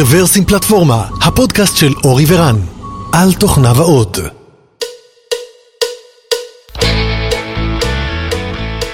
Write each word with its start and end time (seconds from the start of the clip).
רוורסים 0.00 0.44
פלטפורמה, 0.44 1.08
הפודקאסט 1.22 1.76
של 1.76 1.92
אורי 2.04 2.24
ורן, 2.28 2.56
על 3.12 3.32
תוכניו 3.40 3.74
האות. 3.76 4.18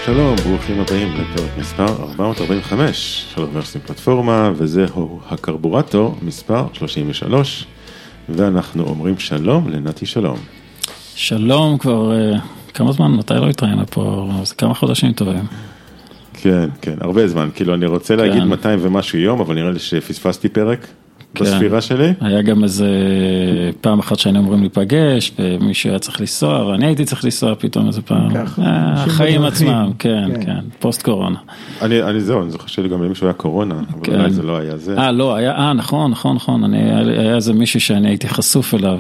שלום, 0.05 0.37
ברוכים 0.37 0.81
הבאים 0.81 1.15
לפרק 1.15 1.51
מספר 1.59 1.87
445 1.87 3.25
של 3.35 3.41
רוורסים 3.41 3.81
פלטפורמה, 3.87 4.51
וזהו 4.57 5.21
הקרבורטור 5.31 6.19
מספר 6.23 6.67
33, 6.73 7.67
ואנחנו 8.29 8.85
אומרים 8.85 9.19
שלום 9.19 9.69
לנתי 9.69 10.07
שלום. 10.07 10.39
שלום, 11.15 11.79
כבר 11.79 12.13
uh, 12.13 12.73
כמה 12.75 12.93
זמן, 12.93 13.13
מתי 13.13 13.35
לא 13.35 13.49
התראינו 13.49 13.87
פה? 13.87 14.31
זה 14.43 14.55
כמה 14.55 14.75
חודשים 14.75 15.13
טובים. 15.13 15.45
כן, 16.45 16.69
כן, 16.81 16.95
הרבה 17.01 17.29
זמן, 17.29 17.49
כאילו 17.55 17.75
אני 17.75 17.87
רוצה 17.87 18.17
להגיד 18.17 18.43
כן. 18.43 18.49
200 18.49 18.79
ומשהו 18.83 19.19
יום, 19.19 19.41
אבל 19.41 19.55
נראה 19.55 19.71
לי 19.71 19.79
שפספסתי 19.79 20.49
פרק 20.49 20.81
כן. 20.81 21.04
בספירה 21.43 21.81
שלי. 21.81 22.13
היה 22.21 22.43
גם 22.43 22.65
איזה 22.65 22.89
פעם 23.81 23.99
אחת 23.99 24.19
שהיינו 24.19 24.39
אמורים 24.41 24.61
להיפגש, 24.61 25.33
ומישהו 25.39 25.91
היה 25.91 25.99
צריך 25.99 26.21
לנסוע, 26.21 26.67
ואני 26.67 26.87
הייתי 26.87 27.05
צריך 27.05 27.25
לנסוע 27.25 27.55
פתאום 27.59 27.87
איזה 27.87 28.03
פעם. 28.03 28.37
אה, 28.37 28.43
החיים. 28.93 29.45
עצמם, 29.45 29.91
כן, 29.99 30.29
כן. 30.35 30.45
כן, 30.45 30.61
פוסט 30.79 31.03
קורונה. 31.03 31.37
אני, 31.83 32.03
אני 32.03 32.21
זהו, 32.21 32.43
אני 32.43 32.51
זוכר 32.51 32.67
שלי 32.67 32.89
גם 32.89 33.03
למישהו 33.03 33.27
היה 33.27 33.35
קורונה, 33.35 33.75
אבל 33.75 34.01
כן. 34.03 34.15
אולי 34.21 34.31
זה 34.31 34.43
לא 34.43 34.57
היה 34.57 34.77
זה. 34.77 34.99
אה, 34.99 35.13
לא, 35.13 35.35
היה, 35.35 35.53
אה, 35.57 35.73
נכון, 35.73 36.11
נכון, 36.11 36.37
נכון, 36.37 36.65
אני, 36.65 36.79
היה, 36.79 37.35
איזה 37.35 37.53
מישהו 37.53 37.81
שאני 37.81 38.09
הייתי 38.09 38.29
חשוף 38.29 38.75
אליו, 38.75 38.99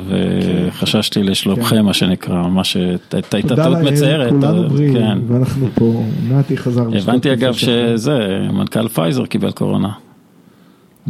וחששתי 0.68 1.22
לשלומכם, 1.22 1.84
מה 1.84 1.94
שנקרא, 1.94 2.42
ממש 2.42 2.76
הייתה 2.76 3.42
תודה 3.42 3.64
טעות 3.64 3.78
לאל, 3.78 3.92
מצערת. 3.92 4.30
כולנו 4.30 4.48
אבל- 4.60 4.68
בריאים, 4.68 4.92
כן. 4.94 5.18
ואנחנו 5.28 5.66
פה, 5.74 6.02
נתי 6.30 6.56
חזר. 6.56 6.84
הבנתי 6.98 7.32
אגב. 7.32 7.52
שזה, 7.52 8.18
מנכ"ל 8.52 8.88
פייזר 8.88 9.26
קיבל 9.26 9.50
קורונה. 9.50 9.88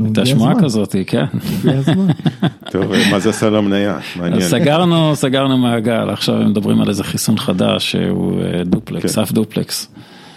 הייתה 0.05 0.27
שמועה 0.27 0.55
כזאת, 0.63 0.97
כן. 1.07 1.25
טוב, 2.73 2.85
מה 3.11 3.19
זה 3.19 3.31
עשה 3.31 3.51
למניה? 3.51 3.99
סגרנו, 4.41 5.17
סגרנו 5.17 5.59
מעגל, 5.59 6.11
עכשיו 6.11 6.35
הם 6.35 6.51
מדברים 6.51 6.81
על 6.81 6.89
איזה 6.89 7.05
חיסון 7.05 7.39
חדש 7.39 7.91
שהוא 7.91 8.41
אה, 8.43 8.65
דופלקס, 8.65 9.15
כן. 9.15 9.23
half 9.23 9.33
duplex. 9.33 9.89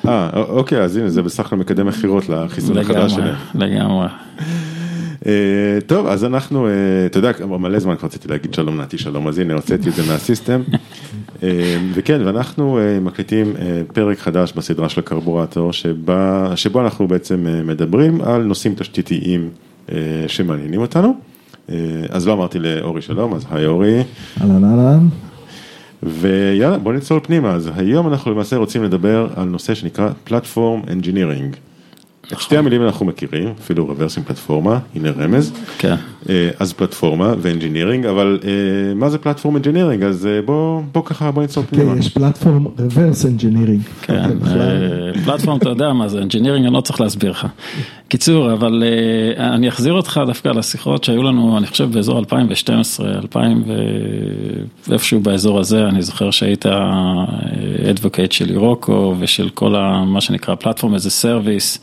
אה, 0.07 0.29
אוקיי, 0.33 0.81
אז 0.81 0.97
הנה, 0.97 1.09
זה 1.09 1.21
בסך 1.21 1.45
הכל 1.45 1.55
מקדם 1.55 1.87
מכירות 1.87 2.29
לחיסון 2.29 2.77
החדש 2.77 2.95
לגמרי, 2.95 3.09
שלהם. 3.09 3.35
לגמרי. 3.55 4.07
אה, 4.39 4.45
טוב, 5.87 6.07
אז 6.07 6.25
אנחנו, 6.25 6.67
אה, 6.67 6.71
אתה 7.05 7.19
יודע, 7.19 7.31
מלא 7.45 7.79
זמן 7.79 7.95
כבר 7.95 8.07
רציתי 8.07 8.27
להגיד 8.27 8.53
שלום 8.53 8.81
נתי 8.81 8.97
שלום, 8.97 9.27
אז 9.27 9.39
הנה, 9.39 9.53
הוצאתי 9.53 9.89
את 9.89 9.93
זה 9.93 10.03
מה 10.11 10.22
system. 10.22 10.61
אה, 11.43 11.77
וכן, 11.93 12.21
ואנחנו 12.25 12.79
אה, 12.79 12.99
מקליטים 12.99 13.53
אה, 13.59 13.81
פרק 13.93 14.19
חדש 14.19 14.53
בסדרה 14.53 14.89
של 14.89 14.99
הקרבורטור, 14.99 15.73
שבה, 15.73 16.51
שבו 16.55 16.81
אנחנו 16.81 17.07
בעצם 17.07 17.47
אה, 17.47 17.63
מדברים 17.63 18.21
על 18.21 18.43
נושאים 18.43 18.75
תשתיתיים 18.75 19.49
אה, 19.91 19.97
שמעניינים 20.27 20.81
אותנו. 20.81 21.15
אה, 21.69 21.75
אז 22.09 22.27
לא 22.27 22.33
אמרתי 22.33 22.59
לאורי 22.59 23.01
שלום, 23.01 23.33
אז 23.33 23.45
היי 23.51 23.65
אורי. 23.65 24.03
אהלן 24.41 24.63
אהלן. 24.63 25.07
ויאללה, 26.03 26.77
בוא 26.77 26.93
נצלול 26.93 27.19
פנימה. 27.23 27.53
אז 27.53 27.69
היום 27.75 28.07
אנחנו 28.07 28.31
למעשה 28.31 28.55
רוצים 28.55 28.83
לדבר 28.83 29.27
על 29.35 29.47
נושא 29.47 29.73
שנקרא 29.73 30.09
platform 30.23 30.81
engineering. 30.91 31.55
את 32.33 32.39
שתי 32.41 32.57
המילים 32.57 32.83
אנחנו 32.83 33.05
מכירים, 33.05 33.53
אפילו 33.59 33.85
רברסים 33.85 34.23
פלטפורמה, 34.23 34.79
הנה 34.95 35.09
רמז. 35.11 35.53
כן. 35.77 35.95
אה, 36.29 36.49
אז 36.59 36.73
פלטפורמה 36.73 37.33
ו 37.39 37.44
engineering, 37.44 38.05
אבל 38.05 38.39
אה, 38.43 38.49
מה 38.95 39.09
זה 39.09 39.17
platform 39.17 39.55
engineering? 39.55 40.03
אז 40.03 40.25
אה, 40.27 40.41
בוא, 40.41 40.81
בוא 40.91 41.01
ככה, 41.05 41.31
בוא 41.31 41.43
נצלול 41.43 41.65
פנימה. 41.69 41.93
כן, 41.93 41.99
יש 41.99 42.09
platform 42.09 42.65
reverse 42.65 43.23
engineering. 43.41 43.89
כן. 44.01 44.29
אה, 44.47 45.23
platform 45.25 45.57
אתה 45.57 45.69
יודע 45.69 45.93
מה 45.93 46.07
זה, 46.07 46.17
engineering 46.21 46.65
אני 46.65 46.73
לא 46.75 46.81
צריך 46.81 47.01
להסביר 47.01 47.31
לך. 47.31 47.47
קיצור, 48.07 48.53
אבל 48.53 48.83
אני 49.37 49.69
אחזיר 49.69 49.93
אותך 49.93 50.21
דווקא 50.27 50.49
לשיחות 50.49 51.03
שהיו 51.03 51.23
לנו, 51.23 51.57
אני 51.57 51.67
חושב 51.67 51.91
באזור 51.91 52.19
2012, 52.19 53.09
2000 53.09 53.63
ואיפשהו 54.87 55.19
באזור 55.19 55.59
הזה, 55.59 55.83
אני 55.87 56.01
זוכר 56.01 56.31
שהיית 56.31 56.65
advocate 57.89 58.31
של 58.31 58.49
Heroku 58.49 59.15
ושל 59.19 59.49
כל 59.49 59.75
ה- 59.75 60.05
מה 60.05 60.21
שנקרא 60.21 60.55
platform 60.55 60.93
as 60.93 61.09
a 61.09 61.17
service. 61.17 61.79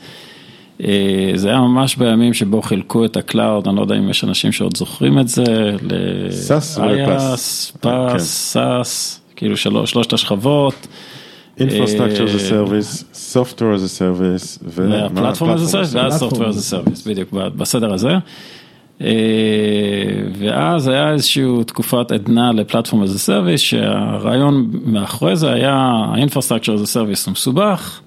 אה, 0.83 1.31
זה 1.35 1.49
היה 1.49 1.59
ממש 1.59 1.95
בימים 1.95 2.33
שבו 2.33 2.61
חילקו 2.61 3.05
את 3.05 3.17
ה 3.17 3.24
cloud, 3.24 3.67
אני 3.67 3.75
לא 3.75 3.81
יודע 3.81 3.95
אם 3.95 4.09
יש 4.09 4.23
אנשים 4.23 4.51
שעוד 4.51 4.77
זוכרים 4.77 5.19
את 5.19 5.27
זה. 5.27 5.43
SaaS 6.29 6.79
היה 6.79 7.15
ו 7.15 7.24
PaaS. 7.24 7.71
כן. 7.81 7.89
PaaS, 8.13 8.23
SaaS, 8.23 9.21
כאילו 9.35 9.57
שלוש, 9.57 9.91
שלושת 9.91 10.13
השכבות. 10.13 10.87
Infrastructure 11.57 12.27
as 12.27 12.35
a 12.35 12.53
אה, 12.53 12.63
service, 12.63 13.03
Software 13.33 13.75
as 13.75 13.83
a 13.83 13.99
service? 13.99 14.63
וה 14.63 14.81
platform 14.81 15.51
as 15.51 15.67
a 15.67 15.70
service, 15.70 15.95
ואז 15.95 16.13
Platform 16.13 16.19
software 16.19 16.49
as 16.49 16.53
a 16.53 16.59
service, 16.59 17.07
בדיוק, 17.07 17.29
בסדר 17.31 17.93
הזה. 17.93 18.13
אה, 19.01 19.07
ואז 20.39 20.87
היה 20.87 21.11
איזושהי 21.11 21.43
תקופת 21.67 22.11
עדנה 22.11 22.51
ל 22.51 22.57
platform 22.57 23.03
as 23.03 23.19
a 23.19 23.24
service, 23.24 23.61
שהרעיון 23.61 24.71
מאחורי 24.85 25.35
זה 25.35 25.51
היה, 25.51 25.75
ה-infrastructure 25.75 26.71
as 26.71 26.85
a 26.85 26.90
service 26.90 27.25
הוא 27.25 27.31
מסובך, 27.31 27.99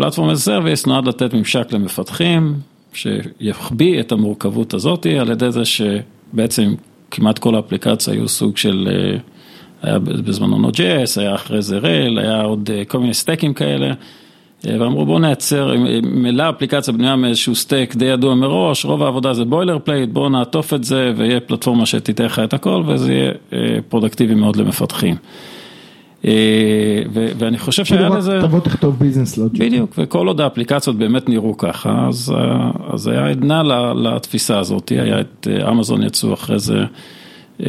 platform 0.00 0.28
as 0.28 0.42
a 0.42 0.47
service 0.47 0.86
נועד 0.86 1.08
לתת 1.08 1.34
ממשק 1.34 1.72
למפתחים, 1.72 2.54
שיחביא 2.92 4.00
את 4.00 4.12
המורכבות 4.12 4.74
הזאת 4.74 5.06
על 5.20 5.30
ידי 5.30 5.52
זה 5.52 5.62
שבעצם 5.64 6.74
כמעט 7.10 7.38
כל 7.38 7.54
האפליקציה 7.54 8.14
היו 8.14 8.28
סוג 8.28 8.56
של, 8.56 8.88
אה, 8.90 9.18
היה 9.82 9.98
בזמנו 9.98 10.68
Node.js, 10.68 11.20
היה 11.20 11.34
אחרי 11.34 11.62
זה 11.62 11.78
Rails, 11.78 12.18
היה 12.18 12.42
עוד 12.42 12.70
אה, 12.74 12.84
כל 12.84 12.98
מיני 12.98 13.14
סטאקים 13.14 13.54
כאלה. 13.54 13.86
אה, 14.68 14.76
ואמרו 14.80 15.06
בואו 15.06 15.18
נייצר, 15.18 15.74
ממילא 16.02 16.50
אפליקציה 16.50 16.94
בנויה 16.94 17.16
מאיזשהו 17.16 17.54
stack 17.54 17.96
די 17.96 18.04
ידוע 18.04 18.34
מראש, 18.34 18.84
רוב 18.84 19.02
העבודה 19.02 19.34
זה 19.34 19.44
boilerplate, 19.44 20.10
בואו 20.10 20.28
נעטוף 20.28 20.74
את 20.74 20.84
זה 20.84 21.12
ויהיה 21.16 21.40
פלטפורמה 21.40 21.86
שתיתן 21.86 22.24
לך 22.24 22.38
את 22.38 22.54
הכל 22.54 22.82
וזה 22.86 23.12
יהיה 23.12 23.32
פרודקטיבי 23.88 24.34
מאוד 24.34 24.56
למפתחים. 24.56 25.16
אה, 26.24 27.02
ואני 27.38 27.58
חושב 27.58 27.84
שהיה 27.84 28.08
לזה, 28.08 28.38
תבוא 28.42 28.60
תכתוב 28.60 28.98
business 28.98 29.38
logic. 29.38 29.62
בדיוק, 29.62 29.94
וכל 29.98 30.26
עוד 30.26 30.40
האפליקציות 30.40 30.96
באמת 30.96 31.28
נראו 31.28 31.56
ככה, 31.56 32.06
אז, 32.08 32.34
אה, 33.08 33.12
היה 33.12 33.26
עדנה 33.26 33.62
לתפיסה 33.94 34.58
הזאת, 34.58 34.88
היה 34.88 35.20
את 35.20 35.48
אה, 35.50 35.70
אמזון 35.70 36.02
יצאו 36.02 36.34
אחרי 36.34 36.58
זה, 36.58 36.78
אה, 36.78 36.84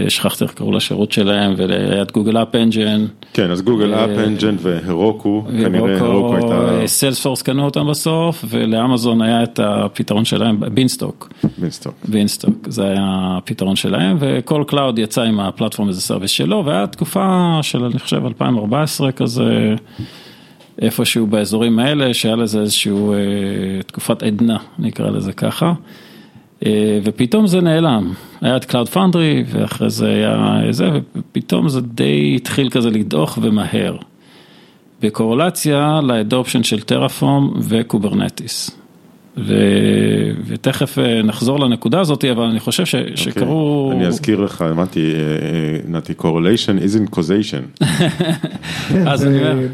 שכחתי 0.07 0.43
איך 0.43 0.53
קראו 0.53 0.71
לשירות 0.71 1.11
שלהם, 1.11 1.55
את 2.01 2.11
Google 2.11 2.37
App 2.37 2.55
Engine. 2.55 3.05
כן, 3.33 3.51
אז 3.51 3.61
Google 3.61 3.93
App 3.93 4.09
Engine 4.09 4.55
ו 4.59 4.70
Heroku, 4.70 5.43
כנראה 5.61 5.99
Heroku 5.99 6.35
הייתה 6.35 6.87
Salesforce 6.87 7.41
קנו 7.41 7.65
אותם 7.65 7.87
בסוף, 7.87 8.45
ולאמזון 8.49 9.21
היה 9.21 9.43
את 9.43 9.59
הפתרון 9.63 10.25
שלהם, 10.25 10.59
Beanstalk, 10.73 11.29
Beanstalk. 11.57 11.93
Beanstalk, 12.07 12.67
זה 12.67 12.87
היה 12.87 13.37
הפתרון 13.37 13.75
שלהם, 13.75 14.17
וכל 14.19 14.63
cloud 14.67 14.99
יצא 14.99 15.21
עם 15.21 15.39
ה 15.39 15.45
platform 15.45 15.89
as 15.89 16.01
a 16.01 16.05
service 16.05 16.31
שלו, 16.31 16.63
והיה 16.65 16.87
תקופה 16.87 17.59
של, 17.61 17.83
אני 17.83 17.99
חושב, 17.99 18.25
2014 18.25 19.11
כזה, 19.11 19.75
איפשהו 20.81 21.27
באזורים 21.27 21.79
האלה, 21.79 22.13
שהיה 22.13 22.35
לזה 22.35 22.59
איזשהו 22.59 23.13
אה, 23.13 23.17
תקופת 23.85 24.23
עדנה, 24.23 24.57
נקרא 24.79 25.09
לזה 25.09 25.33
ככה. 25.33 25.73
אה, 26.65 26.99
ופתאום 27.03 27.47
זה 27.47 27.61
נעלם, 27.61 28.13
היה 28.41 28.57
את 28.57 28.71
Cloud 28.71 28.93
Foundry 28.93 29.45
ואחרי 29.47 29.89
זה 29.89 30.07
היה 30.07 30.61
זה, 30.71 30.89
ופתאום 31.15 31.69
זה 31.69 31.81
די 31.81 32.33
התחיל 32.35 32.69
כזה 32.69 32.89
לדעוך 32.89 33.39
ומהר. 33.41 33.97
בקורלציה 35.01 35.99
ל 36.03 36.10
adoption 36.10 36.63
של 36.63 36.81
Terraform 36.81 37.51
ו 37.59 37.70
Kubernetes. 37.70 38.81
ו... 39.37 39.53
ותכף 40.47 40.99
אה, 40.99 41.21
נחזור 41.21 41.59
לנקודה 41.59 41.99
הזאת, 41.99 42.25
אבל 42.25 42.43
אני 42.43 42.59
חושב 42.59 42.85
ש... 42.85 42.95
שקרו... 43.15 43.85
אוקיי. 43.85 43.99
אני 43.99 44.07
אזכיר 44.07 44.39
לך, 44.39 44.61
אמרתי, 44.71 45.13
אה, 45.13 45.19
אה, 45.19 45.79
נתי, 45.87 46.13
correlation 46.19 46.83
isn't 46.83 47.15
causation. 47.15 47.83
אז 49.11 49.25
אני 49.27 49.39
אומר- 49.39 49.67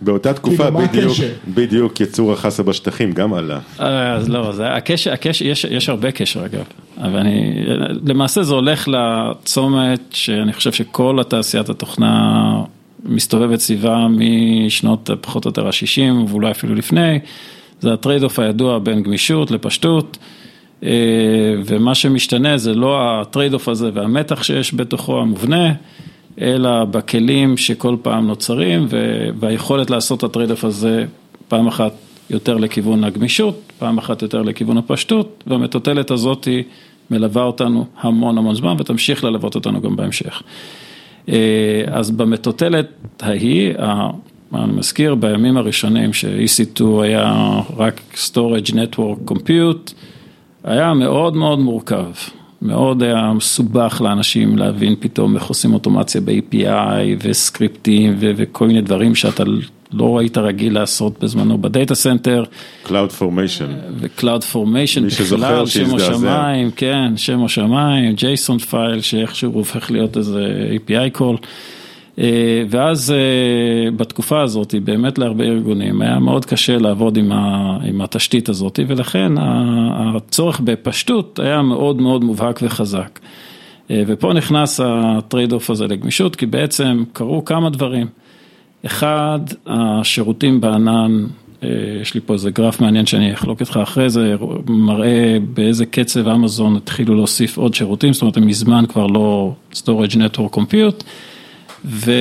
באותה 0.00 0.34
תקופה 0.34 0.70
בדיוק? 0.70 1.16
בדיוק 1.48 2.00
ייצור 2.00 2.32
החסה 2.32 2.62
בשטחים 2.62 3.12
גם 3.12 3.34
עלה. 3.34 3.58
אה, 3.80 4.12
אז 4.12 4.28
לא, 4.28 4.52
זה, 4.52 4.74
הקשר, 4.74 5.12
הקשר, 5.12 5.44
יש, 5.44 5.64
יש 5.64 5.88
הרבה 5.88 6.10
קשר 6.10 6.44
אגב, 6.44 6.64
אבל 6.98 7.16
אני, 7.16 7.64
למעשה 8.06 8.42
זה 8.42 8.54
הולך 8.54 8.88
לצומת 8.88 10.00
שאני 10.10 10.52
חושב 10.52 10.72
שכל 10.72 11.20
התעשיית 11.20 11.68
התוכנה 11.68 12.62
מסתובבת 13.04 13.60
סביבה 13.60 14.06
משנות 14.08 15.10
פחות 15.20 15.44
או 15.44 15.48
יותר 15.48 15.66
ה-60 15.66 16.28
ואולי 16.28 16.50
אפילו 16.50 16.74
לפני, 16.74 17.18
זה 17.80 17.92
ה 17.92 18.22
trade-off 18.22 18.38
הידוע 18.38 18.78
בין 18.78 19.02
גמישות 19.02 19.50
לפשטות. 19.50 20.18
אה, 20.84 20.90
ומה 21.66 21.94
שמשתנה 21.94 22.58
זה 22.58 22.74
לא 22.74 23.20
ה 23.20 23.54
trade-off 23.54 23.68
הזה 23.68 23.90
והמתח 23.94 24.42
שיש 24.42 24.74
בתוכו 24.74 25.20
המובנה, 25.20 25.72
אלא 26.40 26.84
בכלים 26.84 27.56
שכל 27.56 27.96
פעם 28.02 28.26
נוצרים 28.26 28.86
והיכולת 29.40 29.90
לעשות 29.90 30.18
את 30.18 30.24
ה 30.24 30.50
trade-off 30.50 30.64
הזה 30.64 31.04
פעם 31.48 31.66
אחת 31.66 31.92
יותר 32.30 32.56
לכיוון 32.56 33.04
הגמישות, 33.04 33.72
פעם 33.78 33.98
אחת 33.98 34.22
יותר 34.22 34.42
לכיוון 34.42 34.78
הפשטות, 34.78 35.44
והמטוטלת 35.46 36.10
הזאת 36.10 36.44
היא 36.44 36.64
מלווה 37.10 37.42
אותנו 37.42 37.86
המון 38.00 38.38
המון 38.38 38.54
זמן 38.54 38.76
ותמשיך 38.78 39.24
ללוות 39.24 39.54
אותנו 39.54 39.80
גם 39.80 39.96
בהמשך. 39.96 40.42
אה, 41.28 41.84
אז 41.86 42.10
במטוטלת 42.10 42.86
ההיא, 43.20 43.74
אני 44.54 44.72
מזכיר 44.72 45.14
בימים 45.14 45.56
הראשונים 45.56 46.12
ש-EC2 46.12 46.84
היה 47.02 47.60
רק 47.76 48.00
storage 48.14 48.70
network 48.70 49.30
compute, 49.30 49.92
היה 50.64 50.94
מאוד 50.94 51.36
מאוד 51.36 51.58
מורכב, 51.58 52.10
מאוד 52.62 53.02
היה 53.02 53.32
מסובך 53.32 54.00
לאנשים 54.04 54.58
להבין 54.58 54.94
פתאום 55.00 55.34
איך 55.34 55.44
עושים 55.44 55.74
אוטומציה 55.74 56.20
ב-API 56.20 57.16
וסקריפטים 57.22 58.14
ו- 58.18 58.30
וכל 58.36 58.66
מיני 58.66 58.80
דברים 58.80 59.14
שאתה 59.14 59.44
לא 59.92 60.18
היית 60.20 60.38
רגיל 60.38 60.74
לעשות 60.74 61.24
בזמנו 61.24 61.58
ב 61.58 61.65
data 61.65 61.94
center. 61.94 62.44
Cloud 62.86 63.20
Formation. 63.20 63.70
ו-Cloud 63.96 64.42
Formation 64.52 65.00
בכלל, 65.22 65.66
שם 65.66 65.90
או 65.92 65.98
שיזדעזע. 65.98 66.14
שמיים, 66.14 66.70
כן, 66.70 67.16
שם 67.16 67.40
או 67.40 67.48
שמיים, 67.48 68.14
JSON 68.14 68.58
file 68.58 69.00
שאיכשהו 69.00 69.52
הופך 69.52 69.90
להיות 69.90 70.16
איזה 70.16 70.68
API 70.76 71.18
call. 71.18 71.46
אה, 72.18 72.62
ואז 72.70 73.10
אה, 73.10 73.90
בתקופה 73.90 74.42
הזאת, 74.42 74.74
באמת 74.84 75.18
להרבה 75.18 75.44
ארגונים, 75.44 76.02
היה 76.02 76.18
מאוד 76.18 76.44
קשה 76.44 76.78
לעבוד 76.78 77.16
עם, 77.16 77.32
ה, 77.32 77.78
עם 77.84 78.00
התשתית 78.00 78.48
הזאת, 78.48 78.80
ולכן 78.88 79.32
הצורך 80.16 80.60
בפשטות 80.60 81.38
היה 81.38 81.62
מאוד 81.62 82.00
מאוד 82.00 82.24
מובהק 82.24 82.58
וחזק. 82.62 83.18
אה, 83.90 84.02
ופה 84.06 84.32
נכנס 84.32 84.80
ה 84.84 85.52
trade-off 85.52 85.70
הזה 85.70 85.86
לגמישות, 85.86 86.36
כי 86.36 86.46
בעצם 86.46 87.04
קרו 87.12 87.44
כמה 87.44 87.70
דברים. 87.70 88.06
אחד, 88.86 89.40
השירותים 89.66 90.60
בענן, 90.60 91.26
יש 92.02 92.14
לי 92.14 92.20
פה 92.26 92.34
איזה 92.34 92.50
גרף 92.50 92.80
מעניין 92.80 93.06
שאני 93.06 93.34
אחלוק 93.34 93.60
איתך 93.60 93.80
אחרי 93.82 94.10
זה, 94.10 94.36
מראה 94.66 95.36
באיזה 95.54 95.86
קצב 95.86 96.28
אמזון 96.28 96.76
התחילו 96.76 97.14
להוסיף 97.14 97.58
עוד 97.58 97.74
שירותים, 97.74 98.12
זאת 98.12 98.22
אומרת 98.22 98.36
הם 98.36 98.46
מזמן 98.46 98.84
כבר 98.88 99.06
לא 99.06 99.52
storage 99.72 100.14
network 100.14 100.56
compute, 100.56 101.04
ו... 101.86 102.12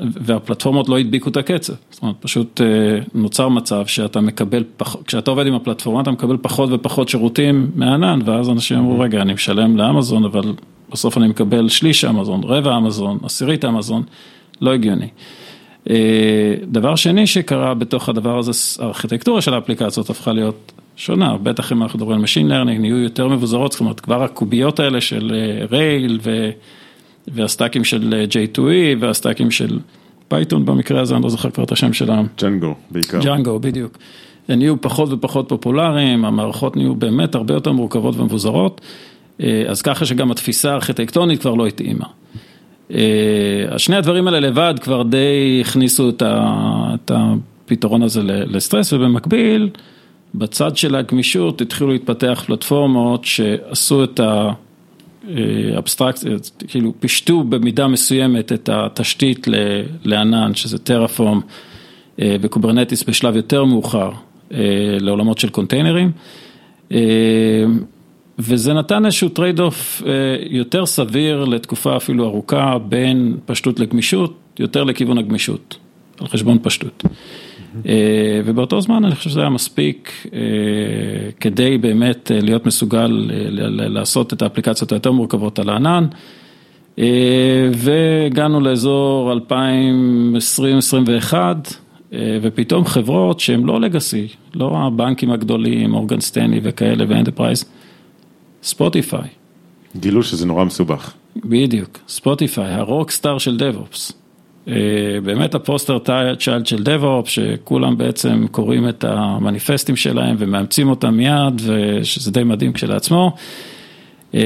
והפלטפורמות 0.00 0.88
לא 0.88 0.98
הדביקו 0.98 1.30
את 1.30 1.36
הקצב, 1.36 1.72
זאת 1.90 2.02
אומרת 2.02 2.16
פשוט 2.20 2.60
אה, 2.60 2.66
נוצר 3.14 3.48
מצב 3.48 3.86
שאתה 3.86 4.20
מקבל, 4.20 4.64
פח... 4.76 4.96
כשאתה 5.04 5.30
עובד 5.30 5.46
עם 5.46 5.54
הפלטפורמה 5.54 6.00
אתה 6.00 6.10
מקבל 6.10 6.36
פחות 6.42 6.68
ופחות 6.72 7.08
שירותים 7.08 7.70
מהענן, 7.74 8.20
ואז 8.24 8.48
אנשים 8.48 8.78
אמרו 8.78 9.00
רגע 9.00 9.22
אני 9.22 9.32
משלם 9.32 9.76
לאמזון 9.76 10.24
אבל 10.24 10.54
בסוף 10.92 11.18
אני 11.18 11.28
מקבל 11.28 11.68
שליש 11.68 12.04
אמזון, 12.04 12.40
רבע 12.44 12.76
אמזון, 12.76 13.18
עשירית 13.22 13.64
אמזון, 13.64 14.02
לא 14.60 14.74
הגיוני. 14.74 15.08
אה, 15.90 16.54
דבר 16.62 16.96
שני 16.96 17.26
שקרה 17.26 17.74
בתוך 17.74 18.08
הדבר 18.08 18.38
הזה, 18.38 18.84
הארכיטקטורה 18.84 19.40
של 19.40 19.54
האפליקציות 19.54 20.10
הפכה 20.10 20.32
להיות 20.32 20.72
שונה, 20.96 21.36
בטח 21.42 21.72
אם 21.72 21.82
אנחנו 21.82 21.98
מדברים 21.98 22.18
על 22.18 22.24
Machine 22.24 22.50
Learning, 22.50 22.80
נהיו 22.80 22.96
יותר 22.98 23.28
מבוזרות, 23.28 23.72
זאת 23.72 23.80
אומרת 23.80 24.00
כבר 24.00 24.22
הקוביות 24.22 24.80
האלה 24.80 25.00
של 25.00 25.32
Rails 25.70 26.18
ו... 26.22 26.50
והסטאקים 27.32 27.84
של 27.84 28.14
אה, 28.14 28.24
J2E 28.24 28.98
והסטאקים 29.00 29.50
של 29.50 29.78
Python 30.28 30.64
במקרה 30.64 31.00
הזה, 31.00 31.14
אני 31.14 31.22
לא 31.22 31.28
זוכר 31.28 31.50
כבר 31.50 31.64
את 31.64 31.72
השם 31.72 31.92
שלהם. 31.92 32.26
ג'נגו 32.42 32.74
בעיקר. 32.90 33.20
ג'אנגו, 33.20 33.58
בדיוק. 33.58 33.98
הם 34.48 34.58
נהיו 34.58 34.80
פחות 34.80 35.12
ופחות 35.12 35.48
פופולריים, 35.48 36.24
המערכות 36.24 36.76
נהיו 36.76 36.94
באמת 36.94 37.34
הרבה 37.34 37.54
יותר 37.54 37.72
מורכבות 37.72 38.16
ומבוזרות, 38.16 38.80
אה, 39.40 39.64
אז 39.68 39.82
ככה 39.82 40.06
שגם 40.06 40.30
התפיסה 40.30 40.72
הארכיטקטונית 40.72 41.40
כבר 41.40 41.54
לא 41.54 41.66
התאימה. 41.66 42.06
אה, 42.94 43.78
שני 43.78 43.96
הדברים 43.96 44.26
האלה 44.26 44.40
לבד 44.40 44.74
כבר 44.80 45.02
די 45.02 45.62
הכניסו 45.66 46.10
את 46.10 47.10
הפתרון 47.14 48.02
הזה 48.02 48.22
לסטרס, 48.24 48.92
ובמקביל, 48.92 49.70
בצד 50.34 50.76
של 50.76 50.94
הגמישות 50.94 51.60
התחילו 51.60 51.90
להתפתח 51.90 52.42
פלטפורמות 52.46 53.24
שעשו 53.24 54.04
את 54.04 54.20
ה... 54.20 54.52
אבסטרקציה, 55.78 56.30
כאילו 56.68 56.92
פישטו 57.00 57.44
במידה 57.44 57.88
מסוימת 57.88 58.52
את 58.52 58.68
התשתית 58.72 59.46
לענן, 60.04 60.54
שזה 60.54 60.78
Terraform 60.78 61.40
ו 62.18 62.26
Kubernetes 62.26 63.04
בשלב 63.04 63.36
יותר 63.36 63.64
מאוחר 63.64 64.10
אה, 64.54 64.58
לעולמות 65.00 65.38
של 65.38 65.48
קונטיינרים. 65.48 66.12
אה, 66.92 66.98
וזה 68.38 68.72
נתן 68.72 69.04
איזשהו 69.04 69.28
trade-off 69.28 70.02
יותר 70.50 70.86
סביר 70.86 71.44
לתקופה 71.44 71.96
אפילו 71.96 72.24
ארוכה 72.24 72.78
בין 72.78 73.36
פשטות 73.46 73.80
לגמישות, 73.80 74.38
יותר 74.58 74.84
לכיוון 74.84 75.18
הגמישות, 75.18 75.76
על 76.20 76.28
חשבון 76.28 76.58
פשטות. 76.62 77.04
אה, 77.86 78.40
ובאותו 78.44 78.80
זמן 78.80 79.04
אני 79.04 79.14
חושב 79.14 79.30
שזה 79.30 79.40
היה 79.40 79.50
מספיק 79.50 80.12
אה, 80.32 80.40
כדי 81.40 81.78
באמת 81.78 82.30
אה, 82.30 82.40
להיות 82.40 82.66
מסוגל 82.66 83.30
לעשות 83.70 84.32
את 84.32 84.42
האפליקציות 84.42 84.92
היותר 84.92 85.12
מורכבות 85.12 85.58
על 85.58 85.68
הענן. 85.68 86.06
והגענו 87.74 88.60
לאזור 88.60 89.32
2020-2021, 91.32 91.34
אה, 92.12 92.38
ופתאום 92.42 92.84
חברות 92.84 93.40
שהן 93.40 93.62
לא 93.62 93.80
legacy, 93.80 94.28
לא 94.54 94.78
הבנקים 94.78 95.30
הגדולים, 95.30 95.94
מורגן 95.94 96.20
סטנלי 96.20 96.60
וכאלה 96.62 97.04
ו 97.08 97.13
enterprise, 97.13 97.64
ספוטיפיי, 98.62 99.28
גילו 99.96 100.22
שזה 100.22 100.46
נורא 100.46 100.64
מסובך. 100.64 101.12
בדיוק, 101.36 101.98
ספוטיפיי, 102.08 102.72
ה 102.72 102.79
rockstar 102.79 103.38
של 103.38 103.56
DevOps. 103.56 104.19
אה, 104.68 104.74
באמת 105.24 105.54
ה 105.54 105.60
poster 105.60 105.98
child 106.38 106.66
של 106.66 106.82
DevOps, 106.82 107.30
שכולם 107.30 107.98
בעצם 107.98 108.46
קוראים 108.50 108.88
את 108.88 109.04
המניפסטים 109.04 109.96
שלהם 109.96 110.36
ומאמצים 110.38 110.88
אותם 110.88 111.14
מיד, 111.14 111.60
ושזה 111.64 112.30
די 112.30 112.44
מדהים 112.44 112.72
כשלעצמו. 112.72 113.32
אה, 114.34 114.40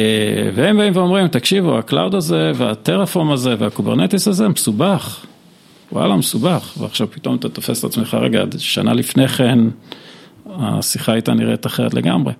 והם 0.54 0.76
באים 0.76 0.92
ואומרים, 0.96 1.28
תקשיבו, 1.28 1.78
ה 1.78 1.84
cloud 1.84 2.14
הזה 2.14 2.52
וה 2.54 2.68
Terraform 2.68 3.30
הזה 3.30 3.54
וה 3.58 3.70
Kubernetes 3.70 4.28
הזה 4.28 4.48
מסובך. 4.48 5.24
וואלה, 5.92 6.16
מסובך. 6.16 6.74
ועכשיו 6.78 7.10
פתאום 7.10 7.36
אתה 7.36 7.48
תופס 7.48 7.78
את 7.78 7.84
עצמך, 7.84 8.14
רגע, 8.20 8.44
שנה 8.58 8.92
לפני 8.92 9.28
כן 9.28 9.58
השיחה 10.46 11.12
הייתה 11.12 11.34
נראית 11.34 11.66
אחרת 11.66 11.94
לגמרי. 11.94 12.32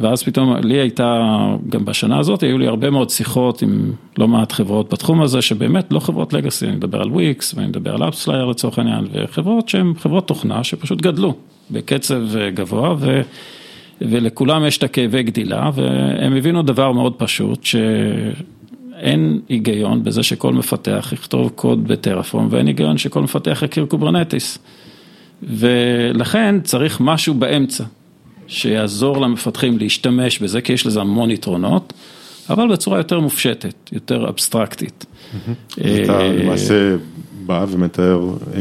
ואז 0.00 0.22
פתאום 0.22 0.56
לי 0.56 0.74
הייתה, 0.74 1.38
גם 1.68 1.84
בשנה 1.84 2.18
הזאת 2.18 2.42
היו 2.42 2.58
לי 2.58 2.66
הרבה 2.66 2.90
מאוד 2.90 3.10
שיחות 3.10 3.62
עם 3.62 3.92
לא 4.18 4.28
מעט 4.28 4.52
חברות 4.52 4.92
בתחום 4.92 5.22
הזה, 5.22 5.42
שבאמת 5.42 5.92
לא 5.92 6.00
חברות 6.00 6.32
legacy, 6.32 6.66
אני 6.66 6.76
מדבר 6.76 7.00
על 7.00 7.10
וויקס 7.10 7.54
ואני 7.54 7.66
מדבר 7.66 7.94
על 7.94 8.08
AppsFlyer 8.08 8.44
לצורך 8.44 8.78
העניין, 8.78 9.06
וחברות 9.12 9.68
שהן 9.68 9.92
חברות 9.98 10.28
תוכנה 10.28 10.64
שפשוט 10.64 11.00
גדלו 11.00 11.34
בקצב 11.70 12.36
אה, 12.36 12.50
גבוה, 12.50 12.94
ו, 12.98 13.20
ולכולם 14.00 14.66
יש 14.66 14.78
את 14.78 14.82
הכאבי 14.82 15.22
גדילה, 15.22 15.70
והם 15.74 16.36
הבינו 16.36 16.62
דבר 16.62 16.92
מאוד 16.92 17.14
פשוט, 17.16 17.64
שאין 17.64 19.40
היגיון 19.48 20.04
בזה 20.04 20.22
שכל 20.22 20.52
מפתח 20.52 21.10
יכתוב 21.12 21.50
קוד 21.54 21.88
ב 21.88 21.93
Terraform, 21.93 22.46
ואין 22.50 22.66
היגיון 22.66 22.98
שכל 22.98 23.22
מפתח 23.22 23.62
יכיר 23.64 23.86
Kubernetes. 23.86 24.58
ולכן 25.42 26.60
צריך 26.60 27.00
משהו 27.00 27.34
באמצע. 27.34 27.84
שיעזור 28.50 29.20
למפתחים 29.20 29.78
להשתמש 29.78 30.38
בזה, 30.38 30.60
כי 30.60 30.72
יש 30.72 30.86
לזה 30.86 31.00
המון 31.00 31.30
יתרונות, 31.30 31.92
אבל 32.50 32.72
בצורה 32.72 32.98
יותר 32.98 33.20
מופשטת, 33.20 33.74
יותר 33.92 34.28
אבסטרקטית. 34.28 35.06
אתה 35.72 36.20
אה, 36.20 36.32
למעשה 36.32 36.96
בא 37.46 37.66
ומתאר 37.68 38.30
אה, 38.54 38.60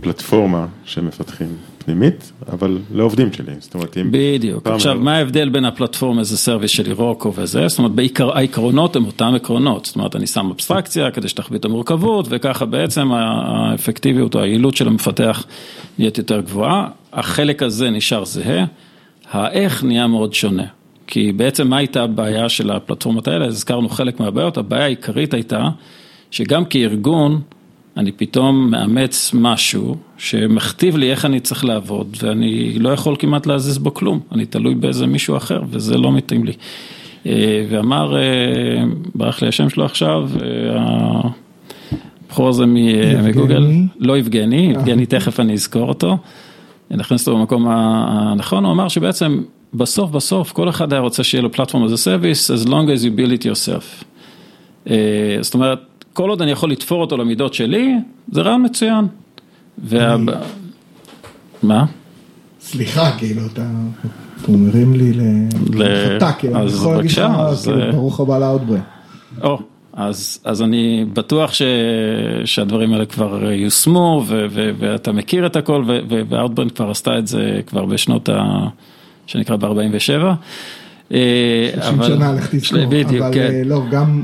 פלטפורמה 0.00 0.66
שמפתחים 0.84 1.48
פנימית, 1.84 2.32
אבל 2.52 2.78
לעובדים 2.94 3.32
שלי, 3.32 3.52
זאת 3.58 3.74
אומרת 3.74 3.96
אם... 3.98 4.08
בדיוק, 4.10 4.66
עכשיו 4.66 4.94
מה 4.94 5.16
ההבדל 5.16 5.48
בין 5.48 5.64
הפלטפורמה 5.64 6.20
איזה 6.20 6.38
סרוויס 6.38 6.70
של 6.70 6.86
אירוקו 6.86 7.32
וזה, 7.36 7.68
זאת 7.68 7.78
אומרת 7.78 7.92
בעיקר 7.92 8.36
העקרונות 8.36 8.96
הם 8.96 9.04
אותם 9.04 9.32
עקרונות, 9.34 9.84
זאת 9.84 9.96
אומרת 9.96 10.16
אני 10.16 10.26
שם 10.26 10.50
אבסטרקציה 10.50 11.10
כדי 11.10 11.28
שתחביא 11.28 11.58
את 11.58 11.64
המורכבות 11.64 12.26
וככה 12.30 12.64
בעצם 12.64 13.12
האפקטיביות 13.12 14.34
או 14.34 14.40
היעילות 14.40 14.76
של 14.76 14.88
המפתח 14.88 15.44
נהיית 15.98 16.18
יותר 16.18 16.40
גבוהה, 16.40 16.88
החלק 17.12 17.62
הזה 17.62 17.90
נשאר 17.90 18.24
זהה, 18.24 18.64
האיך 19.32 19.84
נהיה 19.84 20.06
מאוד 20.06 20.34
שונה, 20.34 20.66
כי 21.06 21.32
בעצם 21.32 21.68
מה 21.68 21.76
הייתה 21.76 22.02
הבעיה 22.02 22.48
של 22.48 22.70
הפלטפורמות 22.70 23.28
האלה, 23.28 23.46
הזכרנו 23.46 23.88
חלק 23.88 24.20
מהבעיות, 24.20 24.56
הבעיה 24.56 24.84
העיקרית 24.84 25.34
הייתה 25.34 25.68
שגם 26.30 26.64
כארגון 26.64 27.40
אני 27.96 28.12
פתאום 28.12 28.70
מאמץ 28.70 29.30
משהו 29.34 29.96
שמכתיב 30.18 30.96
לי 30.96 31.10
איך 31.10 31.24
אני 31.24 31.40
צריך 31.40 31.64
לעבוד, 31.64 32.16
ואני 32.22 32.78
לא 32.78 32.88
יכול 32.88 33.16
כמעט 33.18 33.46
להזיז 33.46 33.78
בו 33.78 33.94
כלום, 33.94 34.20
אני 34.32 34.46
תלוי 34.46 34.74
באיזה 34.74 35.06
מישהו 35.06 35.36
אחר, 35.36 35.62
וזה 35.70 35.98
לא 35.98 36.12
מתאים 36.12 36.44
לי. 36.44 36.52
אה, 37.26 37.66
ואמר, 37.68 38.16
אה, 38.16 38.22
ברח 39.14 39.42
לי 39.42 39.48
השם 39.48 39.68
שלו 39.68 39.84
עכשיו, 39.84 40.28
אה, 40.42 41.30
הבחור 42.26 42.48
הזה? 42.48 42.66
מגוגל, 42.66 43.66
לא 43.98 44.18
יבגני, 44.18 44.72
יבגני 44.72 45.06
תכף 45.06 45.40
אני 45.40 45.52
אזכור 45.52 45.88
אותו, 45.88 46.18
נכניס 46.96 47.26
אותו 47.26 47.38
במקום 47.38 47.68
הנכון, 47.68 48.64
הוא 48.64 48.72
אמר 48.72 48.88
שבעצם 48.88 49.42
בסוף 49.74 50.10
בסוף 50.10 50.52
כל 50.52 50.68
אחד 50.68 50.92
היה 50.92 51.00
רוצה 51.02 51.24
שיהיה 51.24 51.42
לו 51.42 51.52
פלטפורם 51.52 51.84
as 51.86 51.90
a 51.90 51.92
service, 52.04 52.64
as 52.64 52.68
long 52.68 52.70
as 52.70 53.02
you 53.04 53.18
build 53.18 53.40
it 53.40 53.44
yourself. 53.44 54.04
אה, 54.90 54.96
זאת 55.40 55.54
אומרת, 55.54 55.78
כל 56.12 56.30
עוד 56.30 56.42
אני 56.42 56.50
יכול 56.50 56.70
לתפור 56.70 57.00
אותו 57.00 57.16
למידות 57.16 57.54
שלי, 57.54 57.94
זה 58.32 58.42
רעיון 58.42 58.64
מצוין. 58.64 59.06
וה... 59.78 60.16
מה? 61.62 61.84
סליחה, 62.60 63.10
כאילו, 63.18 63.42
אתה 63.46 63.66
אתה 64.42 64.52
מרים 64.52 64.94
לי 64.94 65.12
ל- 65.12 65.48
לחטא, 65.70 66.30
כאילו, 66.38 66.56
אני 66.56 66.66
יכול 66.66 66.96
להגיד 66.96 67.10
לך, 67.10 67.16
כאילו, 67.62 67.80
אה, 67.80 67.92
ברוך 67.92 68.20
הבא 68.20 68.38
ל 68.38 68.42
Outbrain. 68.42 68.78
או, 69.42 69.58
אז, 69.92 70.38
אז 70.44 70.62
אני 70.62 71.04
בטוח 71.12 71.52
ש, 71.52 71.62
שהדברים 72.44 72.92
האלה 72.92 73.06
כבר 73.06 73.52
יושמו, 73.52 74.24
ו, 74.26 74.46
ו, 74.50 74.70
ואתה 74.78 75.12
מכיר 75.12 75.46
את 75.46 75.56
הכל, 75.56 75.84
ו 76.28 76.33
Outbrain 76.33 76.72
כבר 76.72 76.90
עשתה 76.90 77.18
את 77.18 77.26
זה 77.26 77.60
כבר 77.66 77.84
בשנות 77.84 78.28
ה... 78.28 78.68
שנקרא 79.26 79.56
ב-47. 79.56 80.08
30 81.10 82.02
שנה, 82.02 82.32
לך 82.32 82.54
תזכור, 82.54 82.86
בדיוק, 82.86 83.22
אבל 83.22 83.34
כן. 83.34 83.50
אה, 83.52 83.62
לא, 83.64 83.82
גם 83.90 84.22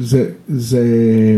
זה, 0.00 0.30
זה 0.48 0.82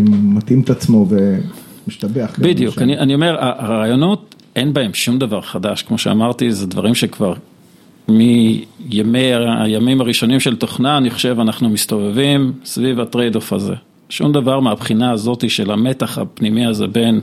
מתאים 0.02 0.60
את 0.60 0.70
עצמו 0.70 1.06
ומשתבח. 1.08 2.36
בדיוק. 2.38 2.78
אני, 2.78 2.98
אני 2.98 3.14
אומר, 3.14 3.36
הרעיונות, 3.40 4.34
אין 4.56 4.72
בהם 4.72 4.94
שום 4.94 5.18
דבר 5.18 5.40
חדש, 5.40 5.82
כמו 5.82 5.98
שאמרתי, 5.98 6.52
זה 6.52 6.66
דברים 6.66 6.94
שכבר 6.94 7.34
מימי, 8.08 9.32
הימים 9.58 10.00
הראשונים 10.00 10.40
של 10.40 10.56
תוכנה, 10.56 10.96
אני 10.96 11.10
חושב, 11.10 11.36
אנחנו 11.40 11.68
מסתובבים 11.68 12.52
סביב 12.64 13.00
ה 13.00 13.36
trade-off 13.36 13.52
הזה. 13.52 13.74
שום 14.08 14.32
דבר 14.32 14.60
מהבחינה 14.60 15.10
הזאת 15.10 15.50
של 15.50 15.70
המתח 15.70 16.18
הפנימי 16.18 16.66
הזה 16.66 16.86
בין 16.86 17.20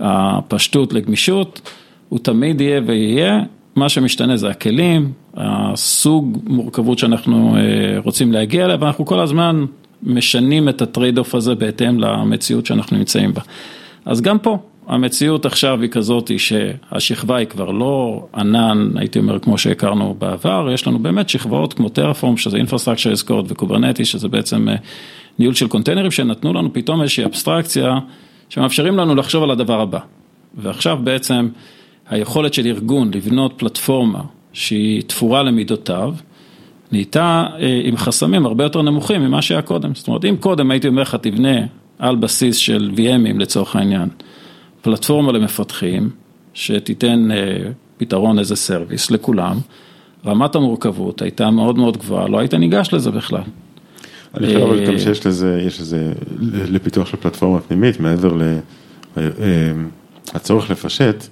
הפשטות 0.00 0.92
לגמישות, 0.92 1.70
הוא 2.08 2.18
תמיד 2.18 2.60
יהיה 2.60 2.80
ויהיה, 2.86 3.40
מה 3.76 3.88
שמשתנה 3.88 4.36
זה 4.36 4.48
הכלים, 4.48 5.12
הסוג 5.34 6.38
מורכבות 6.46 6.98
שאנחנו 6.98 7.56
אה, 7.56 7.62
רוצים 8.04 8.32
להגיע 8.32 8.64
אליה, 8.64 8.76
ואנחנו 8.80 9.06
כל 9.06 9.20
הזמן 9.20 9.64
משנים 10.02 10.68
את 10.68 10.82
ה 10.82 11.18
trade-off 11.18 11.34
הזה 11.34 11.54
בהתאם 11.54 12.00
למציאות 12.00 12.66
שאנחנו 12.66 12.98
נמצאים 12.98 13.34
בה. 13.34 13.40
אז 14.04 14.20
גם 14.20 14.38
פה, 14.38 14.58
המציאות 14.86 15.46
עכשיו 15.46 15.82
היא 15.82 15.90
כזאת 15.90 16.30
שהשכבה 16.38 17.36
היא 17.36 17.46
כבר 17.46 17.70
לא 17.70 18.26
ענן, 18.34 18.90
הייתי 18.94 19.18
אומר, 19.18 19.38
כמו 19.38 19.58
שהכרנו 19.58 20.14
בעבר, 20.18 20.68
יש 20.72 20.86
לנו 20.86 20.98
באמת 20.98 21.28
שכבות 21.28 21.72
כמו 21.72 21.88
Terraform, 21.88 22.36
שזה 22.36 22.58
Infrastructure 22.58 23.24
as 23.24 23.28
Code 23.28 23.44
ו 23.48 23.53
Kubernetes, 23.53 24.04
שזה 24.04 24.28
בעצם 24.28 24.68
אה, 24.68 24.74
ניהול 25.38 25.54
של 25.54 25.68
קונטיינרים, 25.68 26.10
שנתנו 26.10 26.52
לנו 26.52 26.72
פתאום 26.72 27.02
איזושהי 27.02 27.24
אבסטרקציה, 27.24 27.98
שמאפשרים 28.48 28.96
לנו 28.96 29.14
לחשוב 29.14 29.42
על 29.42 29.50
הדבר 29.50 29.80
הבא. 29.80 29.98
ועכשיו 30.54 30.98
בעצם 31.04 31.48
היכולת 32.10 32.54
של 32.54 32.66
ארגון 32.66 33.10
לבנות 33.14 33.52
פלטפורמה 33.56 34.20
שהיא 34.52 35.02
תפורה 35.02 35.42
למידותיו, 35.42 36.14
נהייתה 36.92 37.46
אה, 37.60 37.80
עם 37.84 37.96
חסמים 37.96 38.46
הרבה 38.46 38.64
יותר 38.64 38.82
נמוכים 38.82 39.22
ממה 39.22 39.42
שהיה 39.42 39.62
קודם. 39.62 39.94
זאת 39.94 40.08
אומרת, 40.08 40.24
אם 40.24 40.36
קודם 40.40 40.70
הייתי 40.70 40.88
אומר 40.88 41.02
לך 41.02 41.14
תבנה 41.14 41.58
על 41.98 42.16
בסיס 42.16 42.56
של 42.56 42.90
VMים 42.96 43.38
לצורך 43.38 43.76
העניין, 43.76 44.08
פלטפורמה 44.86 45.32
למפתחים, 45.32 46.10
שתיתן 46.54 47.30
אה, 47.30 47.36
פתרון 47.96 48.38
איזה 48.38 48.56
סרוויס 48.56 49.10
לכולם, 49.10 49.58
רמת 50.26 50.54
המורכבות 50.54 51.22
הייתה 51.22 51.50
מאוד 51.50 51.78
מאוד 51.78 51.96
גבוהה, 51.96 52.28
לא 52.28 52.38
היית 52.38 52.54
ניגש 52.54 52.92
לזה 52.92 53.10
בכלל. 53.10 53.42
אני 54.34 54.46
חושב 54.46 54.58
אבל 54.60 54.78
אה, 54.78 54.86
גם 54.86 54.98
שיש 54.98 55.26
לזה, 55.26 55.62
יש 55.66 55.80
לזה, 55.80 56.12
לפיתוח 56.50 57.06
של 57.06 57.16
פלטפורמה 57.16 57.60
פנימית, 57.60 58.00
מעבר 58.00 58.32
לצורך 60.34 60.70
לפשט, 60.70 61.24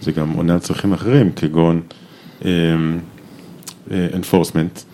זה 0.00 0.12
גם 0.12 0.32
עונה 0.32 0.52
על 0.52 0.58
צרכים 0.58 0.92
אחרים, 0.92 1.32
כגון 1.32 1.80
אה, 2.44 2.50
אה, 3.90 4.08
enforcement, 4.12 4.84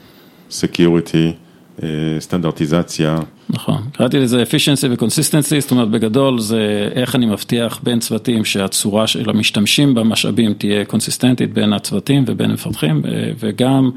security, 0.50 1.14
אה, 1.14 1.30
סטנדרטיזציה. 2.18 3.18
נכון, 3.50 3.82
קראתי 3.92 4.18
לזה 4.18 4.42
efficiency 4.42 4.86
ו-consistency, 4.90 5.60
זאת 5.60 5.70
אומרת 5.70 5.90
בגדול 5.90 6.40
זה 6.40 6.88
איך 6.94 7.14
אני 7.14 7.26
מבטיח 7.26 7.80
בין 7.82 7.98
צוותים 7.98 8.44
שהצורה 8.44 9.06
של 9.06 9.30
המשתמשים 9.30 9.94
במשאבים 9.94 10.54
תהיה 10.54 10.84
קונסיסטנטית 10.84 11.54
בין 11.54 11.72
הצוותים 11.72 12.24
ובין 12.26 12.50
מפתחים 12.50 13.02
אה, 13.04 13.30
וגם 13.38 13.90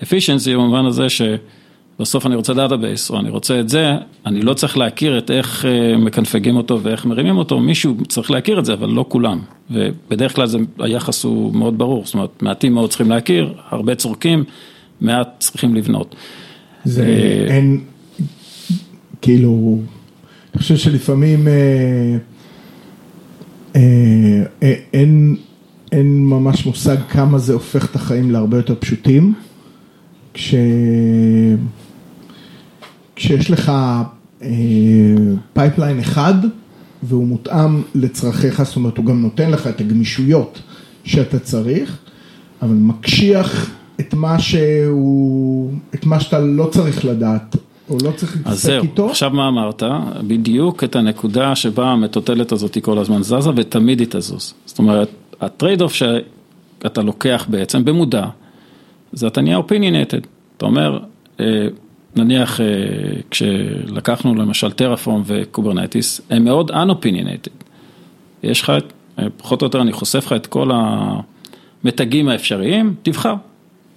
efficiency 0.00 0.50
במובן 0.52 0.86
הזה 0.86 1.06
שבסוף 1.08 2.26
אני 2.26 2.36
רוצה 2.36 2.54
database 2.54 3.10
או 3.10 3.20
אני 3.20 3.30
רוצה 3.30 3.60
את 3.60 3.68
זה, 3.68 3.92
אני 4.26 4.42
לא 4.42 4.54
צריך 4.54 4.76
להכיר 4.78 5.18
את 5.18 5.30
איך 5.30 5.64
אה, 5.64 5.96
מקנפגים 5.96 6.56
אותו 6.56 6.80
ואיך 6.82 7.06
מרימים 7.06 7.36
אותו, 7.36 7.60
מישהו 7.60 7.96
צריך 8.08 8.30
להכיר 8.30 8.58
את 8.58 8.64
זה 8.64 8.72
אבל 8.72 8.88
לא 8.88 9.04
כולם 9.08 9.40
ובדרך 9.70 10.34
כלל 10.36 10.46
זה, 10.46 10.58
היחס 10.78 11.24
הוא 11.24 11.54
מאוד 11.54 11.78
ברור, 11.78 12.04
זאת 12.04 12.14
אומרת 12.14 12.42
מעטים 12.42 12.74
מאוד 12.74 12.90
צריכים 12.90 13.10
להכיר, 13.10 13.54
הרבה 13.68 13.94
צורכים, 13.94 14.44
מעט 15.00 15.28
צריכים 15.38 15.74
לבנות. 15.74 16.14
זה 16.88 17.04
אין, 17.48 17.80
כאילו, 19.22 19.78
אני 20.54 20.62
חושב 20.62 20.76
שלפעמים 20.76 21.48
אה, 21.48 22.16
אה, 23.76 24.42
אה, 24.62 24.74
אין, 24.92 25.36
אין 25.92 26.24
ממש 26.24 26.66
מושג 26.66 26.96
כמה 27.10 27.38
זה 27.38 27.52
הופך 27.52 27.90
את 27.90 27.96
החיים 27.96 28.30
להרבה 28.30 28.56
יותר 28.56 28.74
פשוטים, 28.78 29.34
כש, 30.34 30.54
כשיש 33.16 33.50
לך 33.50 33.72
pipeline 35.52 35.98
אחד 35.98 36.34
והוא 37.02 37.26
מותאם 37.26 37.82
לצרכיך, 37.94 38.62
זאת 38.62 38.76
אומרת 38.76 38.96
הוא 38.96 39.04
גם 39.04 39.22
נותן 39.22 39.50
לך 39.50 39.66
את 39.66 39.80
הגמישויות 39.80 40.62
שאתה 41.04 41.38
צריך, 41.38 41.98
אבל 42.62 42.74
מקשיח 42.74 43.77
את 44.00 44.14
מה 44.14 44.38
שהוא, 44.38 45.72
את 45.94 46.06
מה 46.06 46.20
שאתה 46.20 46.38
לא 46.38 46.68
צריך 46.72 47.04
לדעת, 47.04 47.56
או 47.90 47.96
לא 48.04 48.10
צריך 48.16 48.32
אז 48.32 48.38
להתעסק 48.38 48.68
זהו, 48.68 48.82
איתו. 48.82 49.10
עכשיו 49.10 49.30
מה 49.30 49.48
אמרת? 49.48 49.82
בדיוק 50.26 50.84
את 50.84 50.96
הנקודה 50.96 51.56
שבה 51.56 51.86
המטוטלת 51.86 52.52
הזאת 52.52 52.74
היא 52.74 52.82
כל 52.82 52.98
הזמן 52.98 53.22
זזה 53.22 53.50
ותמיד 53.56 54.00
היא 54.00 54.08
תזוז. 54.10 54.54
זאת 54.66 54.78
אומרת, 54.78 55.08
ה 55.40 55.82
trade-off 55.82 55.94
שאתה 55.94 57.02
לוקח 57.02 57.46
בעצם 57.48 57.84
במודע, 57.84 58.26
זה 59.12 59.26
אתה 59.26 59.40
נהיה 59.40 59.56
opinionated. 59.56 60.20
אתה 60.56 60.66
אומר, 60.66 60.98
אה, 61.40 61.66
נניח 62.16 62.60
אה, 62.60 62.66
כשלקחנו 63.30 64.34
למשל 64.34 64.70
Terraform 64.70 65.22
ו 65.26 65.34
Kubernetes, 65.34 66.20
הם 66.30 66.44
מאוד 66.44 66.70
unopinionated. 66.70 67.64
יש 68.42 68.60
לך, 68.62 68.72
אה, 69.18 69.26
פחות 69.36 69.62
או 69.62 69.66
יותר 69.66 69.82
אני 69.82 69.92
חושף 69.92 70.26
לך 70.26 70.32
את 70.32 70.46
כל 70.46 70.70
המתגים 71.84 72.28
האפשריים, 72.28 72.94
תבחר. 73.02 73.34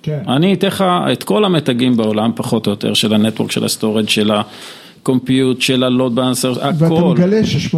כן. 0.04 0.20
אני 0.28 0.54
אתן 0.54 0.68
לך 0.68 0.84
את 1.12 1.24
כל 1.24 1.46
המתגים 1.46 1.98
בעולם, 1.98 2.32
פחות 2.36 2.68
או 2.68 2.72
יותר, 2.72 2.94
של 2.94 3.14
ה 3.14 3.18
network, 3.18 3.52
של 3.52 3.66
ה 3.66 3.71
storage, 3.71 4.10
של 4.10 4.32
ה 5.00 5.07
compute, 5.07 5.62
של 5.62 5.84
ה 5.84 5.90
load 5.90 6.16
balancer, 6.16 6.54
ואתה 6.56 6.86
הכל. 6.86 7.14
מגלה 7.18 7.46
ש-80% 7.46 7.78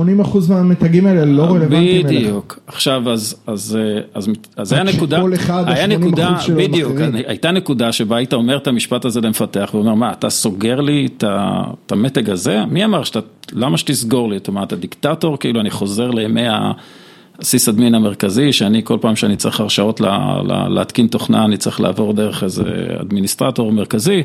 מהמתגים 0.49 1.05
האלה 1.07 1.25
לא 1.25 1.43
רלוונטיים 1.43 2.05
אליך. 2.07 2.21
בדיוק, 2.21 2.59
עכשיו 2.67 3.09
אז, 3.11 3.35
אז, 3.47 3.77
אה, 3.81 4.01
אז, 4.13 4.29
אז 4.57 4.73
היה 4.73 4.83
נקודה, 4.83 5.17
היה 5.47 5.83
ה- 5.83 5.87
80% 5.87 5.87
נקודה, 5.87 6.35
בדיוק. 6.55 6.91
הייתה 7.27 7.51
נקודה 7.51 7.91
שבה 7.91 8.17
היית 8.17 8.33
אומר 8.33 8.57
את 8.57 8.67
המשפט 8.67 9.05
הזה 9.05 9.21
למפתח, 9.21 9.69
ואומר, 9.73 9.93
מה, 9.93 10.11
אתה 10.11 10.29
סוגר 10.29 10.81
לי 10.81 11.07
את 11.17 11.23
ה- 11.23 11.63
את 11.85 11.91
המתג 11.91 12.29
הזה? 12.29 12.65
מי 12.71 12.85
אמר 12.85 13.03
שאתה, 13.03 13.19
למה 13.51 13.77
שתסגור 13.77 14.29
לי? 14.29 14.37
אתה 14.37 14.51
אומר, 14.51 14.63
אתה 14.63 14.75
דיקטטור? 14.75 15.39
כאילו, 15.39 15.59
אני 15.61 15.69
חוזר 15.69 16.11
לימי 16.11 16.47
ה... 16.47 16.71
הסיס 17.43 17.69
אדמין 17.69 17.95
המרכזי, 17.95 18.53
שאני 18.53 18.81
כל 18.83 18.97
פעם 19.01 19.15
שאני 19.15 19.35
צריך 19.35 19.59
הרשאות 19.59 20.01
לה, 20.01 20.41
לה, 20.47 20.69
להתקין 20.69 21.07
תוכנה, 21.07 21.45
אני 21.45 21.57
צריך 21.57 21.81
לעבור 21.81 22.13
דרך 22.13 22.43
איזה 22.43 22.63
אדמיניסטרטור 23.01 23.71
מרכזי. 23.71 24.23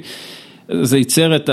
זה 0.83 0.99
ייצר 0.99 1.37
את 1.37 1.51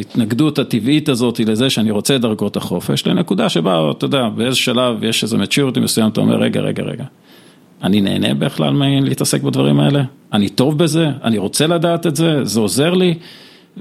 ההתנגדות 0.00 0.58
הטבעית 0.58 1.08
הזאת 1.08 1.40
לזה 1.40 1.70
שאני 1.70 1.90
רוצה 1.90 2.16
את 2.16 2.20
דרגות 2.20 2.56
החופש, 2.56 3.06
לנקודה 3.06 3.48
שבה, 3.48 3.90
אתה 3.90 4.04
יודע, 4.04 4.28
באיזה 4.28 4.56
שלב 4.56 5.04
יש 5.04 5.22
איזה 5.22 5.36
maturity 5.36 5.80
מסוים, 5.80 6.08
אתה 6.08 6.20
אומר, 6.20 6.36
רגע, 6.36 6.60
רגע, 6.60 6.82
רגע, 6.82 7.04
אני 7.82 8.00
נהנה 8.00 8.34
בכלל 8.34 8.72
מלהתעסק 8.72 9.42
בדברים 9.42 9.80
האלה? 9.80 10.02
אני 10.32 10.48
טוב 10.48 10.78
בזה? 10.78 11.08
אני 11.24 11.38
רוצה 11.38 11.66
לדעת 11.66 12.06
את 12.06 12.16
זה? 12.16 12.44
זה 12.44 12.60
עוזר 12.60 12.94
לי? 12.94 13.14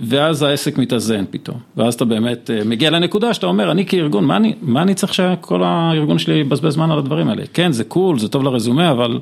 ואז 0.01 0.41
העסק 0.41 0.77
מתאזן 0.77 1.25
פתאום, 1.29 1.57
ואז 1.77 1.93
אתה 1.93 2.05
באמת 2.05 2.49
אה, 2.53 2.63
מגיע 2.65 2.89
לנקודה 2.89 3.33
שאתה 3.33 3.47
אומר, 3.47 3.71
אני 3.71 3.85
כארגון, 3.85 4.25
מה 4.25 4.37
אני, 4.37 4.53
מה 4.61 4.81
אני 4.81 4.93
צריך 4.93 5.13
שכל 5.13 5.63
הארגון 5.63 6.19
שלי 6.19 6.33
יבזבז 6.33 6.73
זמן 6.73 6.91
על 6.91 6.99
הדברים 6.99 7.27
האלה? 7.27 7.43
כן, 7.53 7.71
זה 7.71 7.83
קול, 7.83 8.19
זה 8.19 8.27
טוב 8.27 8.43
לרזומה, 8.43 8.91
אבל 8.91 9.19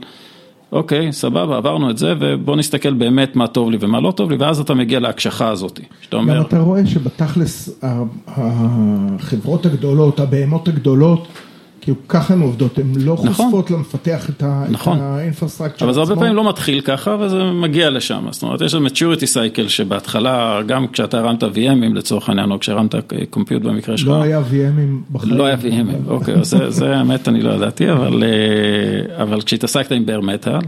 אוקיי, 0.72 1.14
סבבה, 1.14 1.58
עברנו 1.58 1.90
את 1.90 1.98
זה, 1.98 2.14
ובוא 2.20 2.56
נסתכל 2.56 2.94
באמת 2.94 3.36
מה 3.36 3.48
טוב 3.48 3.72
לי 3.72 3.78
ומה 3.80 4.00
לא 4.00 4.12
טוב 4.12 4.32
לי, 4.32 4.38
ואז 4.38 4.60
אתה 4.60 4.74
מגיע 4.74 5.00
להקשחה 5.00 5.50
הזאת, 5.50 5.80
שאתה 6.02 6.18
גם 6.18 6.24
אומר, 6.24 6.42
אתה 6.42 6.60
רואה 6.60 6.86
שבתכלס 6.86 7.80
החברות 8.28 9.66
הגדולות, 9.66 10.20
הבהמות 10.20 10.68
הגדולות, 10.68 11.28
כאילו 11.88 11.98
ככה 12.08 12.34
הן 12.34 12.42
עובדות, 12.42 12.78
הן 12.80 12.92
לא 13.02 13.14
נכון. 13.14 13.28
חושפות 13.34 13.72
למפתח 13.72 14.30
את 14.30 14.44
ה- 14.44 14.64
את 14.66 14.72
נכון. 14.72 15.00
האינפרסטרקצ'ר 15.02 15.86
אבל 15.86 15.94
זה 15.94 16.00
הרבה 16.00 16.12
עצמו. 16.14 16.22
פעמים 16.22 16.36
לא 16.36 16.50
מתחיל 16.50 16.82
ככה, 16.82 17.16
וזה 17.20 17.44
מגיע 17.44 17.90
לשם, 17.90 18.26
זאת 18.32 18.44
אומרת, 18.44 18.62
יש 18.62 18.76
איזה 18.76 18.86
maturity 18.88 19.24
cycle 19.24 19.70
שבהתחלה, 19.70 20.60
גם 20.66 20.88
כשאתה 20.88 21.18
הרמת 21.20 21.44
VMים 21.44 21.94
לצורך 21.96 22.30
העניין, 22.30 22.52
או 22.52 22.60
כשהרמת 22.60 22.96
קומפיוט 23.30 23.62
במקרה 23.64 23.98
שלך, 23.98 24.08
לא 24.08 24.22
היה 24.22 24.40
VMים 24.52 25.12
בחיים. 25.14 25.34
לא 25.34 25.46
היה 25.46 25.56
VMים, 25.62 26.10
אוקיי, 26.10 26.36
זה, 26.46 26.72
זה 26.72 26.96
האמת, 26.98 27.28
אני 27.28 27.42
לא 27.42 27.52
ידעתי, 27.52 27.92
אבל, 27.92 28.24
אה, 28.24 29.24
אבל 29.24 29.42
כשהתעסקת 29.42 29.92
עם 29.92 30.06
בר 30.06 30.22
מטאל, 30.22 30.60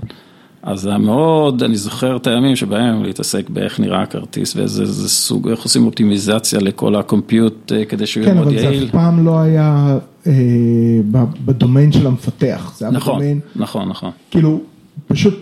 אז 0.63 0.81
זה 0.81 0.89
היה 0.89 0.97
מאוד, 0.97 1.63
אני 1.63 1.75
זוכר 1.77 2.15
את 2.15 2.27
הימים 2.27 2.55
שבהם 2.55 3.03
להתעסק 3.03 3.49
באיך 3.49 3.79
נראה 3.79 4.01
הכרטיס 4.01 4.55
ואיזה 4.55 4.81
איזה 4.81 5.09
סוג, 5.09 5.49
איך 5.49 5.61
עושים 5.61 5.85
אופטימיזציה 5.85 6.59
לכל 6.59 6.95
ה 6.95 7.05
compute 7.05 7.71
אה, 7.71 7.85
כדי 7.85 8.05
שהוא 8.05 8.23
יהיה 8.23 8.33
כן, 8.33 8.37
מאוד 8.37 8.47
אבל 8.47 8.59
זה 8.59 8.65
יעיל. 8.65 8.85
אף 8.85 8.91
פעם 8.91 9.25
לא 9.25 9.39
היה 9.39 9.97
אה, 10.27 10.33
בדומיין 11.45 11.91
של 11.91 12.07
המפתח, 12.07 12.73
זה 12.77 12.85
היה 12.85 12.91
נכון, 12.91 13.13
בדומיין, 13.13 13.39
נכון, 13.55 13.89
נכון, 13.89 14.11
כאילו, 14.31 14.61
פשוט 15.07 15.33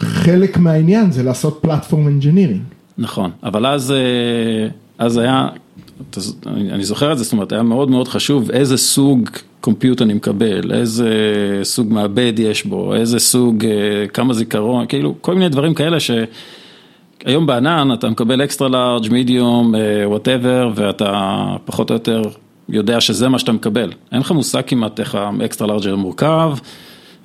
חלק 0.00 0.58
מהעניין 0.58 1.12
זה 1.12 1.22
לעשות 1.22 1.58
platform 1.62 2.06
engineering. 2.06 2.62
נכון, 2.98 3.30
אבל 3.42 3.66
אז, 3.66 3.90
אה, 3.90 4.68
אז 4.98 5.16
היה, 5.16 5.48
אני 6.48 6.84
זוכר 6.84 7.12
את 7.12 7.18
זה, 7.18 7.24
זאת 7.24 7.32
אומרת, 7.32 7.52
היה 7.52 7.62
מאוד 7.62 7.90
מאוד 7.90 8.08
חשוב 8.08 8.50
איזה 8.50 8.76
סוג 8.76 9.28
compute 9.66 10.02
אני 10.02 10.14
מקבל, 10.14 10.72
איזה 10.72 11.10
סוג 11.62 11.92
מעבד 11.92 12.32
יש 12.38 12.66
בו, 12.66 12.94
איזה 12.94 13.18
סוג, 13.18 13.64
אה, 13.64 14.06
כמה 14.08 14.34
זיכרון, 14.34 14.86
כאילו, 14.86 15.14
כל 15.20 15.34
מיני 15.34 15.48
דברים 15.48 15.74
כאלה 15.74 15.98
שהיום 16.00 17.46
בענן 17.46 17.88
אתה 17.92 18.08
מקבל 18.08 18.44
extra 18.44 18.68
large, 18.68 19.12
medium, 19.12 19.74
whatever, 20.04 20.70
ואתה 20.74 21.44
פחות 21.64 21.90
או 21.90 21.94
יותר 21.94 22.22
יודע 22.68 23.00
שזה 23.00 23.28
מה 23.28 23.38
שאתה 23.38 23.52
מקבל. 23.52 23.92
אין 24.12 24.20
לך 24.20 24.30
מושג 24.32 24.62
כמעט 24.66 25.00
איך 25.00 25.14
ה 25.14 25.23
extra 25.23 25.68
large 25.68 25.94
מורכב. 25.94 26.56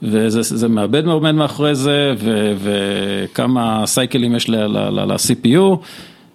וזה 0.04 0.68
מעבד 0.68 1.06
עומד 1.06 1.32
מאחורי 1.32 1.76
זה, 1.76 2.14
ו, 2.18 2.54
וכמה 2.64 3.84
cycleים 3.86 4.36
יש 4.36 4.50
ל-CPU, 4.50 5.78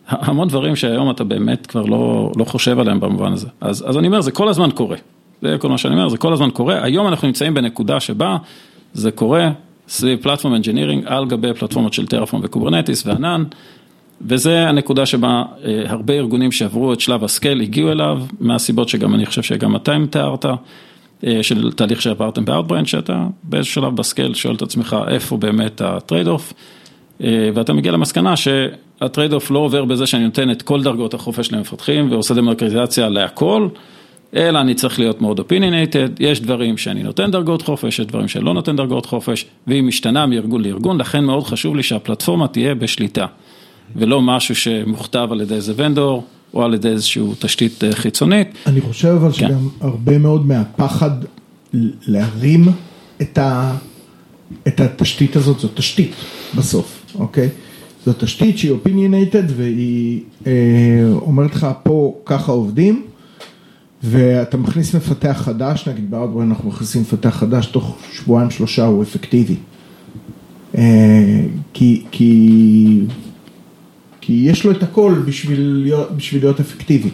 המון 0.08 0.48
דברים 0.48 0.76
שהיום 0.76 1.10
אתה 1.10 1.25
באמת 1.25 1.66
כבר 1.66 1.84
לא, 1.84 2.32
לא 2.36 2.44
חושב 2.44 2.78
עליהם 2.78 3.00
במובן 3.00 3.32
הזה. 3.32 3.46
אז, 3.60 3.84
אז 3.88 3.98
אני 3.98 4.06
אומר, 4.06 4.20
זה 4.20 4.30
כל 4.30 4.48
הזמן 4.48 4.70
קורה. 4.70 4.96
זה 5.43 5.57
כל 5.59 5.69
מה 5.69 5.78
שאני 5.78 5.95
אומר, 5.95 6.09
זה 6.09 6.19
כל 6.19 6.33
הזמן 6.33 6.50
קורה. 6.50 6.85
היום 6.85 7.09
אנחנו 7.09 7.28
נמצאים 7.28 7.55
בנקודה 7.55 8.00
שבה 8.00 8.37
זה 8.93 9.11
קורה 9.11 9.50
סביב 9.88 10.19
platform 10.23 10.54
engineering 10.54 11.04
על 11.07 11.26
גבי 11.26 11.55
פלטפורמות 11.55 11.93
של 11.93 12.07
טרפורם 12.07 12.43
וקוברנטיס 12.45 13.07
וענן. 13.07 13.45
וזה 14.21 14.69
הנקודה 14.69 15.07
שבה 15.07 15.43
אה, 15.64 15.83
הרבה 15.87 16.14
ארגונים 16.14 16.52
שעברו 16.52 16.93
את 16.93 17.00
שלב 17.00 17.25
ה 17.25 17.30
scale 17.30 17.61
הגיעו 17.61 17.93
אליו, 17.93 18.23
מהסיבות 18.40 18.88
שגם 18.88 19.14
אני 19.14 19.26
חושב 19.26 19.43
שגם 19.43 19.76
אתם 19.76 20.07
תיארת. 20.11 20.47
אה, 21.26 21.43
של 21.43 21.73
תהליך 21.73 22.02
שעברתם 22.02 22.45
ב-Outbrain, 22.45 22.85
שאתה 22.85 23.26
באיזשהו 23.43 23.83
שלב 23.83 23.97
ב 23.97 24.03
scale 24.03 24.35
שואל 24.35 24.55
את 24.55 24.62
עצמך 24.62 24.97
איפה 25.09 25.37
באמת 25.37 25.81
ה 25.80 25.88
trade 25.88 26.28
off, 26.28 26.52
אה, 27.25 27.50
ואתה 27.55 27.73
מגיע 27.73 27.93
למסקנה 27.93 28.35
שה 28.37 28.73
trade 28.73 29.33
off 29.33 29.50
לא 29.50 29.59
עובר 29.59 29.85
בזה 29.85 30.07
שאני 30.07 30.25
נותן 30.25 30.50
את 30.50 30.62
כל 30.62 30.83
דרגות 30.83 31.14
החופש 31.14 31.52
למפתחים 31.52 32.11
ועושה 32.12 32.35
דמוקרטיזציה 32.35 33.09
להכל, 33.09 33.69
אלא 34.35 34.61
אני 34.61 34.75
צריך 34.75 34.99
להיות 34.99 35.21
מאוד 35.21 35.40
opinionated, 35.40 36.11
יש 36.21 36.40
דברים 36.40 36.76
שאני 36.76 37.02
נותן 37.02 37.30
דרגות 37.30 37.62
חופש, 37.62 37.99
יש 37.99 38.06
דברים 38.06 38.28
שאני 38.28 38.45
לא 38.45 38.54
נותן 38.54 38.76
דרגות 38.76 39.06
חופש, 39.06 39.47
והיא 39.66 39.83
משתנה 39.83 40.26
מארגון 40.26 40.62
לארגון, 40.62 40.99
לכן 40.99 41.25
מאוד 41.25 41.45
חשוב 41.45 41.76
לי 41.76 41.83
שהפלטפורמה 41.83 42.49
תהיה 42.49 42.75
בשליטה, 42.75 43.26
ולא 43.97 44.23
משהו 44.23 44.54
שמוכתב 44.54 45.28
על 45.30 45.40
ידי 45.40 45.54
איזה 45.54 45.73
ונדור. 45.76 46.25
או 46.54 46.64
על 46.64 46.75
ידי 46.75 46.88
איזושהי 46.88 47.23
תשתית 47.38 47.85
אה, 47.85 47.92
חיצונית. 47.92 48.49
אני 48.66 48.80
חושב 48.80 49.09
אבל 49.09 49.33
כן. 49.33 49.37
שגם 49.37 49.68
הרבה 49.80 50.18
מאוד 50.18 50.47
מהפחד 50.47 51.11
להרים 52.06 52.68
את, 53.23 53.38
ה, 53.38 53.76
את 54.68 54.80
התשתית 54.80 55.37
הזאת, 55.37 55.61
זו 55.61 55.68
תשתית 55.75 56.14
בסוף, 56.56 57.02
אוקיי? 57.14 57.49
זו 58.06 58.12
תשתית 58.18 58.59
שהיא 58.59 58.73
opinionated 58.73 59.52
והיא 59.56 60.21
אה, 60.47 60.52
אומרת 61.12 61.54
לך 61.54 61.66
פה 61.83 62.14
ככה 62.25 62.52
עובדים 62.52 63.02
ואתה 64.10 64.56
מכניס 64.56 64.94
מפתח 64.94 65.40
חדש, 65.44 65.88
נגיד 65.88 66.10
באאוטבריין 66.11 66.42
אנחנו 66.42 66.68
מכניסים 66.68 67.00
מפתח 67.00 67.28
חדש, 67.28 67.66
תוך 67.66 67.96
שבועיים 68.12 68.50
שלושה 68.50 68.84
הוא 68.84 69.02
אפקטיבי. 69.02 69.56
אה, 70.76 71.42
כי, 71.72 72.04
כי 72.10 73.00
כי 74.20 74.32
יש 74.32 74.64
לו 74.64 74.70
את 74.70 74.82
הכל 74.82 75.14
בשביל 75.26 75.60
להיות, 75.60 76.16
בשביל 76.16 76.42
להיות 76.42 76.60
אפקטיבי. 76.60 77.08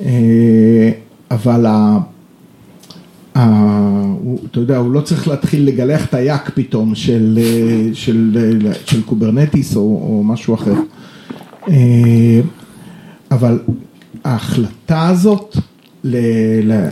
אה, 0.00 0.90
אבל 1.30 1.66
ה... 1.66 1.98
ה... 3.34 3.44
הוא, 4.20 4.38
אתה 4.50 4.60
יודע, 4.60 4.76
הוא 4.76 4.92
לא 4.92 5.00
צריך 5.00 5.28
להתחיל 5.28 5.64
לגלח 5.64 6.04
את 6.04 6.14
היאק 6.14 6.50
פתאום 6.54 6.94
של, 6.94 7.38
אה, 7.42 7.94
של, 7.94 8.30
של, 8.34 8.72
של 8.86 9.02
קוברנטיס 9.02 9.76
או, 9.76 9.80
או 9.80 10.24
משהו 10.24 10.54
אחר. 10.54 10.74
אבל 13.30 13.58
ההחלטה 14.24 15.08
הזאת 15.08 15.56
ל, 16.04 16.16
ל, 16.62 16.88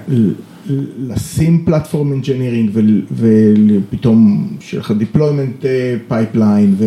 לשים 0.99 1.65
platform 1.65 2.13
engineering 2.13 2.71
ופתאום 3.13 4.49
שיהיה 4.61 4.81
לך 4.81 4.93
deployment 5.01 5.65
pipeline 6.11 6.83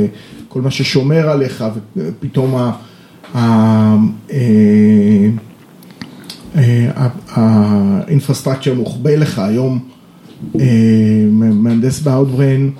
כל 0.48 0.62
מה 0.62 0.72
ששומר 0.72 1.30
עליך, 1.30 1.66
ופתאום 1.98 2.72
ה 7.28 7.38
infrastructure 7.38 8.74
מוחבא 8.74 9.12
לך, 9.12 9.40
היום 9.40 9.80
אה, 10.60 11.26
מהנדס 11.32 12.02
ב-Outbrain, 12.02 12.72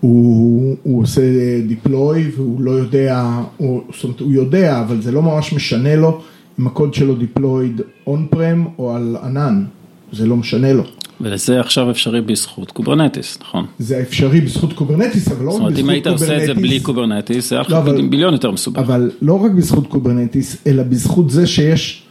הוא, 0.00 0.76
הוא 0.82 1.02
עושה 1.02 1.20
deploy 1.68 2.30
והוא 2.36 2.60
לא 2.60 2.70
יודע, 2.70 3.40
הוא, 3.56 3.82
זאת 3.94 4.04
אומרת 4.04 4.20
הוא 4.20 4.32
יודע, 4.32 4.80
אבל 4.80 5.02
זה 5.02 5.12
לא 5.12 5.22
ממש 5.22 5.52
משנה 5.52 5.96
לו 5.96 6.20
אם 6.58 6.66
הקוד 6.66 6.94
שלו 6.94 7.14
deployed 7.14 7.80
on 8.06 8.26
prem 8.30 8.66
או 8.78 8.96
על 8.96 9.16
ענן, 9.22 9.64
זה 10.12 10.26
לא 10.26 10.36
משנה 10.36 10.72
לו. 10.72 10.82
וזה 11.20 11.60
עכשיו 11.60 11.90
אפשרי 11.90 12.20
בזכות 12.20 12.70
קוברנטיס, 12.70 13.38
נכון? 13.40 13.66
זה 13.78 14.00
אפשרי 14.00 14.40
בזכות 14.40 14.72
קוברנטיס, 14.72 15.28
אבל 15.28 15.44
לא 15.44 15.50
רק 15.50 15.60
בזכות 15.60 15.74
קוברנטיס. 15.74 15.76
זאת 15.76 15.78
אומרת, 15.78 15.78
אם 15.78 15.88
היית 15.88 16.06
עושה 16.06 16.42
את 16.42 16.46
זה 16.46 16.54
בלי 16.54 16.80
קוברנטיס, 16.80 17.50
זה 17.50 17.54
היה 17.54 17.62
לך 17.62 17.70
לא, 17.70 17.80
ביליון 18.10 18.32
יותר 18.32 18.50
מסובך. 18.50 18.78
אבל 18.78 19.10
לא 19.22 19.44
רק 19.44 19.50
בזכות 19.50 19.86
קוברנטיס, 19.86 20.56
אלא 20.66 20.82
בזכות 20.82 21.30
זה 21.30 21.46
שיש 21.46 22.02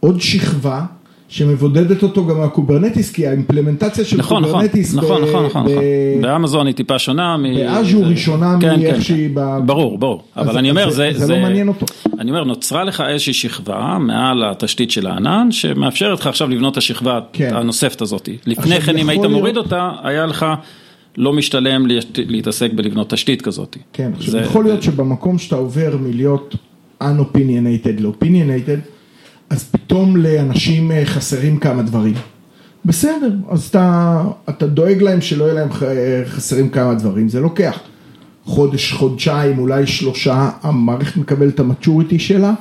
עוד 0.00 0.20
שכבה. 0.20 0.84
שמבודדת 1.28 2.02
אותו 2.02 2.26
גם 2.26 2.38
מהקוברנטיס, 2.38 3.12
כי 3.12 3.26
האימפלמנטציה 3.26 4.04
של 4.04 4.16
נכון, 4.16 4.44
קוברנטיס, 4.44 4.94
נכון, 4.94 5.22
נכון, 5.22 5.44
נכון, 5.44 5.66
נכון, 5.66 5.82
באמזון 6.20 6.66
היא 6.66 6.74
טיפה 6.74 6.98
שונה, 6.98 7.36
באז'ור 7.56 8.06
היא 8.06 8.16
שונה 8.16 8.56
כן, 8.60 8.80
מאיך 8.80 8.94
כן, 8.94 9.00
שהיא, 9.00 9.30
ב... 9.34 9.58
ברור, 9.66 9.98
ברור, 9.98 10.22
אבל 10.36 10.58
אני 10.58 10.70
אומר, 10.70 10.90
זה, 10.90 11.10
זה 11.14 11.32
לא 11.32 11.40
מעניין 11.40 11.68
אותו, 11.68 11.86
אני 12.18 12.30
אומר, 12.30 12.44
נוצרה 12.44 12.84
לך 12.84 13.02
איזושהי 13.08 13.32
שכבה 13.32 13.96
מעל 14.00 14.44
התשתית 14.44 14.90
של 14.90 15.06
הענן, 15.06 15.48
שמאפשרת 15.50 16.20
לך 16.20 16.26
עכשיו 16.26 16.48
לבנות 16.48 16.72
את 16.72 16.78
השכבה 16.78 17.20
כן. 17.32 17.54
הנוספת 17.54 18.00
הזאת, 18.00 18.28
לפני 18.46 18.80
כן 18.80 18.98
אם 18.98 19.08
היית 19.08 19.20
להיות... 19.20 19.32
מוריד 19.32 19.56
אותה, 19.56 19.90
היה 20.02 20.26
לך 20.26 20.46
לא 21.16 21.32
משתלם 21.32 21.86
להתעסק 22.16 22.72
בלבנות 22.72 23.10
תשתית 23.10 23.42
כזאת. 23.42 23.76
כן, 23.92 24.10
עכשיו 24.16 24.30
זה... 24.30 24.40
יכול 24.40 24.64
להיות 24.64 24.82
שבמקום 24.82 25.38
שאתה 25.38 25.56
עובר 25.56 25.96
מלהיות 26.00 26.54
unopinionated 27.02 28.00
ל-opinionated, 28.00 28.97
אז 29.50 29.64
פתאום 29.64 30.16
לאנשים 30.16 30.92
אה, 30.92 31.06
חסרים 31.06 31.58
כמה 31.58 31.82
דברים. 31.82 32.14
בסדר, 32.84 33.34
אז 33.50 33.66
אתה, 33.66 34.22
אתה 34.48 34.66
דואג 34.66 35.02
להם 35.02 35.20
שלא 35.20 35.44
יהיה 35.44 35.54
להם 35.54 35.68
חסרים 36.24 36.68
כמה 36.70 36.94
דברים, 36.94 37.28
זה 37.28 37.40
לוקח 37.40 37.80
חודש, 38.44 38.92
חודשיים, 38.92 39.58
אולי 39.58 39.86
שלושה, 39.86 40.50
המערכת 40.62 41.16
מקבלת 41.16 41.54
את 41.54 41.60
המצ'וריטי 41.60 42.18
שלה, 42.18 42.54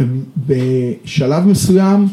ובשלב 0.00 1.46
מסוים 1.46 2.06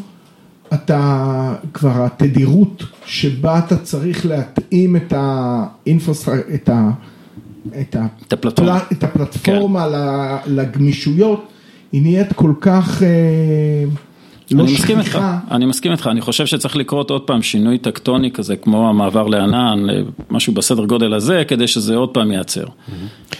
אתה, 0.74 1.54
כבר 1.74 2.04
התדירות 2.04 2.82
שבה 3.04 3.58
אתה 3.58 3.76
צריך 3.76 4.26
להתאים 4.26 4.96
את 4.96 5.12
האינפרסטרקציה, 5.16 6.54
את, 6.54 6.68
ה, 6.68 6.90
את, 7.80 7.96
את 8.26 8.32
הפלטפורמה, 8.32 8.76
הפל, 8.76 8.94
את 8.94 9.04
הפלטפורמה 9.04 9.86
כן. 10.44 10.52
לגמישויות, 10.52 11.48
היא 11.92 12.02
נהיית 12.02 12.32
כל 12.32 12.52
כך... 12.60 13.02
אה, 14.52 14.58
לא 14.58 14.62
אני 14.62 14.72
מסכים 14.72 14.98
איתך, 14.98 15.18
אני 15.50 15.66
מסכים 15.66 15.92
איתך, 15.92 16.06
אני 16.06 16.20
חושב 16.20 16.46
שצריך 16.46 16.76
לקרות 16.76 17.10
עוד 17.10 17.22
פעם 17.22 17.42
שינוי 17.42 17.78
טקטוני 17.78 18.30
כזה, 18.30 18.56
כמו 18.56 18.88
המעבר 18.88 19.26
לענן, 19.26 19.86
משהו 20.30 20.52
בסדר 20.52 20.84
גודל 20.84 21.14
הזה, 21.14 21.42
כדי 21.48 21.66
שזה 21.66 21.96
עוד 21.96 22.08
פעם 22.08 22.32
ייעצר. 22.32 22.64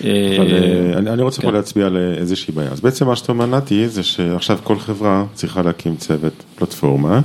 אה, 0.05 0.99
אני 0.99 1.23
רוצה 1.23 1.43
פה 1.43 1.49
כן. 1.49 1.55
להצביע 1.55 1.87
על 1.87 1.97
איזושהי 1.97 2.55
בעיה, 2.55 2.71
אז 2.71 2.81
בעצם 2.81 3.07
מה 3.07 3.17
שאתה 3.17 3.33
אומר 3.33 3.47
נתי, 3.47 3.89
זה 3.89 4.03
שעכשיו 4.03 4.59
כל 4.65 4.79
חברה 4.79 5.25
צריכה 5.35 5.63
להקים 5.63 5.97
צוות 5.97 6.45
פלטפורמה, 6.55 7.21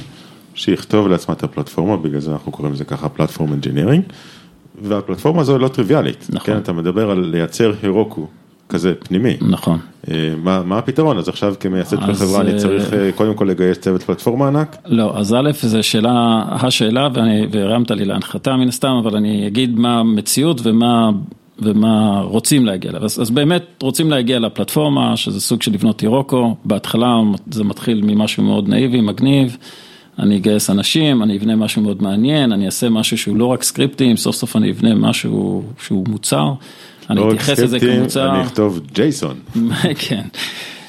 שיכתוב 0.56 1.08
לעצמה 1.08 1.36
את 1.36 1.44
הפלטפורמה, 1.44 1.98
בגלל 1.98 2.20
זה 2.20 2.32
אנחנו 2.32 2.52
קוראים 2.52 2.74
לזה 2.74 2.86
ככה 2.86 3.10
platform 3.10 3.54
engineering, 3.54 4.04
והפלטפורמה 4.82 5.42
הזו 5.42 5.58
לא 5.58 5.68
טריוויאלית, 5.68 6.28
נכון, 6.30 6.54
כן, 6.54 6.58
אתה 6.58 6.74
מדבר 6.74 7.12
על 7.12 7.20
לייצר 7.20 7.74
Heroku. 7.84 8.28
כזה 8.70 8.94
פנימי. 9.00 9.38
נכון. 9.42 9.80
אה, 10.12 10.34
מה, 10.44 10.64
מה 10.64 10.78
הפתרון? 10.78 11.18
אז 11.18 11.30
עכשיו 11.30 11.56
כמייסד 11.60 11.98
של 12.06 12.14
חברה 12.14 12.42
אני 12.42 12.58
צריך 12.58 12.94
אה, 12.94 13.10
קודם 13.16 13.34
כל 13.34 13.46
לגייס 13.46 13.78
צוות 13.78 14.04
פלטפורמה 14.04 14.48
ענק? 14.48 14.78
לא, 14.86 15.18
אז 15.18 15.34
א', 15.34 15.52
זו 15.62 15.84
שאלה, 15.84 16.44
השאלה, 16.50 17.08
ואני, 17.14 17.48
והרמת 17.52 17.92
לי 17.92 18.06
להנחתה 18.06 18.56
מן 18.56 18.68
הסתם, 18.68 19.02
אבל 19.04 19.16
אני 19.16 19.48
אגיד 19.48 19.80
מה 19.80 20.00
המציאות 20.00 20.62
ומה, 20.64 21.10
ומה 21.60 22.22
רוצים 22.22 22.66
להגיע 22.66 22.92
אליו. 22.92 23.06
אז, 23.06 23.22
אז 23.22 23.30
באמת 23.30 23.64
רוצים 23.82 24.10
להגיע 24.10 24.40
לפלטפורמה, 24.40 25.18
שזה 25.18 25.42
סוג 25.42 25.62
של 25.62 25.74
לבנות 25.74 26.04
אירוקו, 26.04 26.56
בהתחלה 26.66 27.20
זה 27.52 27.64
מתחיל 27.64 28.02
ממשהו 28.04 28.44
מאוד 28.44 28.70
נאיבי, 28.70 29.02
מגניב. 29.02 29.58
אני 30.20 30.38
אגייס 30.38 30.70
אנשים, 30.70 31.24
אני 31.24 31.38
אבנה 31.38 31.56
משהו 31.56 31.82
מאוד 31.82 32.04
מעניין, 32.04 32.52
אני 32.52 32.66
אעשה 32.66 32.90
משהו 32.90 33.18
שהוא 33.18 33.38
לא 33.38 33.46
רק 33.46 33.64
סקריפטים, 33.64 34.18
סוף 34.18 34.36
סוף 34.36 34.56
אני 34.56 34.72
אבנה 34.72 34.96
משהו 34.96 35.64
שהוא 35.80 36.06
מוצר. 36.08 36.54
אני 37.10 37.20
לא 37.20 37.28
אתייחס 37.28 37.60
לזה 37.60 37.80
כמוצר. 37.80 38.36
אני 38.36 38.44
אכתוב 38.44 38.82
ג'ייסון. 38.94 39.36
כן. 40.08 40.22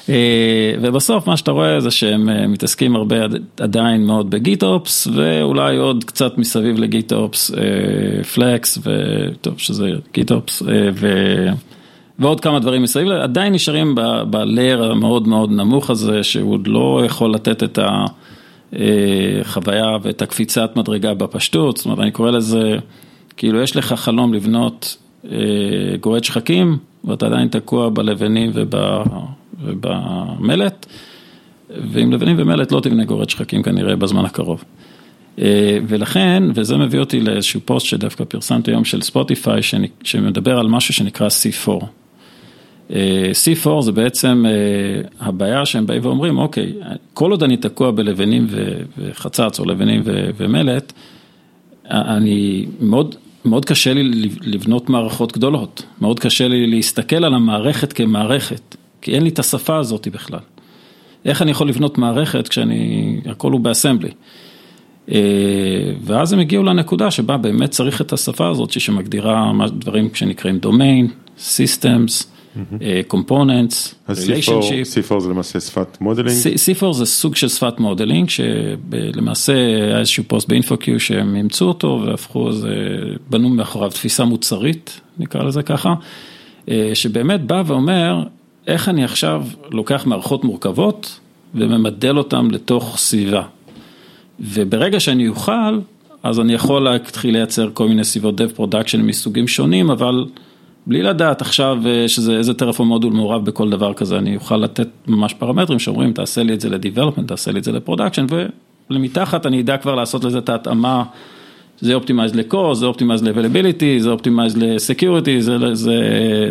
אה, 0.09 0.73
ובסוף 0.81 1.27
מה 1.27 1.37
שאתה 1.37 1.51
רואה 1.51 1.79
זה 1.79 1.91
שהם 1.91 2.29
אה, 2.29 2.47
מתעסקים 2.47 2.95
הרבה 2.95 3.15
עדיין 3.59 4.05
מאוד 4.05 4.29
בגיט-אופס 4.29 5.07
ואולי 5.13 5.77
עוד 5.77 6.03
קצת 6.03 6.37
מסביב 6.37 6.79
לגיט-אופס 6.79 7.51
פלקס 8.33 8.77
וטוב 8.83 9.59
שזה 9.59 9.89
גיט-אופס 10.13 10.63
ועוד 12.19 12.39
כמה 12.39 12.59
דברים 12.59 12.83
מסביב, 12.83 13.11
עדיין 13.11 13.53
נשארים 13.53 13.95
ב-layer 14.29 14.83
המאוד 14.83 15.27
מאוד 15.27 15.51
נמוך 15.51 15.89
הזה, 15.89 16.23
שהוא 16.23 16.53
עוד 16.53 16.67
לא 16.67 17.01
יכול 17.05 17.33
לתת 17.33 17.63
את 17.63 17.79
החוויה 18.73 19.97
ואת 20.01 20.21
הקפיצת 20.21 20.71
מדרגה 20.75 21.13
בפשטות, 21.13 21.77
זאת 21.77 21.85
אומרת, 21.85 21.99
אני 21.99 22.11
קורא 22.11 22.31
לזה, 22.31 22.77
כאילו 23.37 23.61
יש 23.61 23.75
לך 23.75 23.93
חלום 23.93 24.33
לבנות 24.33 24.97
גורד 25.99 26.23
שחקים, 26.23 26.77
ואתה 27.05 27.25
עדיין 27.25 27.47
תקוע 27.47 27.89
בלבנים 27.89 28.51
ובמלט, 29.63 30.85
ועם 31.69 32.11
לבנים 32.11 32.35
ומלט 32.39 32.71
לא 32.71 32.79
תבנה 32.79 33.05
גורד 33.05 33.29
שחקים 33.29 33.63
כנראה 33.63 33.95
בזמן 33.95 34.25
הקרוב. 34.25 34.63
ולכן, 35.87 36.43
וזה 36.55 36.77
מביא 36.77 36.99
אותי 36.99 37.19
לאיזשהו 37.19 37.59
פוסט 37.65 37.85
שדווקא 37.85 38.23
פרסמתי 38.23 38.71
היום 38.71 38.85
של 38.85 39.01
ספוטיפיי, 39.01 39.61
שמדבר 40.03 40.59
על 40.59 40.67
משהו 40.67 40.93
שנקרא 40.93 41.27
C4. 41.27 41.85
C4 42.91 43.81
זה 43.81 43.91
בעצם 43.91 44.45
הבעיה 45.19 45.65
שהם 45.65 45.85
באים 45.85 46.05
ואומרים, 46.05 46.37
אוקיי, 46.37 46.73
כל 47.13 47.31
עוד 47.31 47.43
אני 47.43 47.57
תקוע 47.57 47.91
בלבנים 47.91 48.47
וחצץ 48.97 49.59
או 49.59 49.65
לבנים 49.65 50.01
ומלט, 50.37 50.93
אני 51.85 52.65
מאוד, 52.79 53.15
מאוד 53.47 53.65
קשה 53.65 53.93
לי 53.93 54.29
לבנות 54.41 54.89
מערכות 54.89 55.33
גדולות, 55.33 55.83
מאוד 56.01 56.19
קשה 56.19 56.47
לי 56.47 56.67
להסתכל 56.67 57.25
על 57.25 57.33
המערכת 57.33 57.93
כמערכת, 57.93 58.75
כי 59.01 59.13
אין 59.13 59.23
לי 59.23 59.29
את 59.29 59.39
השפה 59.39 59.77
הזאת 59.77 60.07
בכלל. 60.07 60.39
איך 61.25 61.41
אני 61.41 61.51
יכול 61.51 61.69
לבנות 61.69 61.97
מערכת 61.97 62.47
כשאני, 62.47 63.19
הכל 63.25 63.51
הוא 63.51 63.61
באסמבלי. 63.61 64.11
ואז 66.01 66.33
הם 66.33 66.39
הגיעו 66.39 66.63
לנקודה 66.63 67.11
שבה 67.11 67.37
באמת 67.37 67.69
צריך 67.69 68.01
את 68.01 68.13
השפה 68.13 68.47
הזאת 68.49 68.79
שמגדירה 68.79 69.51
דברים 69.79 70.09
שנקראים 70.13 70.59
domain, 70.63 71.11
systems, 71.39 72.25
components, 73.09 74.09
relationship. 74.09 75.11
C4 75.11 75.19
זה 75.19 75.29
למעשה 75.29 75.59
שפת 75.59 75.97
modeling? 76.01 76.37
C4 76.37 76.93
זה 76.93 77.05
סוג 77.05 77.35
של 77.35 77.47
שפת 77.47 77.79
modeling, 77.79 78.29
שלמעשה 78.29 79.53
היה 79.53 79.99
איזשהו 79.99 80.23
פוסט 80.27 80.49
ב-InfoQ 80.49 80.99
שהם 80.99 81.35
אימצו 81.35 81.65
אותו 81.65 82.01
והפכו, 82.05 82.49
בנו 83.29 83.49
מאחוריו 83.49 83.89
תפיסה 83.89 84.25
מוצרית, 84.25 85.01
נקרא 85.19 85.43
לזה 85.43 85.63
ככה, 85.63 85.93
שבאמת 86.93 87.41
בא 87.41 87.63
ואומר, 87.65 88.23
איך 88.67 88.89
אני 88.89 89.03
עכשיו 89.03 89.45
לוקח 89.71 90.05
מערכות 90.05 90.43
מורכבות 90.43 91.19
וממדל 91.55 92.17
אותן 92.17 92.47
לתוך 92.51 92.97
סביבה. 92.97 93.43
וברגע 94.39 94.99
שאני 94.99 95.27
אוכל, 95.27 95.79
אז 96.23 96.39
אני 96.39 96.53
יכול 96.53 96.83
להתחיל 96.83 97.31
לייצר 97.33 97.69
כל 97.73 97.87
מיני 97.87 98.03
סביבות 98.03 98.41
Dev 98.41 98.59
Production 98.59 98.97
מסוגים 98.97 99.47
שונים, 99.47 99.89
אבל 99.89 100.25
בלי 100.87 101.03
לדעת 101.03 101.41
עכשיו 101.41 101.77
שזה 102.07 102.37
איזה 102.37 102.53
טרפון 102.53 102.87
מודול 102.87 103.13
מעורב 103.13 103.45
בכל 103.45 103.69
דבר 103.69 103.93
כזה, 103.93 104.17
אני 104.17 104.35
אוכל 104.35 104.57
לתת 104.57 104.87
ממש 105.07 105.33
פרמטרים 105.33 105.79
שאומרים, 105.79 106.13
תעשה 106.13 106.43
לי 106.43 106.53
את 106.53 106.61
זה 106.61 106.69
ל-Development, 106.69 107.25
תעשה 107.27 107.51
לי 107.51 107.59
את 107.59 107.63
זה 107.63 107.71
ל-Production, 107.71 108.33
ולמתחת 108.89 109.45
אני 109.45 109.61
אדע 109.61 109.77
כבר 109.77 109.95
לעשות 109.95 110.23
לזה 110.23 110.37
את 110.37 110.49
ההתאמה, 110.49 111.03
זה 111.79 111.95
Optimize 111.97 112.35
ל-Core, 112.35 112.73
זה 112.73 112.85
Optimize 112.89 113.23
ל-Availability, 113.23 113.99
זה 113.99 114.13
Optimize 114.13 114.57
ל-Security, 114.57 115.39
זה, 115.39 115.57
זה, 115.75 115.99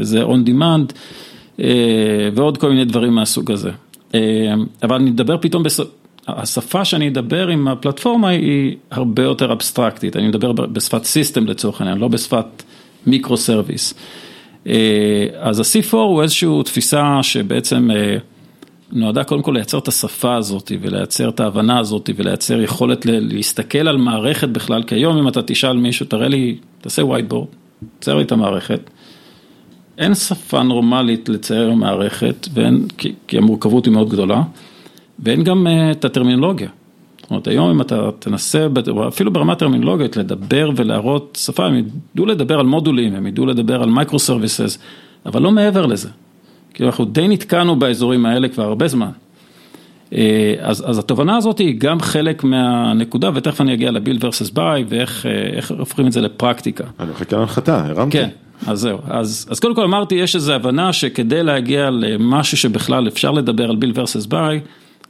זה 0.01 0.25
On 0.25 0.49
Demand, 0.49 0.93
ועוד 2.35 2.59
כל 2.59 2.69
מיני 2.69 2.85
דברים 2.85 3.15
מהסוג 3.15 3.51
הזה. 3.51 3.71
אבל 4.83 4.97
אני 4.97 5.11
מדבר 5.11 5.37
פתאום, 5.41 5.63
השפה 6.29 6.85
שאני 6.85 7.09
אדבר 7.09 7.49
עם 7.49 7.69
הפלטפורמה 7.69 8.29
היא 8.29 8.77
הרבה 8.91 9.23
יותר 9.23 9.53
אבסטרקטית, 9.53 10.17
אני 10.17 10.29
מדבר 10.29 10.53
בשפת 10.53 11.05
סיסטם 11.05 11.47
לצורך 11.47 11.81
העניין, 11.81 11.99
לא 11.99 12.09
בשפת 12.09 12.63
מיקרו 13.07 13.37
סרוויס. 13.37 13.95
אז 15.41 15.61
ה-C4 15.61 15.97
הוא 15.97 16.23
איזושהי 16.23 16.49
תפיסה 16.65 17.23
שבעצם 17.23 17.91
נועדה 18.93 19.25
קודם 19.25 19.43
כל 19.43 19.53
לייצר 19.53 19.79
את 19.79 19.89
השפה 19.89 20.37
הזאת 20.37 20.73
ולייצר 20.81 21.29
את 21.29 21.41
ההבנה 21.41 21.79
הזאת 21.79 22.11
ולייצר 22.17 22.61
יכולת 22.61 23.07
להסתכל 23.07 23.89
על 23.89 23.97
מערכת 23.97 24.49
בכלל, 24.49 24.83
כי 24.83 24.95
היום 24.95 25.19
אם 25.19 25.29
אתה 25.29 25.43
תשאל 25.43 25.77
מישהו, 25.77 26.07
תראה 26.07 26.29
לי, 26.29 26.59
תעשה 26.81 27.03
whiteboard, 27.03 27.57
תצייר 27.99 28.17
לי 28.17 28.23
את 28.23 28.33
המערכת. 28.33 28.91
אין 29.99 30.15
שפה 30.15 30.63
נורמלית 30.63 31.29
לצייר 31.29 31.73
מערכת, 31.73 32.49
ואין, 32.55 32.87
כי, 32.99 33.13
כי 33.27 33.39
המורכבות 33.39 33.85
היא 33.85 33.93
מאוד 33.93 34.09
גדולה. 34.09 34.43
ואין 35.19 35.45
גם 35.45 35.67
את 35.91 36.05
הטרמינולוגיה. 36.05 36.69
זאת 37.27 37.31
אומרת, 37.31 37.47
היום 37.49 37.71
אם 37.71 37.81
אתה 37.81 38.11
תנסה, 38.19 38.67
אפילו 39.09 39.33
ברמה 39.33 39.55
טרמינולוגית, 39.55 40.17
לדבר 40.17 40.71
ולהראות 40.77 41.39
שפה, 41.41 41.67
הם 41.67 41.83
ידעו 42.15 42.27
לדבר 42.27 42.61
על 42.61 42.67
מודולים, 42.67 43.15
הם 43.15 43.27
ידעו 43.27 43.47
לדבר 43.47 43.83
על 43.83 43.91
micro 43.91 44.19
services, 44.19 44.79
אבל 45.27 45.43
לא 45.43 45.51
מעבר 45.51 45.87
לזה. 45.87 46.09
כאילו 46.75 46.89
אנחנו 46.89 47.05
די 47.05 47.29
נתקענו 47.29 47.77
באזורים 47.77 48.27
האלה 48.27 48.49
כבר 48.49 48.63
הרבה 48.63 48.89
זמן. 48.89 49.11
אז, 50.61 50.85
אז 50.91 50.99
התובנה 50.99 51.37
הזאת 51.37 51.59
היא 51.59 51.75
גם 51.79 52.01
חלק 52.01 52.45
מהנקודה, 52.45 53.31
ותכף 53.35 53.61
אני 53.61 53.75
אגיע 53.75 53.91
ל 53.91 53.95
build 53.95 54.19
versus 54.19 54.57
buy, 54.57 54.85
ואיך 54.89 55.27
הופכים 55.79 56.07
את 56.07 56.13
זה 56.13 56.21
לפרקטיקה. 56.21 56.85
אני 57.01 57.11
מחכה 57.11 57.37
להנחתה, 57.37 57.87
הרמתי. 57.87 58.19
כן, 58.19 58.29
אז 58.67 58.81
זהו, 58.81 58.99
אז, 59.09 59.47
אז 59.51 59.61
קודם 59.61 59.75
כל 59.75 59.85
אמרתי, 59.85 60.15
יש 60.15 60.35
איזו 60.35 60.53
הבנה 60.53 60.93
שכדי 60.93 61.43
להגיע 61.43 61.91
למשהו 61.91 62.57
שבכלל 62.57 63.09
אפשר 63.09 63.31
לדבר 63.31 63.71
על 63.71 63.77
build 63.77 63.93
versus 63.97 64.31
buy, 64.31 64.61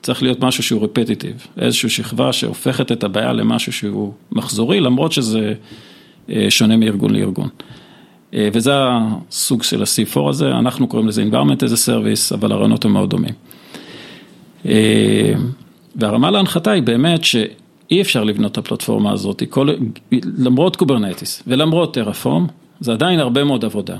צריך 0.06 0.22
להיות 0.22 0.40
משהו 0.40 0.62
שהוא 0.62 0.84
רפטיטיב, 0.84 1.46
איזושהי 1.58 1.88
שכבה 1.88 2.32
שהופכת 2.32 2.92
את 2.92 3.04
הבעיה 3.04 3.32
למשהו 3.32 3.72
שהוא 3.72 4.12
מחזורי, 4.32 4.80
למרות 4.80 5.12
שזה 5.12 5.54
שונה 6.48 6.76
מארגון 6.76 7.10
לארגון. 7.10 7.48
וזה 8.32 8.72
הסוג 8.74 9.62
של 9.62 9.82
ה-C4 9.82 10.28
הזה, 10.28 10.50
אנחנו 10.50 10.88
קוראים 10.88 11.08
לזה 11.08 11.24
environment 11.30 11.60
as 11.60 11.72
a 11.72 11.88
service, 11.88 12.34
אבל 12.34 12.52
הרעיונות 12.52 12.84
הם 12.84 12.92
מאוד 12.92 13.10
דומים. 13.10 13.34
והרמה 15.96 16.30
להנחתה 16.30 16.70
היא 16.70 16.82
באמת 16.82 17.24
שאי 17.24 18.00
אפשר 18.00 18.24
לבנות 18.24 18.52
את 18.52 18.58
הפלטפורמה 18.58 19.12
הזאת, 19.12 19.42
כל, 19.50 19.68
למרות 20.38 20.76
קוברנטיס 20.76 21.42
ולמרות 21.46 21.94
טרפורם, 21.94 22.46
זה 22.80 22.92
עדיין 22.92 23.20
הרבה 23.20 23.44
מאוד 23.44 23.64
עבודה. 23.64 23.96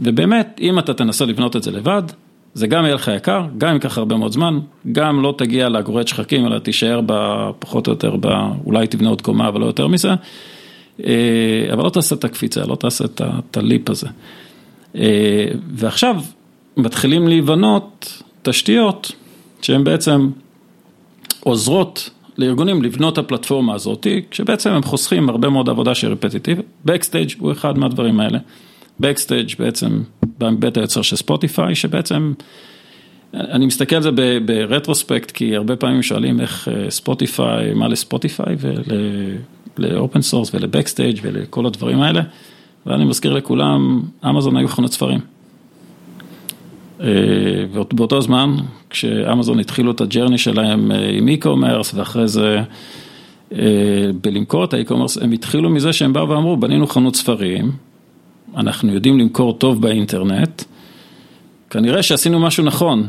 ובאמת, 0.00 0.58
אם 0.60 0.78
אתה 0.78 0.94
תנסה 0.94 1.24
לבנות 1.24 1.56
את 1.56 1.62
זה 1.62 1.70
לבד, 1.70 2.02
זה 2.54 2.66
גם 2.66 2.84
יהיה 2.84 2.94
לך 2.94 3.10
יקר, 3.16 3.46
גם 3.58 3.74
ייקח 3.74 3.98
הרבה 3.98 4.16
מאוד 4.16 4.32
זמן, 4.32 4.58
גם 4.92 5.22
לא 5.22 5.34
תגיע 5.38 5.68
לגורד 5.68 6.08
שחקים, 6.08 6.46
אלא 6.46 6.58
תישאר 6.58 7.00
פחות 7.58 7.86
או 7.86 7.92
יותר, 7.92 8.16
אולי 8.64 8.86
תבנה 8.86 9.08
עוד 9.08 9.22
קומה, 9.22 9.48
אבל 9.48 9.60
לא 9.60 9.66
יותר 9.66 9.86
מזה, 9.86 10.10
אבל 11.72 11.84
לא 11.84 11.90
תעשה 11.92 12.14
את 12.14 12.24
הקפיצה, 12.24 12.66
לא 12.66 12.74
תעשה 12.74 13.04
את 13.20 13.56
הליפ 13.56 13.90
הזה. 13.90 14.08
ועכשיו 15.70 16.22
מתחילים 16.76 17.28
להיבנות 17.28 18.22
תשתיות 18.42 19.12
שהן 19.62 19.84
בעצם 19.84 20.30
עוזרות 21.40 22.10
לארגונים 22.38 22.82
לבנות 22.82 23.12
את 23.12 23.18
הפלטפורמה 23.18 23.74
הזאת, 23.74 24.06
כשבעצם 24.30 24.70
הם 24.70 24.82
חוסכים 24.82 25.28
הרבה 25.28 25.48
מאוד 25.48 25.68
עבודה 25.68 25.94
שהיא 25.94 26.10
רפטיטיבית, 26.10 26.66
Backstage 26.86 27.34
הוא 27.38 27.52
אחד 27.52 27.78
מהדברים 27.78 28.20
האלה. 28.20 28.38
Backstage 29.00 29.54
בעצם 29.58 30.02
בבית 30.38 30.76
היוצר 30.76 31.02
של 31.02 31.16
ספוטיפיי, 31.16 31.74
שבעצם, 31.74 32.32
אני 33.34 33.66
מסתכל 33.66 33.96
על 33.96 34.02
זה 34.02 34.10
ב 34.44 34.51
retrospect, 34.51 35.30
כי 35.30 35.56
הרבה 35.56 35.76
פעמים 35.76 36.02
שואלים 36.02 36.40
איך 36.40 36.68
ספוטיפיי, 36.88 37.74
מה 37.74 37.88
לספוטיפיי 37.88 38.56
ול 39.78 39.93
open 39.93 40.22
source 40.22 40.54
ול-Backstage 40.54 41.18
ולכל 41.22 41.66
הדברים 41.66 42.02
האלה, 42.02 42.22
ואני 42.86 43.04
מזכיר 43.04 43.32
לכולם, 43.32 44.02
אמזון 44.28 44.56
היו 44.56 44.68
חנות 44.68 44.92
ספרים. 44.92 45.20
ובאותו 47.72 48.20
זמן, 48.20 48.56
כשאמזון 48.90 49.60
התחילו 49.60 49.90
את 49.90 50.00
ה 50.00 50.05
journey 50.05 50.38
שלהם 50.38 50.90
עם 51.18 51.28
e-commerce, 51.28 51.94
ואחרי 51.94 52.28
זה 52.28 52.62
בלמכור 54.20 54.64
את 54.64 54.74
ה 54.74 54.78
e-commerce, 54.78 55.18
הם 55.18 55.32
התחילו 55.32 55.70
מזה 55.70 55.92
שהם 55.92 56.12
באו 56.12 56.28
ואמרו, 56.28 56.56
בנינו 56.56 56.86
חנות 56.86 57.16
ספרים, 57.16 57.72
אנחנו 58.56 58.92
יודעים 58.92 59.18
למכור 59.18 59.52
טוב 59.52 59.82
באינטרנט, 59.82 60.62
כנראה 61.70 62.02
שעשינו 62.02 62.40
משהו 62.40 62.64
נכון, 62.64 63.08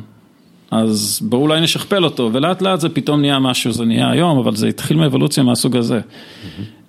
אז 0.72 1.20
בואו 1.24 1.42
אולי 1.42 1.62
נשכפל 1.62 2.04
אותו, 2.04 2.30
ולאט 2.34 2.62
לאט 2.62 2.80
זה 2.80 2.90
פתאום 2.90 3.22
נהיה 3.22 3.40
משהו, 3.40 3.72
זה 3.72 3.86
נהיה 3.86 4.10
היום, 4.10 4.38
אבל 4.38 4.56
זה 4.56 4.68
התחיל 4.68 4.98
מאבולוציה 4.98 5.44
מהסוג 5.44 5.78
הזה. 5.78 6.00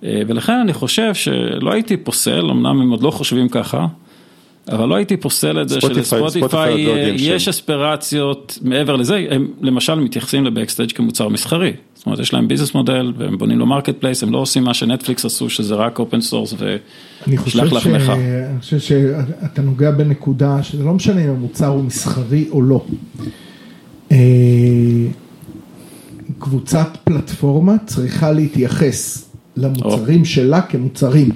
ולכן 0.03 0.53
אני 0.53 0.73
חושב 0.73 1.13
שלא 1.13 1.71
הייתי 1.71 1.97
פוסל, 1.97 2.49
אמנם 2.51 2.81
הם 2.81 2.89
עוד 2.89 3.03
לא 3.03 3.11
חושבים 3.11 3.49
ככה, 3.49 3.87
אבל 4.71 4.89
לא 4.89 4.95
הייתי 4.95 5.17
פוסל 5.17 5.61
את 5.61 5.69
זה 5.69 5.81
שלספוטיפיי 5.81 6.87
יש 7.15 7.47
אספירציות 7.47 8.59
מעבר 8.61 8.95
לזה, 8.95 9.27
הם 9.31 9.47
למשל 9.61 9.95
מתייחסים 9.95 10.45
ל-Backstage 10.45 10.91
כמוצר 10.91 11.29
מסחרי, 11.29 11.73
זאת 11.95 12.05
אומרת 12.05 12.19
יש 12.19 12.33
להם 12.33 12.47
business 12.47 12.73
model 12.73 13.13
והם 13.17 13.37
בונים 13.37 13.59
לו 13.59 13.65
market 13.65 13.95
place, 13.99 14.23
הם 14.23 14.31
לא 14.31 14.37
עושים 14.37 14.63
מה 14.63 14.73
שנטפליקס 14.73 15.25
עשו 15.25 15.49
שזה 15.49 15.75
רק 15.75 15.99
open 15.99 16.21
source 16.21 16.53
ושלח 17.27 17.73
לחמך. 17.73 18.09
אני 18.09 18.59
חושב 18.61 18.79
שאתה 18.79 19.61
נוגע 19.61 19.91
בנקודה 19.91 20.63
שזה 20.63 20.83
לא 20.83 20.93
משנה 20.93 21.25
אם 21.25 21.29
המוצר 21.29 21.67
הוא 21.67 21.83
מסחרי 21.83 22.47
או 22.51 22.61
לא. 22.61 22.85
קבוצת 26.39 26.97
פלטפורמה 27.03 27.75
צריכה 27.85 28.31
להתייחס 28.31 29.29
למוצרים 29.57 30.25
שלה 30.25 30.61
כמוצרים. 30.61 31.29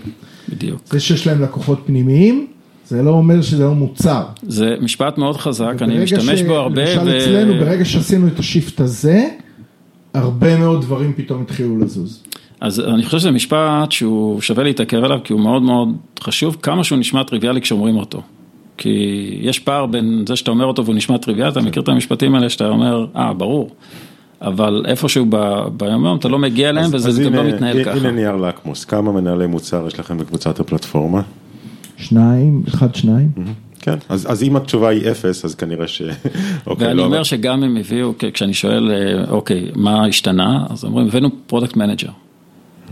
בדיוק. 0.50 0.82
זה 0.92 1.00
שיש 1.00 1.28
להם 1.28 1.42
לקוחות 1.42 1.82
פנימיים. 1.86 2.48
זה 2.90 3.02
לא 3.04 3.10
אומר 3.10 3.42
שזה 3.42 3.64
לא 3.64 3.74
מוצר. 3.74 4.24
זה 4.44 4.76
משפט 4.82 5.18
מאוד 5.18 5.38
חזק, 5.38 5.74
אני 5.82 6.04
משתמש 6.04 6.40
ש- 6.40 6.44
בו 6.44 6.56
הרבה. 6.56 6.82
למשל 6.96 7.08
ו- 7.10 7.18
אצלנו, 7.18 7.54
ברגע 7.54 7.86
שעשינו 7.86 8.28
את 8.28 8.40
השיפט 8.40 8.80
הזה, 8.82 9.28
הרבה 10.14 10.58
מאוד 10.58 10.82
דברים 10.82 11.14
פתאום 11.16 11.42
התחילו 11.42 11.78
לזוז. 11.80 12.24
אז 12.62 12.80
אני 12.80 13.06
חושב 13.06 13.18
שזה 13.20 13.32
משפט 13.32 13.92
שהוא 13.92 14.42
שווה 14.42 14.64
להתעכב 14.64 15.04
עליו, 15.04 15.20
כי 15.24 15.34
הוא 15.34 15.42
מאוד 15.42 15.62
מאוד 15.62 15.90
חשוב, 16.20 16.58
כמה 16.62 16.84
שהוא 16.84 17.00
נשמע 17.00 17.24
טריוויאלי 17.24 17.62
כשאומרים 17.62 17.98
אותו. 17.98 18.22
כי 18.78 18.90
יש 19.42 19.60
פער 19.60 19.86
בין 19.86 20.24
זה 20.28 20.36
שאתה 20.36 20.52
אומר 20.52 20.66
אותו 20.66 20.86
והוא 20.86 20.96
נשמע 20.96 21.18
טריוויאלי, 21.18 21.52
אתה 21.52 21.62
מכיר 21.62 21.84
את 21.84 21.88
המשפטים 21.88 22.36
האלה 22.36 22.50
שאתה 22.50 22.68
אומר, 22.70 23.06
אה, 23.16 23.34
ברור. 23.34 23.70
אבל 24.42 24.84
איפשהו 24.88 25.26
ב- 25.30 25.64
ביום-יום 25.78 26.18
אתה 26.18 26.28
לא 26.28 26.40
מגיע 26.40 26.70
אליהם 26.70 26.86
אז 26.86 27.06
וזה 27.08 27.24
גם 27.24 27.34
לא 27.36 27.40
הנה- 27.42 27.54
מתנהל 27.56 27.76
הנה- 27.76 27.86
ככה. 27.86 27.98
הנה 27.98 28.12
נייר 28.12 28.36
לקמוס, 28.36 28.86
כמה 28.86 29.12
מנהלי 29.12 29.48
מוצר 29.48 29.88
יש 29.88 30.00
לכם 30.00 30.18
בקבוצת 30.18 30.60
הפלטפורמה? 30.60 31.22
שניים, 32.00 32.64
אחד, 32.68 32.96
שניים. 32.96 33.30
כן, 33.82 33.96
אז 34.10 34.32
אז 34.32 34.44
אם 34.44 34.56
התשובה 34.56 34.90
היא 34.90 35.12
אפס, 35.12 35.46
אז 35.46 35.56
כנראה 35.56 35.88
ש... 35.88 36.02
אוקיי, 36.68 36.88
ואני 36.88 36.98
לא, 36.98 37.06
אומר 37.06 37.24
שגם 37.24 37.64
הם 37.64 37.78
הביאו, 37.78 38.14
כשאני 38.34 38.54
שואל, 38.54 38.92
אה, 38.92 39.30
אוקיי, 39.32 39.68
מה 39.76 40.06
השתנה? 40.06 40.66
אז 40.70 40.84
אומרים, 40.84 41.08
הבאנו 41.08 41.30
product 41.48 41.76
manager. 41.76 42.10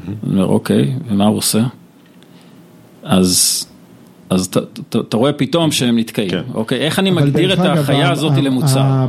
אני 0.08 0.16
אומר, 0.32 0.46
אוקיי, 0.46 0.94
ומה 1.10 1.26
הוא 1.26 1.38
עושה? 1.38 1.64
אז, 3.04 3.66
אז 4.30 4.46
אתה- 4.90 5.18
רואה 5.18 5.34
פתאום 5.34 5.72
שהם 5.72 5.98
נתקעים, 6.00 6.30
כן. 6.30 6.42
אוקיי? 6.54 6.78
איך 6.80 7.00
אני 7.00 7.12
מגדיר 7.12 7.54
את 7.54 7.60
אגב, 7.60 7.78
החיה 7.78 8.08
ה- 8.08 8.12
הזאת 8.12 8.34
למוצר? 8.38 9.06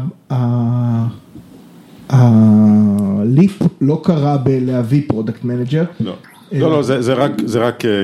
ה 2.08 2.39
leap 2.39 3.62
לא 3.80 4.00
קרה 4.04 4.36
בלהביא 4.36 5.02
product 5.08 5.44
manager. 5.44 5.84
לא, 6.52 6.70
לא, 6.70 6.82
זה 6.82 7.02
זה 7.02 7.14
רק 7.14 7.32
זה 7.44 7.58
רק 7.66 7.84
אה, 7.84 7.90
אה, 7.90 7.96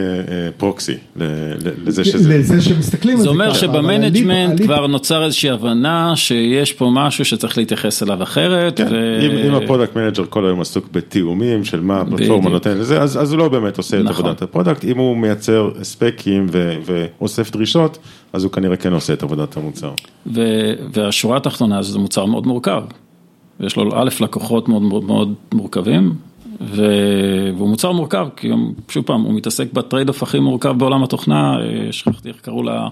proxy 0.56 0.92
ל- 1.16 1.22
ל- 1.22 1.88
לזה 1.88 2.04
שזה... 2.04 2.38
לזה 2.38 2.62
שמסתכלים 2.62 3.16
על 3.16 3.22
זה 3.22 3.28
אומר 3.28 3.54
ככה, 3.54 3.66
אבל 3.66 3.74
שב 3.78 3.98
management 3.98 4.62
כבר 4.62 4.86
נוצר 4.86 5.24
איזושהי 5.24 5.50
הבנה 5.50 6.16
שיש 6.16 6.72
פה 6.72 6.90
משהו 6.94 7.24
שצריך 7.24 7.58
להתייחס 7.58 8.02
אליו 8.02 8.22
אחרת. 8.22 8.76
כן, 8.76 8.86
ו- 8.90 9.20
אם 9.22 9.36
אם 9.48 9.54
ה 9.54 9.59
product 9.60 9.96
manager 9.96 10.24
כל 10.24 10.46
היום 10.46 10.60
עסוק 10.60 10.88
בתיאומים 10.92 11.64
של 11.64 11.80
מה 11.80 12.00
הפלטפורמה. 12.00 12.50
נותנת 12.50 12.76
לזה, 12.76 13.02
אז 13.02 13.22
אז 13.22 13.32
הוא 13.32 13.38
לא 13.38 13.48
באמת 13.48 13.78
עושה 13.78 14.00
את 14.00 14.04
נכון. 14.04 14.24
עבודת 14.24 14.42
הפרודקט, 14.42 14.84
אם 14.84 14.98
הוא 14.98 15.16
מייצר 15.16 15.70
ספקים 15.82 16.46
ו- 16.52 16.74
ואוסף 16.86 17.50
דרישות, 17.50 17.98
אז 18.32 18.44
הוא 18.44 18.52
כנראה 18.52 18.76
כן 18.76 18.92
עושה 18.92 19.12
את 19.12 19.22
עבודת 19.22 19.56
המוצר. 19.56 19.92
ו- 20.34 20.42
והשורה 20.92 21.36
התחתונה 21.36 21.82
זה 21.82 21.98
מוצר 21.98 22.24
מאוד 22.26 22.46
מורכב. 22.46 22.82
יש 23.60 23.76
לו 23.76 23.90
א' 23.94 24.08
לקוחות 24.20 24.68
מאוד 24.68 24.82
מאוד 24.82 25.34
מורכבים, 25.54 26.12
והוא 26.60 27.68
מוצר 27.68 27.92
מורכב, 27.92 28.28
כי 28.36 28.48
שוב 28.88 29.04
פעם, 29.04 29.22
הוא 29.22 29.34
מתעסק 29.34 29.72
ב 29.72 30.08
trade-off 30.08 30.22
הכי 30.22 30.38
מורכב 30.38 30.78
בעולם 30.78 31.02
התוכנה, 31.02 31.56
אה, 31.60 31.92
שכחתי 31.92 32.28
איך 32.28 32.36
קראו 32.40 32.62
לה, 32.62 32.88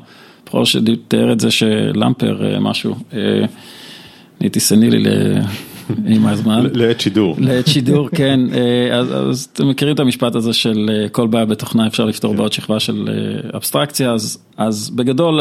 בחור 0.46 0.64
שתיאר 0.66 1.32
את 1.32 1.40
זה 1.40 1.50
שלמפר 1.50 2.44
אה, 2.44 2.60
משהו, 2.60 2.94
אה, 3.12 3.18
נהייתי 4.40 4.60
סנילי 4.60 5.04
עם 6.14 6.26
הזמן. 6.26 6.66
לעת 6.72 7.00
שידור. 7.00 7.36
לעת 7.38 7.66
שידור, 7.66 8.08
כן, 8.18 8.40
אז, 8.92 9.30
אז 9.30 9.48
אתם 9.52 9.68
מכירים 9.68 9.94
את 9.94 10.00
המשפט 10.00 10.34
הזה 10.34 10.52
של 10.52 10.90
כל 11.12 11.26
בעיה 11.26 11.44
בתוכנה 11.44 11.86
אפשר 11.86 12.04
לפתור 12.04 12.34
בעוד 12.34 12.52
שכבה 12.52 12.80
של 12.80 13.08
אבסטרקציה, 13.56 14.12
אז, 14.12 14.38
אז 14.56 14.90
בגדול 14.90 15.40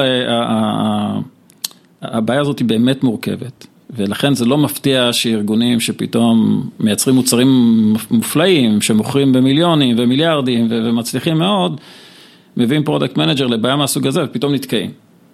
הבעיה 2.01 2.41
הזאת 2.41 2.59
היא 2.59 2.67
באמת 2.67 3.03
מורכבת, 3.03 3.67
ולכן 3.95 4.33
זה 4.33 4.45
לא 4.45 4.57
מפתיע 4.57 5.13
שארגונים 5.13 5.79
שפתאום 5.79 6.69
מייצרים 6.79 7.15
מוצרים 7.15 7.47
מופלאים, 8.11 8.81
שמוכרים 8.81 9.31
במיליונים 9.31 9.95
ומיליארדים 9.99 10.67
ו- 10.69 10.79
ומצליחים 10.85 11.37
מאוד, 11.37 11.81
מביאים 12.57 12.83
product 12.83 13.17
manager 13.17 13.47
לבעיה 13.47 13.75
מהסוג 13.75 14.07
הזה 14.07 14.23
ופתאום 14.23 14.53
נתקעים. 14.53 14.91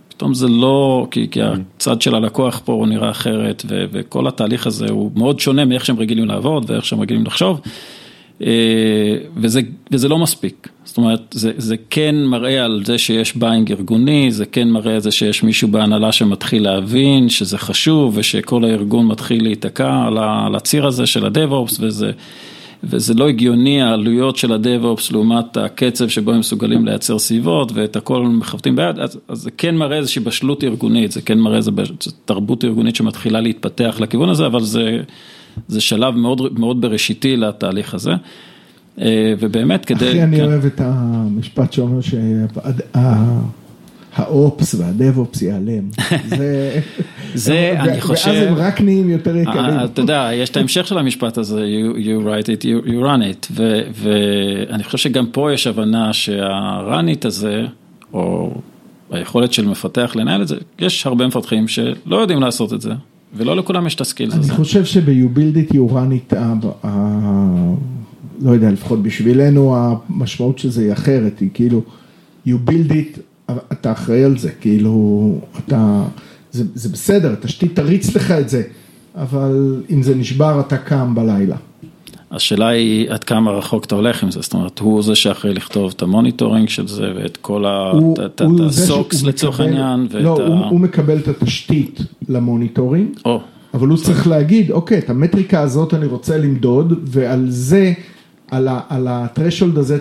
פתאום 0.10 0.34
זה 0.34 0.48
לא, 0.48 1.08
כי, 1.12 1.28
כי 1.32 1.42
הצד 1.42 2.02
של 2.02 2.16
הלקוח 2.16 2.62
פה 2.66 2.74
הוא 2.74 2.88
נראה 2.88 3.10
אחרת, 3.10 3.66
ו, 3.70 3.86
וכל 3.92 4.28
התהליך 4.28 4.68
הזה 4.68 4.86
הוא 4.90 5.12
מאוד 5.16 5.40
שונה 5.40 5.66
מאיך 5.66 5.86
שהם 5.86 6.00
רגילים 6.00 6.26
לעבוד 6.26 6.70
ואיך 6.70 6.86
שהם 6.86 7.02
רגילים 7.02 7.26
לחשוב, 7.26 7.62
וזה, 9.38 9.62
וזה 9.92 10.08
לא 10.08 10.18
מספיק. 10.18 10.68
זאת 10.84 10.98
אומרת, 10.98 11.22
זה, 11.32 11.52
זה 11.58 11.76
כן 11.90 12.16
מראה 12.16 12.66
על 12.66 12.82
זה 12.86 12.98
שיש 12.98 13.38
buy-in 13.38 13.72
ארגוני, 13.72 14.32
זה 14.32 14.46
כן 14.46 14.70
מראה 14.70 14.94
על 14.94 15.00
זה 15.00 15.12
שיש 15.12 15.44
מישהו 15.44 15.68
בהנהלה 15.68 16.12
שמתחיל 16.12 16.64
להבין 16.64 17.30
שזה 17.30 17.58
חשוב, 17.58 18.14
ושכל 18.18 18.64
הארגון 18.64 19.08
מתחיל 19.08 19.44
להיתקע 19.44 20.04
על 20.08 20.18
על 20.18 20.56
הציר 20.56 20.88
הזה 20.88 21.06
של 21.06 21.26
ה-DevOps, 21.26 21.76
וזה... 21.80 22.12
וזה 22.84 23.14
לא 23.14 23.28
הגיוני 23.28 23.82
העלויות 23.82 24.36
של 24.36 24.54
ה-DevOps 24.54 25.12
לעומת 25.12 25.58
הקצב 25.58 26.08
שבו 26.08 26.32
הם 26.32 26.40
מסוגלים 26.40 26.86
לייצר 26.86 27.20
סביבות 27.20 27.72
ואת 27.74 27.96
הכל 27.96 28.26
מכוותים 28.26 28.76
ביד, 28.76 29.00
אז, 29.00 29.20
אז 29.28 29.38
זה 29.38 29.52
כן 29.52 29.76
מראה 29.76 29.98
איזושהי 29.98 30.22
בשלות 30.22 30.64
ארגונית, 30.64 31.12
זה 31.12 31.22
כן 31.22 31.40
מראה 31.40 31.58
איזו 31.58 31.72
תרבות 32.26 32.66
ארגונית 32.66 32.96
שמתחילה 32.96 33.42
להתפתח 33.42 33.98
לכיוון 34.00 34.30
הזה, 34.30 34.46
אבל 34.46 34.62
זה, 34.62 34.98
זה 35.68 35.82
שלב 35.82 36.16
מאוד, 36.16 36.60
מאוד 36.60 36.82
בראשיתי 36.82 37.38
לתהליך 37.38 37.94
הזה. 37.94 38.12
אה, 39.02 39.34
ובאמת 39.40 39.86
כדי... 39.86 40.10
הכי 40.10 40.24
אני 40.24 40.38
כן. 40.38 40.46
אוהב 40.46 40.66
את 40.66 40.82
המשפט 40.84 41.74
שאומר 41.74 42.00
שהאופס 44.16 44.76
והדב-אופס 44.76 45.42
ייעלם. 45.42 45.90
זה, 46.38 46.80
זה, 47.34 47.76
אני 47.80 48.02
חושב- 48.02 48.32
ואז 48.32 48.48
הם 48.48 48.54
רק 48.54 48.82
נהיים 48.82 49.10
יותר 49.10 49.36
יקרים. 49.36 49.58
אה, 49.58 49.86
אתה 49.86 50.02
יודע, 50.02 50.30
יש 50.34 50.50
את 50.50 50.58
ההמשך 50.58 50.88
של 50.88 50.98
המשפט 50.98 51.38
הזה, 51.38 51.66
you, 51.66 51.96
you 51.98 52.26
write 52.26 52.46
it, 52.46 52.64
you, 52.64 52.88
you 52.88 53.04
run 53.04 53.22
it, 53.22 53.48
ו, 53.52 53.82
ואני 53.94 54.84
חושב 54.84 54.98
שגם 54.98 55.26
פה 55.32 55.54
יש 55.54 55.68
הבנה 55.68 56.14
שה-run 56.14 57.22
it 57.22 57.28
הזה, 57.28 57.66
או 58.14 58.52
היכולת 59.12 59.54
של 59.54 59.68
מפתח 59.68 60.12
לנהל 60.16 60.42
את 60.42 60.48
זה, 60.48 60.56
יש 60.80 61.06
הרבה 61.08 61.28
מפתחים 61.28 61.68
שלא 61.68 62.16
יודעים 62.16 62.42
לעשות 62.42 62.74
את 62.74 62.82
זה, 62.82 62.92
ולא 63.34 63.56
לכולם 63.56 63.88
יש 63.88 63.96
את 63.96 64.02
הסקילס 64.02 64.40
הזה. 64.40 64.54
חושב 64.54 64.86
שב-you 64.86 65.38
build 65.38 65.72
it 65.72 65.74
you 65.74 65.92
run 65.92 66.34
it, 66.34 66.36
לא 68.42 68.52
יודע, 68.52 68.72
לפחות 68.72 69.04
בשבילנו 69.04 69.76
המשמעות 69.78 70.60
של 70.60 70.70
זה 70.70 70.82
היא 70.82 70.94
אחרת, 70.94 71.40
היא 71.40 71.50
כאילו, 71.54 71.82
you 72.48 72.52
build 72.70 72.92
it, 72.92 73.20
אתה 73.72 73.92
אחראי 73.92 74.24
על 74.24 74.38
זה, 74.38 74.52
כאילו, 74.62 75.36
אתה, 75.58 76.04
זה, 76.52 76.64
זה 76.76 76.90
בסדר, 76.90 77.34
התשתית 77.34 77.76
תריץ 77.76 78.16
לך 78.16 78.32
את 78.32 78.50
זה, 78.50 78.64
אבל 79.16 79.84
אם 79.90 80.04
זה 80.04 80.16
נשבר 80.16 80.60
אתה 80.60 80.78
קם 80.78 81.16
בלילה. 81.16 81.56
השאלה 82.32 82.68
היא 82.68 83.10
עד 83.10 83.24
כמה 83.24 83.52
רחוק 83.52 83.86
אתה 83.86 83.96
הולך 83.96 84.24
עם 84.24 84.32
זה, 84.32 84.40
זאת 84.42 84.54
אומרת, 84.54 84.80
הוא 84.80 85.04
זה 85.04 85.16
שאחראי 85.16 85.54
לכתוב 85.54 85.92
את 85.96 86.02
ה 86.02 86.08
monitoring 86.08 86.70
של 86.70 86.88
זה, 86.88 87.12
ואת 87.16 87.38
כל 87.38 87.66
ה 88.68 88.77
hooks 88.77 89.24
לצורך 89.24 89.60
העניין, 89.60 90.08
לא, 90.12 90.42
ה... 90.42 90.48
הוא, 90.48 90.66
הוא 90.66 90.80
מקבל 90.80 91.18
את 91.18 91.28
התשתית 91.28 92.02
ל 92.30 92.37
monitoring, 92.37 93.20
אבל 93.74 93.88
הוא 93.88 93.98
צריך 93.98 94.28
להגיד, 94.28 94.72
אוקיי, 94.72 94.98
את 94.98 95.10
המטריקה 95.10 95.62
הזאת 95.62 95.94
אני 95.94 96.06
רוצה 96.06 96.38
למדוד, 96.38 96.94
ועל 97.04 97.46
זה, 97.50 97.94
על, 98.52 98.68
על 98.90 99.08
ה 99.10 99.17
threshold 99.17 99.78
הזה 99.78 100.00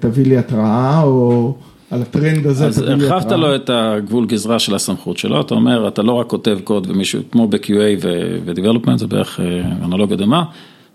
תביא, 0.00 0.26
לי 0.26 0.38
התראה, 0.38 1.02
או 1.02 1.54
על 1.90 2.02
הטרנד 2.02 2.46
הזה 2.46 2.66
אז. 2.66 2.78
הרחבת 2.78 3.32
לו 3.32 3.54
את 3.54 3.70
הגבול 3.72 4.26
גזרה 4.26 4.58
של 4.58 4.74
הסמכות 4.74 5.18
שלו, 5.18 5.40
אתה 5.40 5.54
אומר, 5.54 5.88
אתה 5.88 6.02
לא 6.02 6.12
רק 6.12 6.26
כותב 6.26 6.58
קוד 6.64 6.90
ומישהו, 6.90 7.22
כמו 7.30 7.48
ב-QA 7.48 7.98
ו-Development, 8.02 8.96
זה 8.96 9.06
בערך 9.06 9.40
אה, 9.40 9.62
אנלוגיה 9.84 10.16
דומה, 10.16 10.44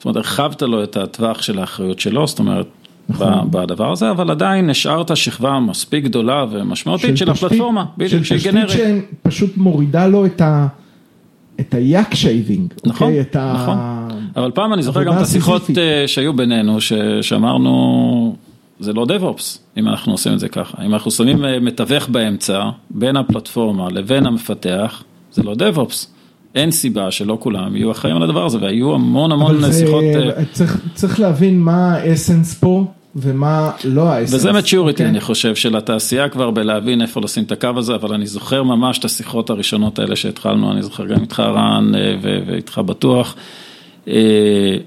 זאת 0.04 0.16
אומרת, 0.16 0.16
הרחבת 0.18 0.62
לו 0.62 0.84
את 0.84 0.98
הטווח 0.98 1.42
של 1.42 1.60
האחריות 1.60 2.00
שלו, 2.00 2.28
זאת 2.28 2.40
אומרת, 2.40 2.68
נכון. 3.10 3.28
בדבר 3.52 3.92
הזה, 3.92 4.12
אבל 4.12 4.32
עדיין 4.32 4.70
השארת 4.70 5.18
שכבה 5.18 5.60
מספיק 5.60 6.04
גדולה 6.04 6.46
ומשמעותית 6.52 7.18
של 7.18 7.32
תשתית- 7.34 7.44
הפלטפורמה, 7.44 7.82
של 7.86 8.04
בדיוק, 8.06 8.24
שהיא 8.24 8.38
תשתית 8.38 8.54
גנרית. 8.54 8.70
שפשוט 9.22 9.58
מורידה 9.58 10.08
לו 10.08 10.26
את 10.26 10.42
ה... 10.42 10.68
את 11.60 11.74
ה 11.74 11.84
yak 11.84 12.14
shaving, 12.16 12.74
נכון, 12.86 13.08
אוקיי? 13.08 13.22
את 13.22 13.36
ה... 13.36 13.54
נכון. 13.56 13.78
אבל 14.36 14.52
פעם 14.52 14.74
אני 14.74 14.84
זוכר 14.84 15.04
גם 15.04 15.14
את 15.18 15.22
השיחות. 15.22 15.62
אה, 15.78 16.08
שהיו 16.08 16.34
בינינו, 16.34 16.82
ש- 16.82 16.94
שאמרנו, 17.22 18.36
זה 18.80 18.94
לא 18.94 19.06
DevOps, 19.10 19.44
אם 19.78 19.88
אנחנו 19.88 20.12
עושים 20.12 20.34
את 20.34 20.40
זה 20.40 20.50
ככה. 20.50 20.84
אם 20.86 20.94
אנחנו 20.94 21.12
שמים 21.12 21.46
אה, 21.46 21.60
מתווך 21.60 22.08
באמצע, 22.10 22.64
בין 22.90 23.18
הפלטפורמה 23.18 23.90
לבין 23.90 24.26
המפתח, 24.26 25.04
זה 25.32 25.44
לא 25.44 25.54
DevOps. 25.54 26.08
אין 26.56 26.72
סיבה 26.72 27.12
שלא 27.12 27.38
כולם 27.40 27.76
יהיו 27.76 27.92
אחראים 27.92 28.16
על 28.16 28.24
הדבר 28.24 28.46
הזה, 28.46 28.58
והיו 28.62 28.94
המון 28.94 29.32
המון 29.32 29.72
שיחות. 29.74 30.04
אה, 30.16 30.46
צריך, 30.52 30.82
צריך 30.94 31.20
להבין 31.20 31.60
מה 31.60 31.94
ה 31.94 32.01
essence 32.01 32.54
פה 32.54 32.86
ומה 33.16 33.72
לא 33.84 34.02
ה 34.10 34.12
essence. 34.12 34.34
וזה 34.34 34.52
maturity, 34.52 34.78
אוקיי? 34.78 35.06
אני 35.06 35.22
חושב, 35.22 35.56
של 35.56 35.76
התעשייה 35.76 36.30
כבר 36.30 36.52
בלהבין 36.52 37.02
איפה 37.02 37.22
לשים 37.22 37.44
את 37.44 37.52
הקו 37.52 37.70
הזה, 37.78 37.96
אבל 37.96 38.14
אני 38.14 38.28
זוכר 38.28 38.64
ממש 38.64 39.00
את 39.00 39.06
השיחות 39.06 39.50
הראשונות 39.50 40.00
האלה 40.00 40.16
שהתחלנו, 40.16 40.72
אני 40.72 40.82
זוכר 40.82 41.06
גם 41.06 41.22
איתך 41.22 41.40
רן 41.40 41.96
אה, 41.96 42.16
ו- 42.22 42.40
ואיתך 42.48 42.78
בטוח. 42.86 43.36
אה, 44.08 44.78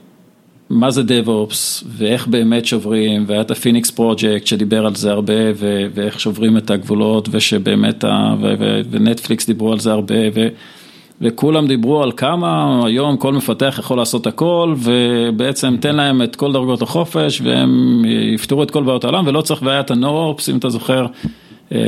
מה 0.70 0.90
זה 0.90 1.02
DevOps 1.02 1.85
ואיך 1.88 2.26
באמת 2.26 2.66
שוברים, 2.66 3.24
והיה 3.29 3.40
את 3.40 3.50
ה 3.50 3.55
Phoenix 3.55 3.90
Project 3.90 4.46
שדיבר 4.46 4.87
על 4.87 4.94
זה 4.94 5.11
הרבה, 5.11 5.52
ו- 5.55 5.87
ואיך 5.94 6.20
שוברים 6.20 6.57
את 6.57 6.70
הגבולות, 6.70 7.29
ושבאמת, 7.33 8.05
ה- 8.05 8.35
ו- 8.40 8.55
ו- 8.59 8.81
ונטפליקס 8.90 9.46
דיברו 9.46 9.72
על 9.72 9.81
זה 9.81 9.92
הרבה, 9.92 10.14
ו- 10.35 10.48
וכולם 11.20 11.66
דיברו 11.66 12.02
על 12.02 12.12
כמה 12.12 12.81
היום 12.87 13.16
כל 13.16 13.33
מפתח 13.33 13.76
יכול 13.79 13.98
לעשות 13.98 14.26
הכל, 14.26 14.74
ובעצם 14.79 15.76
תן 15.81 15.96
להם 15.96 16.22
את 16.22 16.37
כל 16.37 16.52
דרגות 16.52 16.83
החופש, 16.83 17.40
והם 17.44 18.02
יפתרו 18.35 18.62
את 18.62 18.70
כל 18.70 18.83
בעיות 18.83 19.05
העולם, 19.05 19.26
ולא 19.26 19.40
צריך 19.40 19.62
בעיית 19.62 19.90
ה-No-Ops, 19.90 20.50
אם 20.50 20.57
אתה 20.59 20.68
זוכר, 20.68 21.07
אה, 21.72 21.79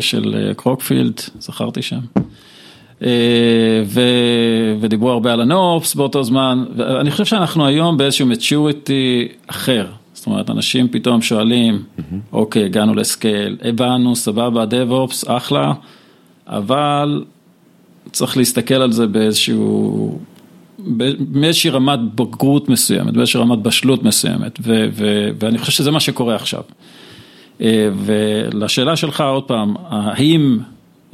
של 0.00 0.52
קרוקפילד, 0.56 1.20
זכרתי 1.38 1.82
שם. 1.82 1.98
ו, 3.84 4.00
ודיברו 4.80 5.10
הרבה 5.10 5.32
על 5.32 5.40
הנופס 5.40 5.94
באותו 5.94 6.24
זמן, 6.24 6.64
ואני 6.76 7.10
חושב 7.10 7.24
שאנחנו 7.24 7.66
היום 7.66 7.96
באיזשהו 7.96 8.30
maturity 8.30 9.32
אחר. 9.46 9.86
זאת 10.12 10.26
אומרת, 10.26 10.50
אנשים 10.50 10.88
פתאום 10.88 11.22
שואלים, 11.22 11.82
אוקיי, 12.32 12.64
הגענו 12.64 12.94
לסקייל, 12.94 13.56
הבנו, 13.64 14.16
סבבה, 14.16 14.64
DevOps, 14.64 15.24
אחלה, 15.26 15.72
אבל 16.46 17.24
צריך 18.12 18.36
להסתכל 18.36 18.74
על 18.74 18.92
זה 18.92 19.06
באיזשהו, 19.06 20.18
באיזושהי 21.18 21.70
רמת 21.70 21.98
בגרות 22.14 22.68
מסוימת, 22.68 23.14
באיזושהי 23.14 23.40
רמת 23.40 23.58
בשלות 23.58 24.02
מסוימת, 24.02 24.58
ו, 24.62 24.86
ו, 24.92 25.28
ואני 25.40 25.58
חושב 25.58 25.72
שזה 25.72 25.90
מה 25.90 26.00
שקורה 26.00 26.34
עכשיו. 26.34 26.62
אה, 27.60 27.88
ולשאלה 28.04 28.96
שלך 28.96 29.20
עוד 29.20 29.44
פעם, 29.44 29.74
האם 29.88 30.58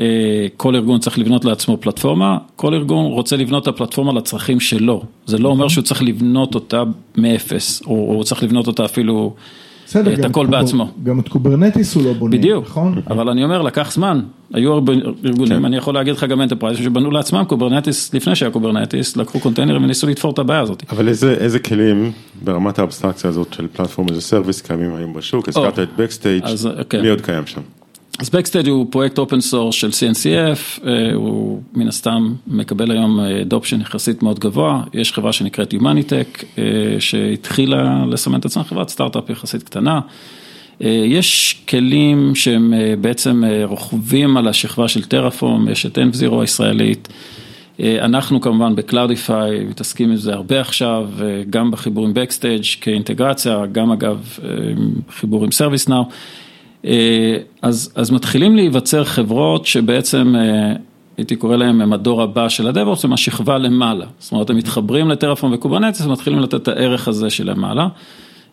אה, 0.00 0.46
כל 0.56 0.76
ארגון 0.76 1.00
צריך 1.00 1.18
לבנות 1.18 1.44
לעצמו 1.44 1.76
פלטפורמה, 1.76 2.38
כל 2.56 2.74
ארגון 2.74 3.06
רוצה 3.06 3.36
לבנות 3.36 3.62
את 3.62 3.68
הפלטפורמה 3.68 4.12
לצרכים 4.12 4.60
שלו, 4.60 5.02
זה 5.26 5.38
לא 5.38 5.48
אומר 5.48 5.68
שהוא 5.68 5.84
צריך 5.84 6.02
לבנות 6.02 6.54
אותה 6.54 6.82
מאפס, 7.16 7.82
או 7.86 7.94
הוא 7.94 8.24
צריך 8.24 8.42
לבנות 8.42 8.66
אותה 8.66 8.84
אפילו 8.84 9.34
בסדר, 9.94 10.14
את 10.14 10.24
הכל 10.24 10.46
בעצמו. 10.46 10.90
גם 11.04 11.20
את 11.20 11.28
Kubernetes 11.28 11.94
הוא 11.94 12.04
לא 12.04 12.12
בונה, 12.12 12.36
בדיוק, 12.36 12.64
נכון? 12.64 13.00
אבל 13.10 13.28
אני 13.28 13.44
אומר, 13.44 13.62
לקח 13.62 13.92
זמן, 13.92 14.20
היו 14.52 14.72
הרבה 14.72 14.92
ארגונים, 15.24 15.58
כן. 15.58 15.64
אני 15.64 15.76
יכול 15.76 15.94
להגיד 15.94 16.14
לך 16.14 16.24
גם 16.24 16.40
enterprise 16.40 16.78
שבנו 16.78 17.10
לעצמם 17.10 17.44
Kubernetes, 17.44 18.14
לפני 18.14 18.36
שהיה 18.36 18.50
Kubernetes, 18.50 19.16
לקחו 19.16 19.40
containerים 19.40 19.84
וניסו 19.84 20.06
לתפור 20.06 20.30
את 20.30 20.38
הבעיה 20.38 20.60
הזאת. 20.60 20.82
אבל 20.90 21.08
איזה, 21.08 21.34
איזה 21.34 21.58
כלים 21.58 22.12
ברמת 22.44 22.78
האבסטרקציה 22.78 23.30
הזאת 23.30 23.52
של 23.52 23.66
platform 23.72 24.08
as 24.08 24.20
a 24.20 24.25
service 24.25 24.60
קיימים 24.60 24.94
היום 24.94 25.14
בשוק, 25.14 25.48
הזכרת 25.48 25.78
את 25.78 25.88
Backstage, 25.96 26.44
כן. 26.88 27.00
מי 27.00 27.08
עוד 27.08 27.20
קיים 27.20 27.46
שם? 27.46 27.60
אז 28.18 28.28
Backstage 28.28 28.68
הוא 28.68 28.86
פרויקט 28.90 29.18
open 29.18 29.40
source 29.40 29.74
של 29.74 29.88
CNCF, 29.88 30.86
אה, 30.86 31.14
הוא 31.14 31.62
מן 31.74 31.88
הסתם 31.88 32.34
מקבל 32.46 32.90
היום 32.90 33.20
adoption 33.20 33.80
יחסית 33.80 34.22
מאוד 34.22 34.38
גבוה, 34.38 34.82
יש 34.94 35.12
חברה 35.12 35.32
שנקראת 35.32 35.74
Humanitec 35.74 36.44
אה, 36.58 36.64
שהתחילה 36.98 38.04
לסמן 38.10 38.40
את 38.40 38.44
עצמה, 38.44 38.64
חברת 38.64 38.88
סטארט-אפ 38.88 39.30
יחסית 39.30 39.62
קטנה. 39.62 40.00
אה, 40.82 41.04
יש 41.06 41.62
כלים 41.68 42.34
שהם 42.34 42.74
בעצם 43.00 43.42
רוכבים 43.64 44.36
על 44.36 44.48
השכבה 44.48 44.88
של 44.88 45.04
Terraform, 45.04 45.68
יש 45.68 45.86
את 45.86 45.98
env0 45.98 46.40
הישראלית. 46.40 47.08
אנחנו 47.80 48.40
כמובן 48.40 48.76
ב 48.76 48.86
Cloudify 48.86 49.64
מתעסקים 49.64 50.10
עם 50.10 50.16
זה 50.16 50.32
הרבה 50.32 50.60
עכשיו, 50.60 51.08
גם 51.50 51.70
בחיבור 51.70 52.06
עם 52.06 52.12
Backstage 52.12 52.80
כאינטגרציה, 52.80 53.66
גם 53.72 53.92
אגב 53.92 54.38
חיבור 55.10 55.44
עם 55.44 55.50
ServiceNow. 55.50 56.12
אז, 57.62 57.92
אז 57.94 58.10
מתחילים 58.10 58.56
להיווצר 58.56 59.04
חברות 59.04 59.66
שבעצם, 59.66 60.34
הייתי 61.16 61.36
קורא 61.36 61.56
להם, 61.56 61.80
הם 61.80 61.92
הדור 61.92 62.22
הבא 62.22 62.48
של 62.48 62.68
ה 62.68 62.73
DevOps, 62.73 63.04
הם 63.04 63.12
השכבה 63.12 63.58
למעלה. 63.58 64.06
זאת 64.18 64.32
אומרת, 64.32 64.50
הם 64.50 64.56
מתחברים 64.56 65.08
ל 65.08 65.13
Terraform 65.13 65.52
ו 65.54 65.59
Kubernetes 65.59 66.06
ומתחילים 66.06 66.40
לתת 66.40 66.54
את 66.54 66.68
הערך 66.68 67.08
הזה 67.08 67.30
של 67.30 67.50
למעלה. 67.50 67.88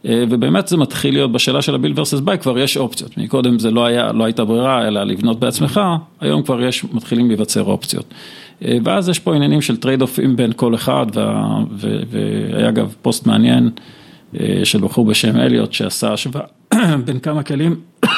ובאמת 0.05 0.67
זה 0.67 0.77
מתחיל 0.77 1.13
להיות 1.13 1.31
בשאלה 1.31 1.61
של 1.61 1.75
ה 1.75 1.78
build 1.78 1.93
versus 1.93 2.21
buy, 2.23 2.37
כבר 2.37 2.59
יש 2.59 2.77
אופציות. 2.77 3.17
מקודם 3.17 3.59
זה 3.59 3.71
לא, 3.71 3.85
היה, 3.85 4.11
לא 4.11 4.23
הייתה 4.23 4.45
ברירה, 4.45 4.87
אלא 4.87 5.03
לבנות 5.03 5.39
בעצמך, 5.39 5.81
היום 6.21 6.43
כבר 6.43 6.63
יש, 6.63 6.85
מתחילים 6.93 7.27
להיווצר 7.27 7.63
אופציות. 7.63 8.13
ואז 8.61 9.09
יש 9.09 9.19
פה 9.19 9.35
עניינים 9.35 9.61
של 9.61 9.77
trade-offים 9.77 10.35
בין 10.35 10.51
כל 10.55 10.75
אחד, 10.75 11.05
והיה 11.71 12.69
אגב 12.69 12.95
פוסט 13.01 13.27
מעניין 13.27 13.69
של 14.63 14.81
בחור 14.81 15.05
בשם 15.05 15.37
אליוט 15.37 15.73
שעשה 15.73 16.13
השוואה 16.13 16.45
בין 17.05 17.19
כמה 17.19 17.43
כלים 17.43 17.75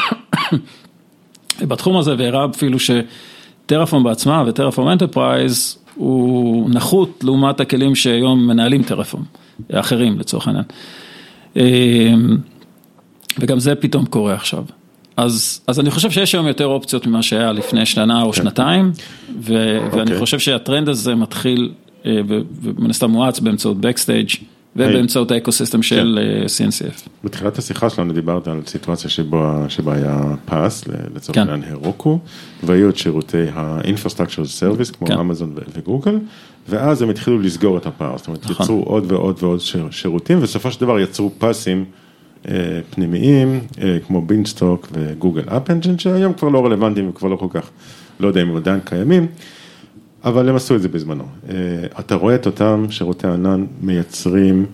בתחום 1.69 1.97
הזה, 1.97 2.15
והראה 2.17 2.45
אפילו 2.45 2.77
ש 2.79 3.02
Terraform 3.02 4.03
בעצמה 4.03 4.43
ו 4.47 4.51
Terraform 4.51 4.87
Enterprise 4.87 5.77
הוא 5.95 6.69
נחות 6.69 7.23
לעומת 7.23 7.59
הכלים 7.59 7.95
שהיום 7.95 8.47
מנהלים 8.47 8.83
Terraform, 8.83 9.23
האחרים 9.69 10.19
לצורך 10.19 10.47
העניין. 10.47 10.65
וגם 13.39 13.59
זה 13.59 13.75
פתאום 13.75 14.05
קורה 14.05 14.33
עכשיו. 14.33 14.63
אז, 15.17 15.61
אז 15.67 15.79
אני 15.79 15.91
חושב 15.91 16.11
שיש 16.11 16.35
היום 16.35 16.47
יותר 16.47 16.65
אופציות 16.65 17.07
ממה 17.07 17.23
שהיה 17.23 17.51
לפני 17.51 17.85
שנה 17.85 18.21
או 18.21 18.33
שנתיים, 18.33 18.91
ו, 19.39 19.79
okay. 19.79 19.95
ואני 19.95 20.19
חושב 20.19 20.39
שהטרנד 20.39 20.89
הזה 20.89 21.15
מתחיל, 21.15 21.71
ומן 22.05 22.89
הסתם 22.89 23.11
מואץ 23.11 23.39
באמצעות 23.39 23.77
Backstage. 23.77 24.43
ובאמצעות 24.75 25.31
ה 25.31 25.37
ecosystem 25.37 25.83
של 25.83 26.19
CNCF. 26.45 27.09
בתחילת 27.23 27.57
השיחה 27.57 27.89
שלנו 27.89 28.13
דיברת 28.13 28.47
על 28.47 28.61
סיטואציה 28.65 29.09
שבה 29.09 29.93
היה 29.93 30.21
PaaS, 30.45 30.83
לצורך 31.15 31.37
העניין 31.37 31.63
Heroku, 31.69 32.19
והיו 32.63 32.89
את 32.89 32.97
שירותי 32.97 33.43
ה-infrastructure 33.53 34.44
as 34.44 34.56
a 34.56 34.61
service 34.61 34.97
כמו 34.97 35.21
אמזון 35.21 35.55
וגוגל, 35.75 36.19
ואז 36.69 37.01
הם 37.01 37.09
התחילו 37.09 37.39
לסגור 37.39 37.77
את 37.77 37.85
הפער, 37.85 38.17
זאת 38.17 38.27
אומרת 38.27 38.49
יצרו 38.49 38.83
עוד 38.83 39.11
ועוד 39.11 39.43
ועוד 39.43 39.59
שירותים, 39.91 40.37
ובסופו 40.37 40.71
של 40.71 40.81
דבר 40.81 40.99
יצרו 40.99 41.31
פאסים 41.37 41.85
פנימיים, 42.89 43.59
כמו 44.07 44.21
בינסטוק 44.21 44.87
וגוגל 44.93 45.43
אפ 45.47 45.69
אנג'ן, 45.69 45.99
שהיום 45.99 46.33
כבר 46.33 46.49
לא 46.49 46.65
רלוונטיים 46.65 47.09
וכבר 47.09 47.27
לא 47.27 47.35
כל 47.35 47.47
כך, 47.49 47.69
לא 48.19 48.27
יודע 48.27 48.41
אם 48.41 48.49
הם 48.49 48.55
עדיין 48.55 48.79
קיימים. 48.85 49.27
אבל 50.25 50.49
הם 50.49 50.55
עשו 50.55 50.75
את 50.75 50.81
זה 50.81 50.89
בזמנו. 50.89 51.23
אתה 51.99 52.15
רואה 52.15 52.35
את 52.35 52.45
אותם 52.45 52.85
שירותי 52.89 53.27
ענן 53.27 53.65
מייצרים 53.81 54.65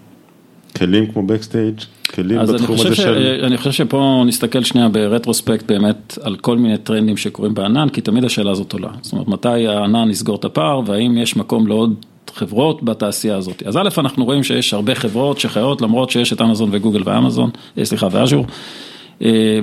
כלים 0.77 1.11
כמו 1.11 1.23
Backstage, 1.27 1.85
כלים 2.15 2.39
בתחום 2.39 2.75
הזה 2.75 2.95
ש... 2.95 3.01
של... 3.01 3.41
אני 3.43 3.57
חושב 3.57 3.71
שפה 3.71 4.23
נסתכל 4.27 4.63
שנייה 4.63 4.89
ברטרוספקט 4.89 5.65
באמת 5.65 6.17
על 6.21 6.35
כל 6.35 6.57
מיני 6.57 6.77
טרנדים 6.77 7.17
שקורים 7.17 7.53
בענן, 7.53 7.89
כי 7.89 8.01
תמיד 8.01 8.23
השאלה 8.23 8.51
הזאת 8.51 8.73
עולה. 8.73 8.89
זאת 9.01 9.13
אומרת, 9.13 9.27
מתי 9.27 9.67
הענן 9.67 10.09
יסגור 10.09 10.35
את 10.35 10.45
הפער, 10.45 10.81
והאם 10.85 11.17
יש 11.17 11.37
מקום 11.37 11.67
לעוד 11.67 11.95
חברות 12.35 12.83
בתעשייה 12.83 13.35
הזאת. 13.35 13.63
אז 13.65 13.77
א', 13.77 13.89
אנחנו 13.97 14.25
רואים 14.25 14.43
שיש 14.43 14.73
הרבה 14.73 14.95
חברות 14.95 15.39
שחיות, 15.39 15.81
למרות 15.81 16.09
שיש 16.09 16.33
את 16.33 16.41
אמזון 16.41 16.69
וגוגל 16.71 17.01
ואמזון, 17.05 17.49
סליחה, 17.83 18.07
ואז'ור. 18.11 18.45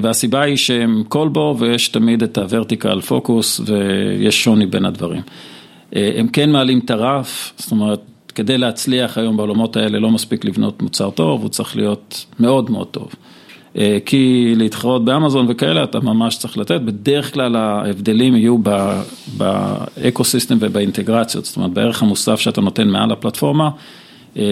והסיבה 0.03 0.43
היא 0.43 0.57
שהם 0.57 1.03
כל 1.09 1.29
בו 1.29 1.57
ויש 1.59 1.89
תמיד 1.89 2.23
את 2.23 2.39
הוורטיקל 2.39 3.01
פוקוס 3.01 3.61
ויש 3.67 4.45
שוני 4.45 4.67
בין 4.67 4.85
הדברים. 4.85 5.23
הם 6.17 6.29
כן 6.29 6.51
מעלים 6.51 6.79
את 6.79 6.91
הרף, 6.91 7.53
זאת 7.57 7.71
אומרת, 7.71 8.01
כדי 8.35 8.59
להצליח 8.59 9.19
היום 9.19 9.37
בעולמות 9.37 9.77
האלה 9.77 9.99
לא 9.99 10.11
מספיק 10.11 10.45
לבנות 10.45 10.83
מוצר 10.83 11.11
טוב, 11.11 11.43
הוא 11.43 11.49
צריך 11.49 11.77
להיות 11.77 12.27
מאוד 12.41 12.71
מאוד 12.71 12.87
טוב. 12.87 13.13
כי 14.07 14.55
להתחרות 14.57 15.05
באמזון 15.05 15.47
וכאלה 15.49 15.85
אתה 15.85 16.01
ממש 16.01 16.37
צריך 16.37 16.59
לתת, 16.59 16.81
בדרך 16.81 17.35
כלל 17.35 17.57
ההבדלים 17.57 18.37
יהיו 18.37 18.59
ב-ecosystem 19.37 20.57
ובאינטגרציות, 20.61 21.45
זאת 21.45 21.57
אומרת 21.57 21.71
בערך 21.71 22.03
המוסף 22.03 22.41
שאתה 22.41 22.61
נותן 22.61 22.89
מעל 22.89 23.13
הפלטפורמה, 23.13 23.71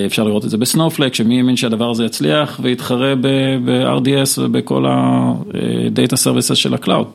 אפשר 0.06 0.24
לראות 0.24 0.44
את 0.44 0.50
זה 0.50 0.58
ב-Snowflake, 0.58 1.14
שמי 1.14 1.36
האמין 1.36 1.56
שהדבר 1.56 1.90
הזה 1.90 2.04
יצליח 2.04 2.60
ויתחרה 2.62 3.14
ב-RDS 3.20 4.38
ובכל 4.38 4.86
ה-Data 4.86 6.12
Services 6.12 6.54
של 6.54 6.74
ה-cloud, 6.74 7.06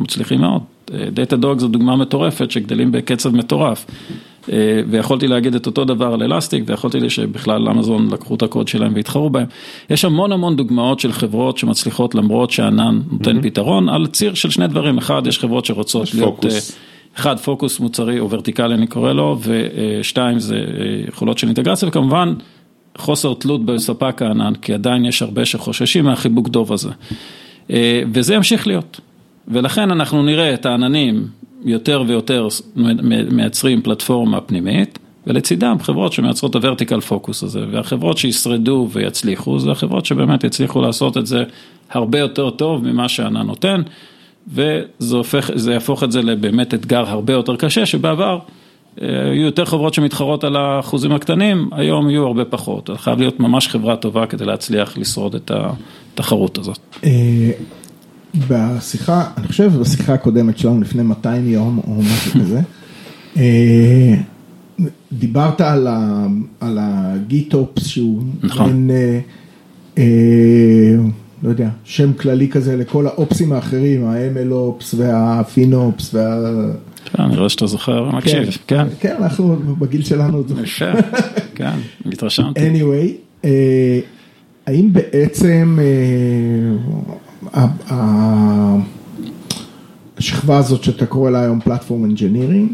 מצליחים 0.00 0.40
מאוד. 0.40 0.62
Datadog 0.90 1.58
זו 1.58 1.68
דוגמה 1.68 1.96
מטורפת 1.96 2.50
שגדלים 2.50 2.92
בקצב 2.92 3.36
מטורף. 3.36 3.86
ויכולתי 4.88 5.28
להגיד 5.28 5.54
את 5.54 5.66
אותו 5.66 5.84
דבר 5.84 6.14
על 6.14 6.22
Elastic, 6.22 6.64
ויכולתי 6.66 7.10
שבכלל 7.10 7.68
אמזון 7.68 8.08
לקחו 8.12 8.34
את 8.34 8.42
הקוד 8.42 8.68
שלהם 8.68 8.92
והתחרו 8.94 9.30
בהם. 9.30 9.46
יש 9.90 10.04
המון 10.04 10.32
המון 10.32 10.56
דוגמאות 10.56 11.00
של 11.00 11.12
חברות 11.12 11.58
שמצליחות 11.58 12.14
למרות 12.14 12.50
שענן 12.50 13.00
נותן 13.12 13.38
mm-hmm. 13.38 13.42
פתרון, 13.42 13.88
על 13.88 14.06
ציר 14.06 14.34
של 14.34 14.50
שני 14.50 14.66
דברים, 14.66 14.98
אחד, 14.98 15.26
יש 15.26 15.38
חברות 15.38 15.64
שרוצות 15.64 16.14
להיות, 16.14 16.36
פוקוס. 16.36 16.78
אחד, 17.16 17.38
פוקוס 17.38 17.80
מוצרי 17.80 18.20
או 18.20 18.30
ורטיקלי 18.30 18.74
אני 18.74 18.86
קורא 18.86 19.12
לו, 19.12 19.38
ושתיים, 19.40 20.38
זה 20.38 20.58
יכולות 21.08 21.38
של 21.38 21.46
אינטגרציה, 21.46 21.88
וכמובן, 21.88 22.34
חוסר 22.98 23.34
תלות 23.34 23.64
בספק 23.64 24.22
הענן, 24.22 24.54
כי 24.54 24.74
עדיין 24.74 25.04
יש 25.04 25.22
הרבה 25.22 25.44
שחוששים 25.44 26.04
מהחיבוק 26.04 26.48
דוב 26.48 26.72
הזה. 26.72 26.90
וזה 28.12 28.34
ימשיך 28.34 28.66
להיות. 28.66 29.00
ולכן 29.48 29.90
אנחנו 29.90 30.22
נראה 30.22 30.54
את 30.54 30.66
העננים 30.66 31.26
יותר 31.64 32.04
ויותר 32.06 32.48
מייצרים 33.30 33.82
פלטפורמה 33.82 34.40
פנימית, 34.40 34.98
ולצידם 35.26 35.76
חברות 35.80 36.12
שמייצרות 36.12 36.50
את 36.50 36.56
הוורטיקל 36.56 37.00
פוקוס 37.00 37.42
הזה, 37.42 37.60
והחברות 37.70 38.18
שישרדו 38.18 38.88
ויצליחו, 38.92 39.58
זה 39.58 39.70
החברות 39.70 40.06
שבאמת 40.06 40.44
יצליחו 40.44 40.82
לעשות 40.82 41.16
את 41.16 41.26
זה 41.26 41.44
הרבה 41.90 42.18
יותר 42.18 42.50
טוב 42.50 42.84
ממה 42.84 43.08
שענן 43.08 43.46
נותן, 43.46 43.82
וזה 44.48 45.16
הופך, 45.16 45.50
יהפוך 45.72 46.02
את 46.02 46.12
זה 46.12 46.22
לבאמת 46.22 46.74
אתגר 46.74 47.08
הרבה 47.08 47.32
יותר 47.32 47.56
קשה, 47.56 47.86
שבעבר 47.86 48.38
יהיו 49.00 49.44
יותר 49.44 49.64
חברות 49.64 49.94
שמתחרות 49.94 50.44
על 50.44 50.56
האחוזים 50.56 51.12
הקטנים, 51.12 51.68
היום 51.72 52.10
יהיו 52.10 52.26
הרבה 52.26 52.44
פחות, 52.44 52.90
חייב 52.96 53.18
להיות 53.18 53.40
ממש 53.40 53.68
חברה 53.68 53.96
טובה 53.96 54.26
כדי 54.26 54.44
להצליח 54.44 54.98
לשרוד 54.98 55.34
את 55.34 55.50
התחרות 56.14 56.58
הזאת. 56.58 56.78
בשיחה, 58.48 59.24
אני 59.36 59.48
חושב 59.48 59.72
בשיחה 59.80 60.14
הקודמת 60.14 60.58
שלנו 60.58 60.80
לפני 60.80 61.02
200 61.02 61.48
יום 61.48 61.80
או 61.86 62.02
משהו 62.02 62.32
כזה, 62.40 62.60
דיברת 65.12 65.60
על 66.60 66.78
הגיטופס 66.80 67.86
שהוא 67.86 68.22
נכון. 68.42 68.88
בין 68.88 68.90
לא 71.42 71.48
יודע, 71.48 71.68
שם 71.84 72.12
כללי 72.12 72.48
כזה 72.48 72.76
לכל 72.76 73.06
ה-Ops-ים 73.06 73.52
האחרים, 73.52 74.04
ה-MLOps 74.04 74.84
וה-FinOps 74.96 76.04
וה... 76.12 76.50
אני 77.18 77.36
רואה 77.36 77.48
שאתה 77.48 77.66
זוכר 77.66 78.02
ומקשיב, 78.02 78.58
כן. 78.66 78.86
כן, 79.00 79.14
אנחנו 79.18 79.56
בגיל 79.78 80.04
שלנו. 80.04 80.44
יפה, 80.62 80.84
כן, 81.54 81.76
התרשמתי. 82.06 82.60
anyway, 82.60 83.46
האם 84.66 84.92
בעצם 84.92 85.78
השכבה 90.18 90.58
הזאת 90.58 90.84
שאתה 90.84 91.06
קורא 91.06 91.30
לה 91.30 91.42
היום 91.42 91.60
platform 91.60 92.04
engineering, 92.04 92.70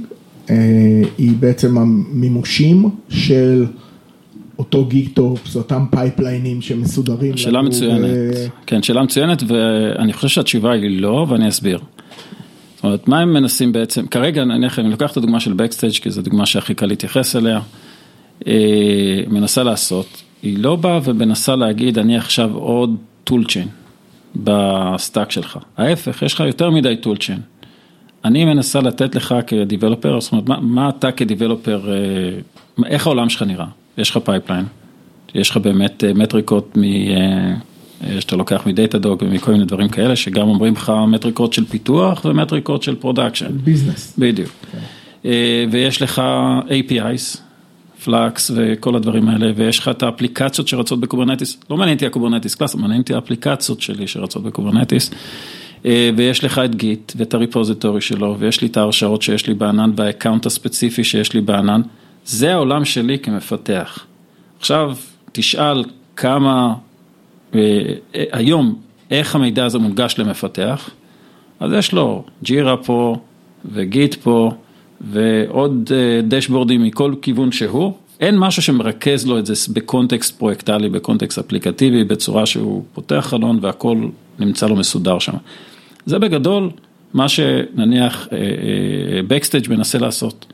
היא 1.19 1.33
בעצם 1.41 1.79
המימושים 1.79 2.91
של 3.09 3.67
אותו 4.59 4.85
GitOps, 4.85 5.57
אותם 5.57 5.85
pipeline-ים 5.91 6.63
שמסודרים. 6.63 7.37
שאלה 7.37 7.63
מצוינת, 7.63 8.11
כן, 8.67 8.83
שאלה 8.83 9.03
מצוינת 9.03 9.43
ואני 9.49 10.13
חושב 10.13 10.29
שהתשובה 10.29 10.73
היא 10.73 11.01
לא 11.01 11.27
ואני 11.29 11.49
אסביר. 11.49 11.79
זאת 12.75 12.85
אומרת, 12.85 13.09
מה 13.09 13.21
הם 13.21 13.33
מנסים 13.33 13.73
בעצם, 13.73 14.07
כרגע 14.07 14.43
אני 14.43 14.91
לוקח 14.91 15.13
את 15.13 15.17
הדוגמה 15.17 15.41
של 15.41 15.53
Backstage 15.53 16.01
כי 16.03 16.11
זו 16.11 16.23
דוגמה 16.23 16.47
שהכי 16.47 16.75
קל 16.75 16.87
להתייחס 16.87 17.37
אליה, 17.37 17.61
מנסה 19.31 19.63
לעשות, 19.63 20.23
היא 20.43 20.59
לא 20.59 20.77
באה 20.77 21.01
ומנסה 21.05 21.57
להגיד 21.57 21.99
אני 21.99 22.17
עכשיו 22.17 22.55
עוד 22.55 22.97
chain 23.31 23.69
ב-stack 24.37 25.31
שלך, 25.31 25.59
ההפך, 25.77 26.23
יש 26.23 26.35
לך 26.35 26.41
יותר 26.41 26.71
מדי 26.71 26.97
chain. 27.05 27.41
אני 28.25 28.45
מנסה 28.45 28.81
לתת 28.81 29.15
לך 29.15 29.35
כ-developer, 29.47 30.21
זאת 30.21 30.33
אומרת, 30.33 30.49
מה, 30.49 30.61
מה 30.61 30.89
אתה 30.89 31.13
כ-developer, 31.13 31.93
איך 32.87 33.07
העולם 33.07 33.29
שלך 33.29 33.43
נראה? 33.43 33.67
יש 33.99 34.11
לך 34.11 34.19
pipeline, 34.25 34.65
יש 35.35 35.51
לך 35.51 35.57
באמת 35.57 36.05
metric-ות 36.15 36.79
מ... 36.79 36.83
שאתה 38.21 38.37
לוקח 38.37 38.67
מ-Datadog 38.67 39.23
ומכל 39.23 39.53
מיני 39.53 39.65
דברים 39.65 39.89
כאלה, 39.89 40.17
שגם 40.17 40.49
אומרים 40.49 40.73
לך 40.73 40.93
metric-ות 41.09 41.53
של 41.53 41.65
פיתוח 41.65 42.25
ו-metric-ות 42.25 42.83
של 42.83 42.95
production. 42.95 43.59
Business. 43.65 44.15
בדיוק. 44.19 44.51
ויש 45.71 46.03
לך 46.03 46.23
APIs, 46.69 47.39
flags 48.05 48.51
וכל 48.55 48.97
הדברים 48.97 49.29
האלה, 49.29 49.53
ויש 49.57 49.79
לך 49.79 49.89
את 49.89 50.03
האפליקציות 50.03 50.69
שרצות 50.69 51.01
ב-Kubernetes, 51.01 51.59
לא 51.71 51.77
מעניין 51.77 51.97
אותי 51.97 52.07
ה-Kubernetes 52.07 52.55
cluster, 52.55 52.75
מעניין 52.75 53.01
אותי 53.01 53.15
האפליקציות 53.15 53.81
שלי 53.81 54.07
שרצות 54.07 54.43
ב-Kubernetes. 54.43 55.11
ויש 56.17 56.45
לך 56.45 56.59
את 56.59 56.75
Git 56.75 57.13
ואת 57.17 57.35
ה-repository 57.35 58.01
שלו, 58.01 58.37
ויש 58.39 58.61
לי 58.61 58.69
את 58.69 58.77
ההרשאות 58.77 59.23
שיש 59.23 59.47
לי 59.47 59.55
בענן, 59.55 59.91
וה-account 59.97 60.47
הספציפי 60.47 61.05
שיש 61.05 61.33
לי 61.33 61.41
בענן. 61.41 61.81
זה 62.29 62.53
העולם 62.53 62.85
שלי 62.85 63.19
כמפתח. 63.19 64.07
עכשיו, 64.59 64.97
תשאל 65.33 65.85
כמה, 66.17 66.75
היום, 68.15 68.79
איך 69.11 69.35
המידע 69.35 69.65
הזה 69.65 69.79
מונגש 69.79 70.15
למפתח, 70.19 70.91
אז 71.61 71.73
יש 71.73 71.93
לו 71.93 72.25
ג'ירה 72.43 72.77
פה, 72.77 73.17
וגיט 73.73 74.15
פה, 74.15 74.53
ועוד 75.01 75.91
דשבורדים 76.29 76.83
מכל 76.83 77.15
כיוון 77.23 77.53
שהוא. 77.53 77.93
אין 78.21 78.39
משהו 78.39 78.63
שמרכז 78.63 79.27
לו 79.27 79.39
את 79.39 79.47
זה 79.47 79.55
בקונטקסט 79.73 80.39
פרויקטלי, 80.39 80.89
בקונטקסט 80.89 81.39
אפליקטיבי, 81.39 82.05
בצורה 82.05 82.47
שהוא 82.47 82.85
פותח 82.93 83.27
חלון 83.29 83.59
והכל 83.63 84.09
נמצא 84.39 84.67
לו 84.67 84.77
מסודר 84.77 85.19
שם. 85.19 85.37
זה 86.07 86.19
בגדול 86.19 86.71
מה 87.15 87.29
שנניח 87.29 88.29
Backstage 89.29 89.71
מנסה 89.71 89.99
לעשות. 89.99 90.53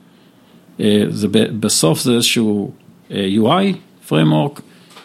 זה 1.09 1.29
בסוף 1.61 2.01
זה 2.01 2.13
איזשהו 2.15 2.71
UI, 3.11 3.75
framework, 4.09 4.61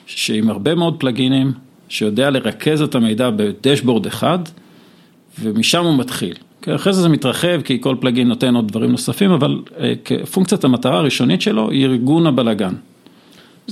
שעם 0.05 0.49
הרבה 0.49 0.75
מאוד 0.75 0.95
פלאגינים, 0.99 1.51
שיודע 1.89 2.29
לרכז 2.29 2.81
את 2.81 2.95
המידע 2.95 3.29
בדשבורד 3.29 4.05
אחד, 4.05 4.39
ומשם 5.41 5.83
הוא 5.83 5.97
מתחיל. 5.97 6.33
אחרי 6.75 6.93
זה 6.93 7.01
זה 7.01 7.09
מתרחב, 7.09 7.61
כי 7.61 7.81
כל 7.81 7.95
פלאגין 7.99 8.27
נותן 8.27 8.55
עוד 8.55 8.67
דברים 8.67 8.91
נוספים, 8.91 9.31
אבל 9.31 9.61
פונקציית 10.31 10.63
המטרה 10.63 10.97
הראשונית 10.97 11.41
שלו 11.41 11.69
היא 11.71 11.85
ארגון 11.85 12.27
הבלאגן. 12.27 12.73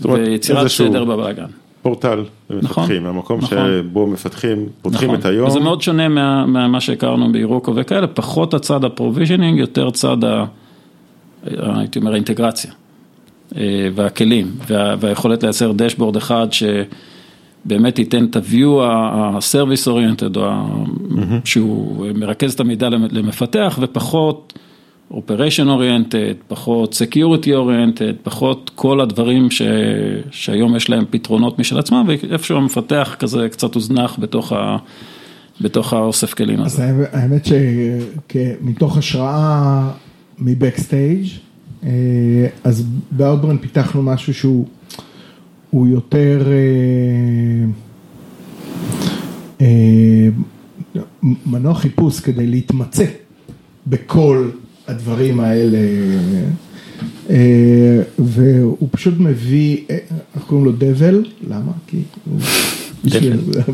ויצירת 0.03 0.67
סדר 0.67 1.05
בבלאגן. 1.05 1.45
פורטל 1.81 2.23
למפתחים, 2.49 3.05
המקום 3.05 3.41
שבו 3.41 4.07
מפתחים, 4.07 4.65
פותחים 4.81 5.15
את 5.15 5.25
היום. 5.25 5.47
וזה 5.47 5.59
מאוד 5.59 5.81
שונה 5.81 6.07
ממה 6.47 6.81
שהכרנו 6.81 7.31
ב-Heroku 7.31 7.75
וכאלה, 7.75 8.07
פחות 8.07 8.53
הצד 8.53 8.83
ה-provisioning, 8.83 9.59
יותר 9.59 9.89
צד 9.89 10.23
ה... 10.23 10.45
הייתי 11.43 11.99
אומר 11.99 12.11
האינטגרציה 12.11 12.71
והכלים 13.95 14.51
והיכולת 14.99 15.43
לייצר 15.43 15.71
dashboard 15.75 16.15
אחד 16.15 16.47
שבאמת 16.51 17.99
ייתן 17.99 18.25
את 18.25 18.35
ה-view 18.35 18.81
ה-service 18.83 19.87
oriented, 19.87 20.37
שהוא 21.45 22.07
מרכז 22.15 22.53
את 22.53 22.59
המידע 22.59 22.89
למפתח 22.89 23.79
ופחות 23.81 24.53
operation 25.11 25.67
oriented, 25.67 26.35
פחות 26.47 27.01
security 27.01 27.47
oriented, 27.47 28.13
פחות 28.23 28.71
כל 28.75 29.01
הדברים 29.01 29.47
שהיום 30.31 30.75
יש 30.75 30.89
להם 30.89 31.05
פתרונות 31.09 31.59
משל 31.59 31.79
עצמם 31.79 32.05
ואיפשהו 32.07 32.57
המפתח 32.57 33.15
כזה 33.19 33.49
קצת 33.49 33.75
הוזנח 33.75 34.19
בתוך 34.19 34.51
ה... 34.51 34.77
בתוך 35.61 35.93
האוסף 35.93 36.33
כלים 36.33 36.61
הזה. 36.61 36.83
אז 36.83 36.93
האמת 37.11 37.47
שמתוך 38.31 38.97
השראה 38.97 39.89
מבקסטייג', 40.39 41.27
אז 42.63 42.85
באוטברן 43.11 43.57
פיתחנו 43.57 44.03
משהו 44.03 44.33
שהוא 44.33 45.87
יותר 45.87 46.47
מנוע 51.45 51.73
חיפוש 51.73 52.19
כדי 52.19 52.47
להתמצא 52.47 53.05
בכל 53.87 54.49
הדברים 54.87 55.39
האלה, 55.39 55.79
והוא 58.19 58.87
פשוט 58.91 59.13
מביא, 59.19 59.77
איך 60.35 60.43
קוראים 60.47 60.65
לו 60.65 60.71
דבל, 60.71 61.25
למה? 61.49 61.71
כי 61.87 62.01
הוא 62.25 62.39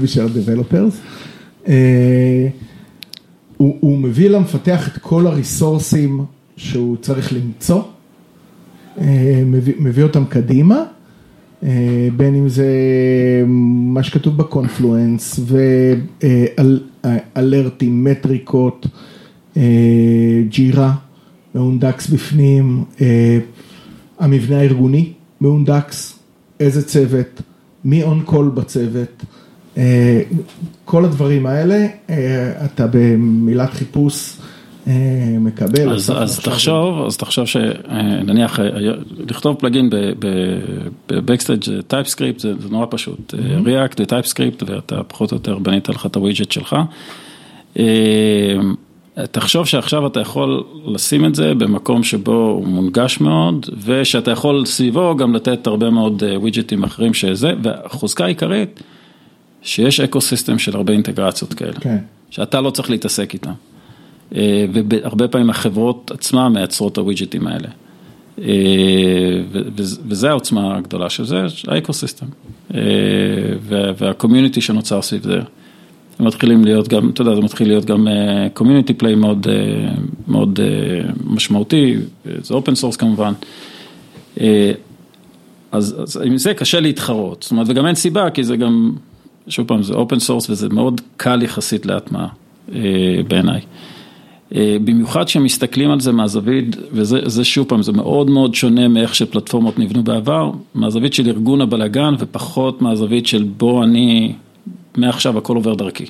בשביל 0.01 0.25
הדבלופרס. 0.25 0.97
הוא 3.57 3.97
מביא 3.97 4.29
למפתח 4.29 4.87
את 4.87 4.97
כל 4.97 5.27
הריסורסים 5.27 6.25
שהוא 6.57 6.97
צריך 7.01 7.33
למצוא, 7.33 7.81
מביא 9.79 10.03
אותם 10.03 10.25
קדימה, 10.29 10.83
בין 12.17 12.35
אם 12.35 12.49
זה 12.49 12.67
מה 13.93 14.03
שכתוב 14.03 14.37
בקונפלואנס 14.37 15.39
ואלרטים, 17.35 18.03
מטריקות, 18.03 18.87
ג'ירה, 20.49 20.93
מהונדקס 21.55 22.09
בפנים, 22.09 22.83
המבנה 24.19 24.57
הארגוני 24.59 25.13
מהונדקס, 25.41 26.19
איזה 26.59 26.87
צוות, 26.87 27.41
מי 27.85 28.03
on 28.03 28.21
call 28.25 28.49
בצוות. 28.49 29.23
כל 30.85 31.05
הדברים 31.05 31.45
האלה, 31.45 31.87
אתה 32.65 32.87
במילת 32.91 33.69
חיפוש 33.69 34.37
מקבל. 35.39 35.89
אז 35.89 36.39
תחשוב, 36.43 37.05
אז 37.05 37.17
תחשוב 37.17 37.45
שנניח 37.45 38.59
לכתוב 39.29 39.55
plugin 39.55 39.89
ב-Backstage 41.09 41.63
זה 41.63 41.81
TypeScript, 41.81 42.39
זה 42.39 42.53
נורא 42.69 42.85
פשוט, 42.89 43.33
React 43.65 44.01
ו-TypeScript 44.01 44.63
ואתה 44.65 45.03
פחות 45.03 45.31
או 45.31 45.37
יותר 45.37 45.57
בנית 45.57 45.89
לך 45.89 46.05
את 46.05 46.15
ה-widget 46.15 46.51
שלך. 46.51 46.75
תחשוב 49.31 49.65
שעכשיו 49.65 50.07
אתה 50.07 50.19
יכול 50.19 50.63
לשים 50.85 51.25
את 51.25 51.35
זה 51.35 51.53
במקום 51.53 52.03
שבו 52.03 52.31
הוא 52.31 52.67
מונגש 52.67 53.19
מאוד, 53.21 53.65
ושאתה 53.85 54.31
יכול 54.31 54.65
סביבו 54.65 55.15
גם 55.17 55.35
לתת 55.35 55.67
הרבה 55.67 55.89
מאוד 55.89 56.23
widget-ים 56.35 56.83
אחרים 56.83 57.13
שזה, 57.13 57.53
והחוזקה 57.63 58.25
העיקרית, 58.25 58.83
שיש 59.61 59.99
ecosystem 59.99 60.59
של 60.59 60.75
הרבה 60.75 60.93
אינטגרציות 60.93 61.53
כאלה, 61.53 61.73
כן. 61.73 61.97
שאתה 62.29 62.61
לא 62.61 62.69
צריך 62.69 62.89
להתעסק 62.89 63.33
איתם. 63.33 63.51
והרבה 64.31 65.27
פעמים 65.27 65.49
החברות 65.49 66.11
עצמן 66.13 66.53
מייצרות 66.53 66.93
את 66.93 66.97
ה-widget-ים 66.97 67.47
האלה. 67.47 67.67
וזה 70.07 70.29
העוצמה 70.29 70.77
הגדולה 70.77 71.09
של 71.09 71.25
זה, 71.25 71.45
ה-ecosystem. 71.67 72.25
וה-community 73.97 74.61
שנוצר 74.61 75.01
סביב 75.01 75.23
זה. 75.23 75.39
הם 76.19 76.27
מתחילים 76.27 76.65
להיות 76.65 76.87
גם, 76.87 77.09
אתה 77.09 77.21
יודע, 77.21 77.35
זה 77.35 77.41
מתחיל 77.41 77.67
להיות 77.67 77.85
גם 77.85 78.07
community 78.53 78.93
play 78.93 79.15
מאוד, 79.15 79.47
מאוד 80.27 80.59
משמעותי, 81.25 81.95
זה 82.41 82.53
open 82.53 82.75
source 82.75 82.95
כמובן. 82.95 83.33
אז 85.71 86.21
עם 86.25 86.37
זה 86.37 86.53
קשה 86.53 86.79
להתחרות, 86.79 87.43
זאת 87.43 87.51
אומרת, 87.51 87.67
וגם 87.69 87.85
אין 87.85 87.95
סיבה, 87.95 88.29
כי 88.29 88.43
זה 88.43 88.55
גם, 88.55 88.91
שוב 89.47 89.67
פעם, 89.67 89.83
זה 89.83 89.93
open 89.93 90.19
source 90.19 90.49
וזה 90.49 90.69
מאוד 90.69 91.01
קל 91.17 91.41
יחסית 91.41 91.85
להטמעה 91.85 92.27
בעיניי. 93.27 93.61
במיוחד 94.55 95.23
כשמסתכלים 95.23 95.91
על 95.91 95.99
זה 95.99 96.11
מהזווית, 96.11 96.75
וזה 96.91 97.43
שוב 97.43 97.67
פעם, 97.67 97.81
זה 97.81 97.91
מאוד 97.91 98.29
מאוד 98.29 98.55
שונה 98.55 98.87
מאיך 98.87 99.15
שפלטפורמות 99.15 99.79
נבנו 99.79 100.03
בעבר, 100.03 100.51
מהזווית 100.75 101.13
של 101.13 101.27
ארגון 101.27 101.61
הבלאגן 101.61 102.13
ופחות 102.19 102.81
מהזווית 102.81 103.27
של 103.27 103.43
בוא 103.43 103.83
אני 103.83 104.33
מעכשיו 104.97 105.37
הכל 105.37 105.55
עובר 105.55 105.73
דרכי. 105.73 106.05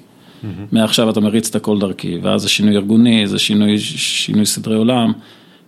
מעכשיו 0.72 1.10
אתה 1.10 1.20
מריץ 1.20 1.50
את 1.50 1.56
הכל 1.56 1.80
דרכי, 1.80 2.18
ואז 2.22 2.42
זה 2.42 2.50
שינוי 2.50 2.76
ארגוני, 2.76 3.28
זה 3.28 3.40
שינוי, 3.40 3.80
שינוי 3.80 4.46
סדרי 4.46 4.76
עולם, 4.76 5.12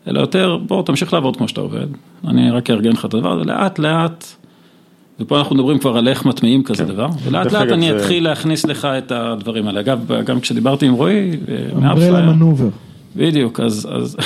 אלא 0.07 0.19
יותר, 0.19 0.57
בוא 0.67 0.83
תמשיך 0.83 1.13
לעבוד 1.13 1.37
כמו 1.37 1.47
שאתה 1.47 1.61
עובד, 1.61 1.87
אני 2.27 2.51
רק 2.51 2.69
אארגן 2.69 2.91
לך 2.91 3.05
את 3.05 3.13
הדבר 3.13 3.31
הזה, 3.31 3.43
לאט 3.43 3.79
לאט, 3.79 4.35
ופה 5.19 5.39
אנחנו 5.39 5.55
מדברים 5.55 5.79
כבר 5.79 5.97
על 5.97 6.07
איך 6.07 6.25
מטמיעים 6.25 6.63
כזה 6.63 6.83
כן. 6.83 6.89
דבר, 6.89 7.07
ולאט 7.23 7.51
לאט 7.51 7.71
אני 7.71 7.89
זה- 7.91 7.97
אתחיל 7.97 8.23
להכניס 8.23 8.65
לך 8.65 8.85
את 8.85 9.11
הדברים 9.11 9.67
האלה. 9.67 9.79
אגב, 9.79 10.11
גם 10.25 10.39
כשדיברתי 10.39 10.85
עם 10.85 10.93
רועי, 10.93 11.31
אה, 11.49 11.91
umbrella 11.91 12.21
maneuver. 12.21 12.67
בדיוק, 13.15 13.59
אז, 13.59 13.87
אז, 13.91 14.17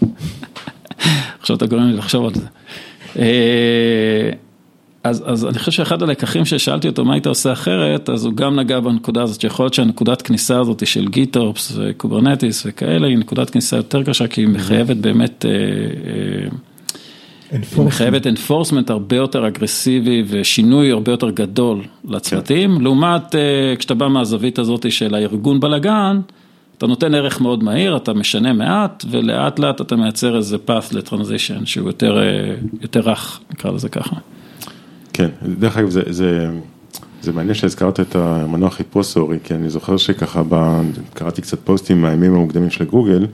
עכשיו 1.40 1.56
אתה 1.56 1.66
גורם 1.66 1.82
לי 1.86 1.92
לחשוב 1.96 2.24
על 2.26 2.34
זה. 2.34 2.46
אה, 3.18 4.30
אז, 5.04 5.22
אז 5.26 5.44
אני 5.46 5.58
חושב 5.58 5.72
שאחד 5.72 6.02
הלקחים 6.02 6.44
ששאלתי 6.44 6.88
אותו 6.88 7.04
מה 7.04 7.14
היית 7.14 7.26
עושה 7.26 7.52
אחרת, 7.52 8.10
אז 8.10 8.24
הוא 8.24 8.32
גם 8.34 8.60
נגע 8.60 8.80
בנקודה 8.80 9.22
הזאת, 9.22 9.40
שיכול 9.40 9.64
להיות 9.64 9.74
שהנקודת 9.74 10.22
כניסה 10.22 10.60
הזאת 10.60 10.86
של 10.86 11.08
GitOps 11.08 11.72
ו-Kubernetes 11.76 12.62
וכאלה, 12.66 13.06
היא 13.06 13.18
נקודת 13.18 13.50
כניסה 13.50 13.76
יותר 13.76 14.02
קשה, 14.02 14.26
כי 14.26 14.40
היא 14.40 14.48
מחייבת 14.48 14.96
באמת, 14.96 15.44
אה, 15.48 15.50
אה, 15.50 16.48
היא. 17.62 17.84
מחייבת 17.84 18.26
enforcement 18.26 18.88
הרבה 18.88 19.16
יותר 19.16 19.46
אגרסיבי 19.46 20.24
ושינוי 20.28 20.90
הרבה 20.90 21.12
יותר 21.12 21.30
גדול 21.30 21.82
לצוותים, 22.04 22.80
לעומת 22.80 23.34
אה, 23.34 23.76
כשאתה 23.78 23.94
בא 23.94 24.08
מהזווית 24.08 24.58
הזאת 24.58 24.92
של 24.92 25.14
הארגון 25.14 25.60
בלאגן, 25.60 26.20
אתה 26.78 26.86
נותן 26.86 27.14
ערך 27.14 27.40
מאוד 27.40 27.64
מהיר, 27.64 27.96
אתה 27.96 28.12
משנה 28.12 28.52
מעט, 28.52 29.04
ולאט 29.10 29.58
לאט 29.58 29.80
אתה 29.80 29.96
מייצר 29.96 30.36
איזה 30.36 30.56
path 30.68 30.96
לטרנזישן 30.96 31.66
שהוא 31.66 31.86
יותר, 31.88 32.18
אה, 32.18 32.54
יותר 32.82 33.00
רך, 33.00 33.40
נקרא 33.50 33.70
לזה 33.70 33.88
ככה. 33.88 34.16
כן, 35.12 35.28
דרך 35.58 35.76
אגב 35.76 35.90
זה, 35.90 36.02
זה, 36.06 36.50
זה 37.22 37.32
מעניין 37.32 37.54
שהזכרת 37.54 38.00
את 38.00 38.16
המנוע 38.16 38.70
חיפוש 38.70 39.16
אורי, 39.16 39.38
כי 39.44 39.54
אני 39.54 39.70
זוכר 39.70 39.96
שככה 39.96 40.42
ב, 40.48 40.80
קראתי 41.14 41.42
קצת 41.42 41.58
פוסטים 41.64 42.02
מהימים 42.02 42.34
המוקדמים 42.34 42.70
של 42.70 42.84
גוגל, 42.84 43.26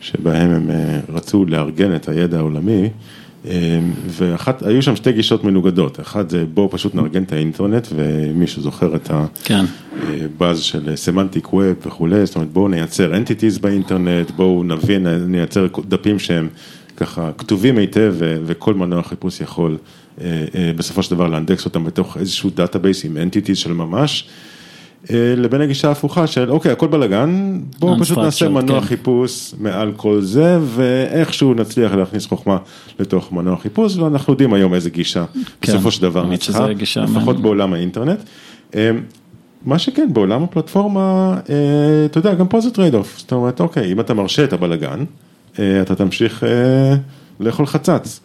שבהם 0.00 0.50
הם 0.50 0.70
אה, 0.70 1.00
רצו 1.08 1.44
לארגן 1.44 1.96
את 1.96 2.08
הידע 2.08 2.38
העולמי, 2.38 2.88
ואחת, 4.06 4.62
היו 4.62 4.82
שם 4.82 4.96
שתי 4.96 5.12
גישות 5.12 5.44
מנוגדות, 5.44 6.00
אחת 6.00 6.30
זה 6.30 6.44
בואו 6.54 6.70
פשוט 6.70 6.94
נארגן 6.94 7.22
את 7.22 7.32
האינטרנט, 7.32 7.88
ומישהו 7.94 8.62
זוכר 8.62 8.96
את. 8.96 9.10
כן. 9.44 9.64
באז 10.38 10.60
של 10.60 10.96
semantic 10.96 11.52
web 11.52 11.76
וכולי, 11.86 12.26
זאת 12.26 12.36
אומרת 12.36 12.50
בואו 12.50 12.68
נייצר 12.68 13.12
entities 13.12 13.60
באינטרנט, 13.60 14.30
בואו 14.30 14.64
נבין, 14.64 15.06
נייצר 15.06 15.66
דפים 15.88 16.18
שהם 16.18 16.48
ככה 16.96 17.30
כתובים 17.38 17.78
היטב 17.78 18.14
וכל 18.18 18.74
מנוע 18.74 19.02
חיפוש 19.02 19.40
יכול 19.40 19.78
אה, 20.20 20.44
אה, 20.54 20.72
בסופו 20.76 21.02
של 21.02 21.10
דבר 21.10 21.26
לאנדקס 21.26 21.64
אותם 21.64 21.84
בתוך 21.84 22.16
איזשהו 22.16 22.50
database 22.50 23.04
עם 23.04 23.16
entities 23.16 23.54
של 23.54 23.72
ממש, 23.72 24.24
אה, 24.28 24.53
לבין 25.10 25.60
הגישה 25.60 25.88
ההפוכה 25.88 26.26
של 26.26 26.50
אוקיי 26.50 26.72
הכל 26.72 26.86
בלאגן, 26.86 27.60
בואו 27.78 28.00
פשוט 28.00 28.18
נעשה 28.18 28.48
מנוע 28.48 28.80
כן. 28.80 28.86
חיפוש 28.86 29.54
מעל 29.58 29.92
כל 29.96 30.20
זה 30.20 30.58
ואיכשהו 30.62 31.54
נצליח 31.54 31.92
להכניס 31.92 32.26
חוכמה 32.26 32.58
לתוך 32.98 33.32
מנוע 33.32 33.56
חיפוש 33.56 33.96
ואנחנו 33.96 34.32
יודעים 34.32 34.54
היום 34.54 34.74
איזה 34.74 34.90
גישה 34.90 35.24
בסופו 35.62 35.90
של 35.90 36.02
דבר 36.02 36.26
ניצחה, 36.26 36.66
לפחות 36.68 37.06
מעניינת. 37.08 37.40
בעולם 37.40 37.72
האינטרנט. 37.72 38.18
אה, 38.74 38.90
מה 39.64 39.78
שכן, 39.78 40.12
בעולם 40.12 40.42
הפלטפורמה, 40.42 41.36
אה, 41.50 42.04
אתה 42.04 42.18
יודע, 42.18 42.34
גם 42.34 42.48
פה 42.48 42.60
זה 42.60 42.70
trade-off, 42.70 43.18
זאת 43.18 43.32
אומרת, 43.32 43.60
אוקיי, 43.60 43.92
אם 43.92 44.00
אתה 44.00 44.14
מרשה 44.14 44.44
את 44.44 44.52
הבלגן, 44.52 45.04
אה, 45.58 45.82
אתה 45.82 45.94
תמשיך 45.94 46.44
אה, 46.44 46.94
לאכול 47.40 47.66
חצץ. 47.66 48.20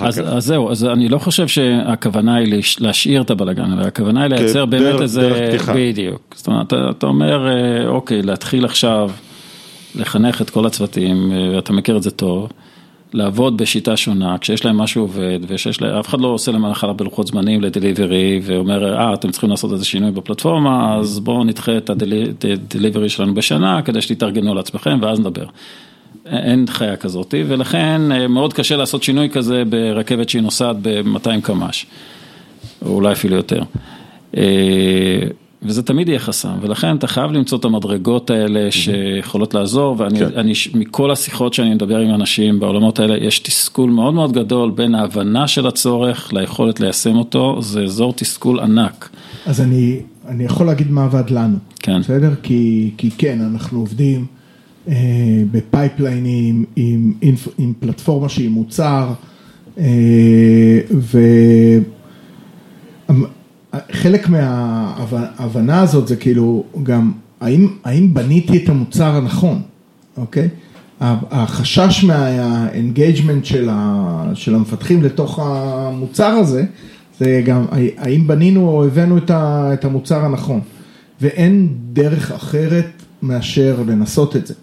אז. 0.00 0.20
אז 0.24 0.44
זהו, 0.46 0.70
אז 0.70 0.84
אני 0.84 1.08
לא 1.08 1.18
חושב 1.18 1.48
שהכוונה 1.48 2.34
היא 2.34 2.46
להש- 2.54 2.80
להשאיר 2.80 3.22
את 3.22 3.30
הבלאגן, 3.30 3.72
אלא 3.72 3.82
הכוונה 3.86 4.22
היא 4.22 4.30
לייצר 4.30 4.66
כדרך- 4.66 4.82
באמת 4.82 5.00
איזה, 5.00 5.20
דרך 5.20 5.48
פתיחה. 5.48 5.72
בדיוק, 5.76 6.34
זאת 6.36 6.46
אומרת, 6.46 6.66
אתה, 6.66 6.90
אתה 6.90 7.06
אומר, 7.06 7.48
אה, 7.48 7.88
אוקיי, 7.88 8.22
להתחיל 8.22 8.64
עכשיו 8.64 9.10
לחנך 9.94 10.42
את 10.42 10.50
כל 10.50 10.66
הצוותים, 10.66 11.32
אה, 11.32 11.56
ואתה 11.56 11.72
מכיר 11.72 11.96
את 11.96 12.02
זה 12.02 12.10
טוב, 12.10 12.48
לעבוד 13.12 13.56
בשיטה 13.56 13.96
שונה, 13.96 14.38
כשיש 14.38 14.64
להם 14.64 14.76
משהו 14.78 15.02
עובד, 15.02 15.38
ושיש 15.48 15.82
להם, 15.82 15.96
אף 15.98 16.08
אחד 16.08 16.20
לא 16.20 16.28
עושה 16.28 16.52
להם 16.52 16.64
הנחה 16.64 16.92
בלוחות 16.92 17.26
זמנים 17.26 17.60
לדליברי, 17.62 18.40
ואומר, 18.44 18.94
אה, 18.98 19.14
אתם 19.14 19.30
צריכים 19.30 19.50
לעשות 19.50 19.72
איזה 19.72 19.84
שינוי 19.84 20.10
בפלטפורמה, 20.10 20.96
אז 20.96 21.20
בואו 21.20 21.44
נדחה 21.44 21.76
את 21.76 21.90
הדליברי 21.90 23.08
שלנו 23.08 23.34
בשנה, 23.34 23.82
כדי 23.82 24.00
שתתארגנו 24.00 24.50
על 24.52 24.58
עצמכם, 24.58 24.98
ואז 25.02 25.20
נדבר. 25.20 25.44
אין 26.26 26.66
חיה 26.68 26.96
כזאת, 26.96 27.34
ולכן 27.48 28.12
אה, 28.12 28.28
מאוד 28.28 28.52
קשה 28.52 28.76
לעשות 28.76 29.02
שינוי 29.02 29.30
כזה 29.30 29.62
ברכבת 29.68 30.28
שהיא 30.28 30.42
נוסעת 30.42 30.76
ב-200 30.82 31.40
קמ"ש, 31.42 31.86
או 32.82 32.94
אולי 32.94 33.12
אפילו 33.12 33.36
יותר. 33.36 33.62
אה, 34.36 34.42
וזה 35.64 35.82
תמיד 35.82 36.08
יהיה 36.08 36.18
חסם, 36.18 36.54
ולכן 36.60 36.96
אתה 36.96 37.06
חייב 37.06 37.32
למצוא 37.32 37.58
את 37.58 37.64
המדרגות 37.64 38.30
האלה 38.30 38.70
שיכולות 38.70 39.54
לעזור, 39.54 39.96
ואני, 39.98 40.18
כן. 40.18 40.28
אני, 40.36 40.52
מכל 40.74 41.10
השיחות 41.10 41.54
שאני 41.54 41.74
מדבר 41.74 41.98
עם 41.98 42.14
אנשים 42.14 42.60
בעולמות 42.60 42.98
האלה, 42.98 43.16
יש 43.16 43.38
תסכול 43.38 43.90
מאוד 43.90 44.14
מאוד 44.14 44.32
גדול 44.32 44.70
בין 44.70 44.94
ההבנה 44.94 45.48
של 45.48 45.66
הצורך 45.66 46.32
ליכולת 46.32 46.80
ליישם 46.80 47.16
אותו, 47.16 47.62
זה 47.62 47.82
אזור 47.82 48.12
תסכול 48.12 48.60
ענק. 48.60 49.08
אז 49.46 49.60
אני, 49.60 50.00
אני 50.28 50.44
יכול 50.44 50.66
להגיד 50.66 50.90
מה 50.90 51.04
עבד 51.04 51.30
לנו. 51.30 51.56
כן. 51.78 52.00
בסדר? 52.00 52.34
כי, 52.42 52.90
כי 52.96 53.10
כן, 53.10 53.38
אנחנו 53.52 53.78
עובדים 53.78 54.26
בפייפליינים 55.50 56.64
עם, 56.76 57.12
עם, 57.20 57.34
עם 57.58 57.72
פלטפורמה 57.80 58.28
שהיא 58.28 58.50
מוצר, 58.50 59.12
אה, 59.78 60.80
וחלק 63.08 64.28
מההבנה 64.28 65.80
הזאת 65.80 66.08
זה 66.08 66.16
כאילו 66.16 66.64
גם, 66.82 67.12
האם, 67.40 67.68
האם 67.84 68.14
בניתי 68.14 68.64
את 68.64 68.68
המוצר 68.68 69.16
הנכון, 69.16 69.62
אוקיי? 70.16 70.48
החשש 71.00 72.04
מהאנגייג'מנט 72.04 73.44
של, 73.44 73.68
ה, 73.72 74.30
של 74.34 74.54
המפתחים 74.54 75.02
לתוך 75.02 75.38
המוצר 75.42 76.26
הזה, 76.26 76.64
זה 77.18 77.42
גם 77.44 77.64
האם 77.96 78.26
בנינו 78.26 78.68
או 78.68 78.84
הבאנו 78.84 79.18
את, 79.18 79.30
ה, 79.30 79.70
את 79.74 79.84
המוצר 79.84 80.24
הנכון. 80.24 80.60
ואין 81.20 81.68
דרך 81.92 82.32
אחרת 82.32 83.02
מאשר 83.22 83.82
לנסות 83.86 84.36
את 84.36 84.46
זה. 84.46 84.54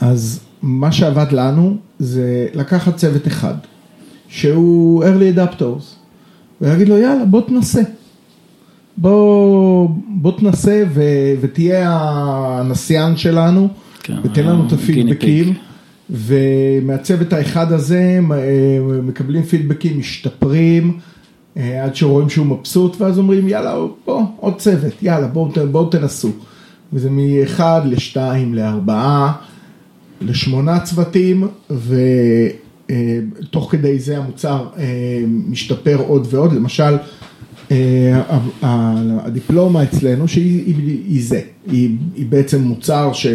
אז 0.00 0.40
מה 0.62 0.92
שעבד 0.92 1.32
לנו 1.32 1.76
זה 1.98 2.46
לקחת 2.54 2.96
צוות 2.96 3.26
אחד, 3.26 3.54
שהוא 4.28 5.04
early 5.04 5.38
adapters, 5.38 5.84
ולהגיד 6.60 6.88
לו 6.88 6.98
יאללה 6.98 7.24
בוא 7.24 7.40
תנסה. 7.40 7.82
בוא, 8.96 9.88
בוא 10.08 10.32
תנסה 10.38 10.84
ו, 10.94 11.02
ותהיה 11.40 11.98
הנסיין 12.00 13.16
שלנו, 13.16 13.68
כן, 14.02 14.16
ותן 14.22 14.44
לנו 14.44 14.66
את 14.66 14.72
הפידבקים. 14.72 15.54
ומהצוות 16.10 17.32
האחד 17.32 17.72
הזה 17.72 18.18
אה, 18.32 19.00
מקבלים 19.02 19.42
פידבקים, 19.42 19.98
משתפרים, 19.98 20.98
אה, 21.56 21.84
עד 21.84 21.96
שרואים 21.96 22.28
שהוא 22.28 22.46
מבסוט, 22.46 23.00
ואז 23.00 23.18
אומרים 23.18 23.48
יאללה 23.48 23.74
בוא 24.04 24.22
עוד 24.40 24.58
צוות, 24.58 25.02
יאללה 25.02 25.26
בואו 25.26 25.50
בוא 25.70 25.90
תנסו. 25.90 26.30
וזה 26.92 27.10
מאחד 27.10 27.80
לשתיים 27.84 28.54
לארבעה, 28.54 29.32
לשמונה 30.20 30.80
צוותים, 30.80 31.48
ותוך 32.88 33.70
כדי 33.70 33.98
זה 33.98 34.18
המוצר 34.18 34.68
אה, 34.78 34.84
משתפר 35.26 35.96
עוד 35.96 36.26
ועוד, 36.30 36.52
למשל 36.52 36.96
אה, 37.70 38.22
הדיפלומה 38.62 39.82
אצלנו 39.82 40.28
שהיא 40.28 40.64
היא, 40.66 41.04
היא 41.08 41.24
זה, 41.24 41.40
היא, 41.66 41.96
היא 42.14 42.26
בעצם 42.26 42.62
מוצר 42.62 43.12
ש... 43.12 43.26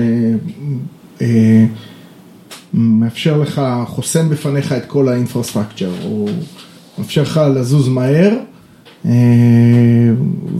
אה, 1.21 1.65
לך, 3.41 3.61
חוסם 3.87 4.29
בפניך 4.29 4.71
את 4.71 4.85
כל 4.85 5.09
האינפרסטרקצ'ר, 5.09 5.91
הוא 6.03 6.29
מאפשר 6.97 7.21
לך 7.21 7.41
לזוז 7.55 7.87
מהר, 7.87 8.37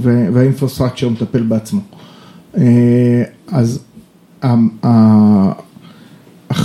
והאינפרסטרקצ'ר 0.01 1.09
מטפל 1.09 1.41
בעצמו. 1.41 1.81
אז 3.47 3.79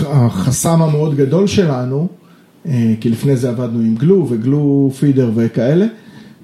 החסם 0.06 0.82
המאוד 0.82 1.16
גדול 1.16 1.46
שלנו, 1.46 2.08
אה, 2.68 2.94
כי 3.00 3.10
לפני 3.10 3.36
זה 3.36 3.48
עבדנו 3.48 3.80
עם 3.80 3.94
גלו 3.94 4.26
וגלו 4.30 4.90
פידר 4.98 5.30
וכאלה, 5.34 5.86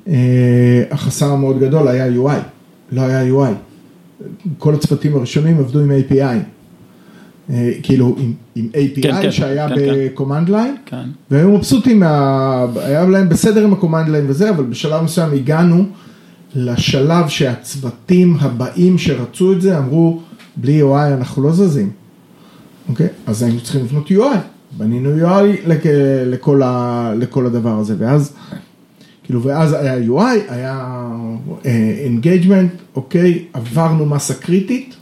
אה, 0.09 0.83
החסם 0.91 1.31
המאוד 1.31 1.61
גדול 1.61 1.89
היה 1.89 2.07
UI, 2.07 2.41
לא 2.93 3.01
היה 3.01 3.33
UI. 3.33 3.55
כל 4.59 4.75
הצוותים 4.75 5.17
הראשונים 5.17 5.59
עבדו 5.59 5.81
עם 5.81 5.91
API. 5.91 6.37
אה, 7.51 7.73
כאילו 7.83 8.17
עם, 8.19 8.33
עם 8.55 8.69
API 8.73 9.03
כן, 9.03 9.23
כן, 9.23 9.31
שהיה 9.31 9.69
כן, 9.69 9.75
ב-command 9.75 10.49
line, 10.49 10.79
כן. 10.87 11.05
והיו 11.31 11.51
מבסוטים, 11.51 12.01
מה... 12.01 12.67
היה 12.77 13.05
להם 13.05 13.29
בסדר 13.29 13.65
עם 13.65 13.73
ה-command 13.73 14.09
line 14.09 14.27
וזה, 14.27 14.51
אבל 14.51 14.65
בשלב 14.65 15.03
מסוים 15.03 15.33
הגענו 15.33 15.85
לשלב 16.55 17.29
שהצוותים 17.29 18.37
הבאים 18.41 18.99
שרצו 18.99 19.53
את 19.53 19.63
זה 19.63 19.79
אמרו, 19.79 20.21
בלי 20.57 20.83
UI 20.83 21.15
אנחנו 21.17 21.43
לא 21.43 21.53
זזים, 21.53 21.91
אוקיי? 22.89 23.09
אז 23.27 23.43
היינו 23.43 23.61
צריכים 23.61 23.85
לבנות 23.85 24.11
UI, 24.11 24.37
בנינו 24.77 25.29
UI 25.29 25.69
לכ... 25.69 25.81
לכל, 26.27 26.63
ה... 26.63 27.13
לכל 27.17 27.47
הדבר 27.47 27.79
הזה, 27.79 27.95
ואז 27.99 28.33
כאילו, 29.25 29.43
ואז 29.43 29.73
היה 29.73 29.97
UI, 30.09 30.53
היה 30.53 31.07
engagement, 32.05 32.73
אוקיי, 32.97 33.45
עברנו 33.53 34.07
מסה 34.07 34.35
קריטית. 34.35 34.97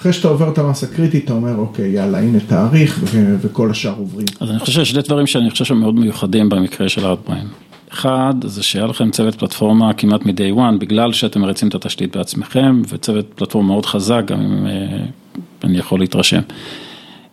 אחרי 0.00 0.12
שאתה 0.12 0.28
עובר 0.28 0.52
את 0.52 0.58
המסה 0.58 0.86
קריטית, 0.86 1.24
אתה 1.24 1.32
אומר, 1.32 1.56
אוקיי, 1.56 1.90
יאללה, 1.90 2.18
הנה 2.18 2.40
תאריך, 2.40 3.00
ו- 3.04 3.36
וכל 3.40 3.70
השאר 3.70 3.94
עוברים. 3.98 4.26
אז 4.40 4.50
אני 4.50 4.58
חושב 4.58 4.72
שיש 4.72 4.90
שני 4.90 5.02
דברים 5.02 5.26
שאני 5.26 5.50
חושב 5.50 5.64
שהם 5.64 5.80
מאוד 5.80 5.94
מיוחדים 5.94 6.48
במקרה 6.48 6.88
של 6.88 7.12
Outbrain. 7.12 7.46
אחד, 7.92 8.34
זה 8.44 8.62
שהיה 8.62 8.86
לכם 8.86 9.10
צוות 9.10 9.34
פלטפורמה 9.34 9.92
כמעט 9.92 10.26
מ-day 10.26 10.56
one, 10.56 10.78
בגלל 10.78 11.12
שאתם 11.12 11.40
מריצים 11.40 11.68
את 11.68 11.74
התשתית 11.74 12.16
בעצמכם, 12.16 12.82
וצוות 12.88 13.26
פלטפורמה 13.34 13.68
מאוד 13.68 13.86
חזק, 13.86 14.22
גם 14.26 14.40
אם 14.40 14.66
אה, 14.66 15.04
אני 15.64 15.78
יכול 15.78 16.00
להתרשם. 16.00 16.40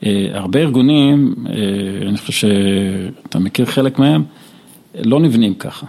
אה, 0.06 0.28
הרבה 0.34 0.60
ארגונים, 0.60 1.36
אה, 1.50 2.08
אני 2.08 2.18
חושב 2.18 2.34
שאתה 2.34 3.40
מכיר 3.40 3.66
חלק 3.66 4.00
מהם, 4.00 4.24
לא 5.04 5.20
נבנים 5.20 5.54
ככה. 5.54 5.86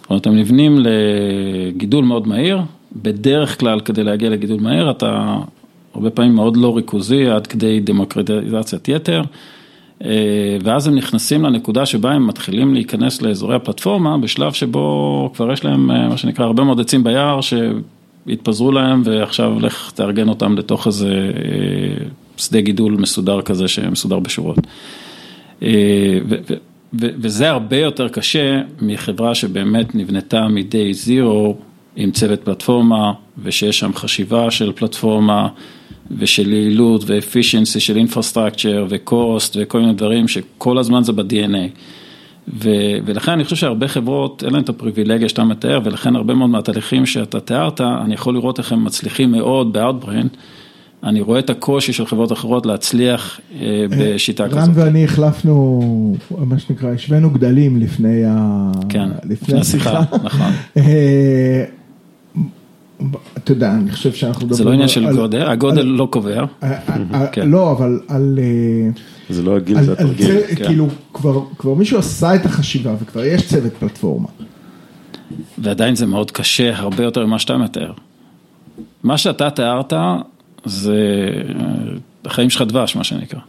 זאת 0.00 0.10
אומרת, 0.10 0.26
הם 0.26 0.36
נבנים 0.36 0.78
לגידול 0.78 2.04
מאוד 2.04 2.28
מהיר, 2.28 2.60
בדרך 2.96 3.60
כלל 3.60 3.80
כדי 3.80 4.04
להגיע 4.04 4.30
לגידול 4.30 4.60
מהיר 4.60 4.90
אתה 4.90 5.36
הרבה 5.94 6.10
פעמים 6.10 6.34
מאוד 6.34 6.56
לא 6.56 6.76
ריכוזי 6.76 7.26
עד 7.26 7.46
כדי 7.46 7.80
דמוקרטיזציית 7.80 8.88
יתר, 8.88 9.22
ואז 10.62 10.86
הם 10.86 10.94
נכנסים 10.94 11.44
לנקודה 11.44 11.86
שבה 11.86 12.12
הם 12.12 12.26
מתחילים 12.26 12.74
להיכנס 12.74 13.22
לאזורי 13.22 13.56
הפלטפורמה 13.56 14.18
בשלב 14.18 14.52
שבו 14.52 15.30
כבר 15.34 15.52
יש 15.52 15.64
להם 15.64 15.86
מה 15.86 16.16
שנקרא 16.16 16.44
הרבה 16.44 16.64
מאוד 16.64 16.80
עצים 16.80 17.04
ביער 17.04 17.40
שהתפזרו 17.40 18.72
להם 18.72 19.02
ועכשיו 19.04 19.60
לך 19.60 19.90
תארגן 19.94 20.28
אותם 20.28 20.58
לתוך 20.58 20.86
איזה 20.86 21.30
שדה 22.40 22.60
גידול 22.60 22.92
מסודר 22.92 23.42
כזה 23.42 23.68
שמסודר 23.68 24.18
בשורות. 24.18 24.58
וזה 26.92 27.50
הרבה 27.50 27.76
יותר 27.76 28.08
קשה 28.08 28.60
מחברה 28.82 29.34
שבאמת 29.34 29.94
נבנתה 29.94 30.48
מ-day 30.48 31.08
zero 31.08 31.52
עם 31.96 32.10
צוות 32.10 32.40
פלטפורמה 32.44 33.12
ושיש 33.42 33.78
שם 33.78 33.94
חשיבה 33.94 34.50
של 34.50 34.72
פלטפורמה 34.72 35.48
ושל 36.18 36.52
יעילות 36.52 37.02
ואפישנסי 37.06 37.80
של 37.80 37.96
אינפרסטרקצ'ר 37.96 38.86
וקוסט 38.88 39.56
וכל 39.60 39.80
מיני 39.80 39.92
דברים 39.92 40.28
שכל 40.28 40.78
הזמן 40.78 41.02
זה 41.02 41.12
ב-DNA. 41.12 41.68
ולכן 43.04 43.32
אני 43.32 43.44
חושב 43.44 43.56
שהרבה 43.56 43.88
חברות 43.88 44.44
אין 44.44 44.52
להן 44.52 44.62
את 44.62 44.68
הפריבילגיה 44.68 45.28
שאתה 45.28 45.44
מתאר 45.44 45.80
ולכן 45.84 46.16
הרבה 46.16 46.34
מאוד 46.34 46.50
מהתהליכים 46.50 47.06
שאתה 47.06 47.40
תיארת, 47.40 47.80
אני 47.80 48.14
יכול 48.14 48.34
לראות 48.34 48.58
איך 48.58 48.72
הם 48.72 48.84
מצליחים 48.84 49.32
מאוד 49.32 49.72
ב-Outbrain. 49.72 50.28
אני 51.04 51.20
רואה 51.20 51.38
את 51.38 51.50
הקושי 51.50 51.92
של 51.92 52.06
חברות 52.06 52.32
אחרות 52.32 52.66
להצליח 52.66 53.40
בשיטה 53.90 54.48
כזאת. 54.48 54.58
רן 54.58 54.70
ואני 54.74 55.04
החלפנו, 55.04 56.16
מה 56.38 56.58
שנקרא, 56.58 56.90
השווינו 56.90 57.30
גדלים 57.30 57.76
לפני 57.76 58.22
כן, 58.88 59.08
השיחה. 59.56 60.02
נכון. 60.24 60.52
אתה 63.38 63.52
יודע, 63.52 63.72
אני 63.72 63.90
חושב 63.90 64.12
שאנחנו 64.12 64.46
מדברים... 64.46 64.58
זה 64.58 64.64
לא 64.64 64.72
עניין 64.72 64.88
של 64.88 65.12
גודל, 65.12 65.42
הגודל 65.42 65.82
לא 65.82 66.08
קובע. 66.10 66.44
לא, 67.44 67.72
אבל 67.72 68.00
על... 68.08 68.38
זה 69.30 69.42
לא 69.42 69.56
הגיל, 69.56 69.82
זה 69.82 69.92
התרגיל. 69.92 70.40
כאילו, 70.64 70.88
כבר 71.58 71.74
מישהו 71.74 71.98
עשה 71.98 72.34
את 72.34 72.46
החשיבה 72.46 72.94
וכבר 73.00 73.24
יש 73.24 73.48
צוות 73.48 73.72
פלטפורמה. 73.72 74.28
ועדיין 75.58 75.96
זה 75.96 76.06
מאוד 76.06 76.30
קשה, 76.30 76.78
הרבה 76.78 77.04
יותר 77.04 77.26
ממה 77.26 77.38
שאתה 77.38 77.56
מתאר. 77.56 77.92
מה 79.02 79.18
שאתה 79.18 79.50
תיארת, 79.50 79.92
זה 80.64 81.28
החיים 82.24 82.50
שלך 82.50 82.62
דבש, 82.62 82.96
מה 82.96 83.04
שנקרא. 83.04 83.40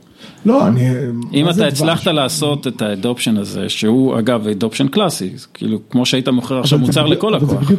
לא, 0.45 0.67
אני... 0.67 0.89
אם 1.33 1.49
אתה 1.49 1.67
הצלחת 1.67 2.07
לעשות 2.07 2.67
את 2.67 2.81
האדופשן 2.81 3.37
הזה, 3.37 3.69
שהוא 3.69 4.19
אגב 4.19 4.47
אדופשן 4.47 4.87
קלאסי, 4.87 5.29
כאילו 5.53 5.79
כמו 5.89 6.05
שהיית 6.05 6.29
מוכר 6.29 6.59
עכשיו 6.59 6.79
מוצר 6.79 7.05
לכל 7.05 7.33
לקוח. 7.35 7.71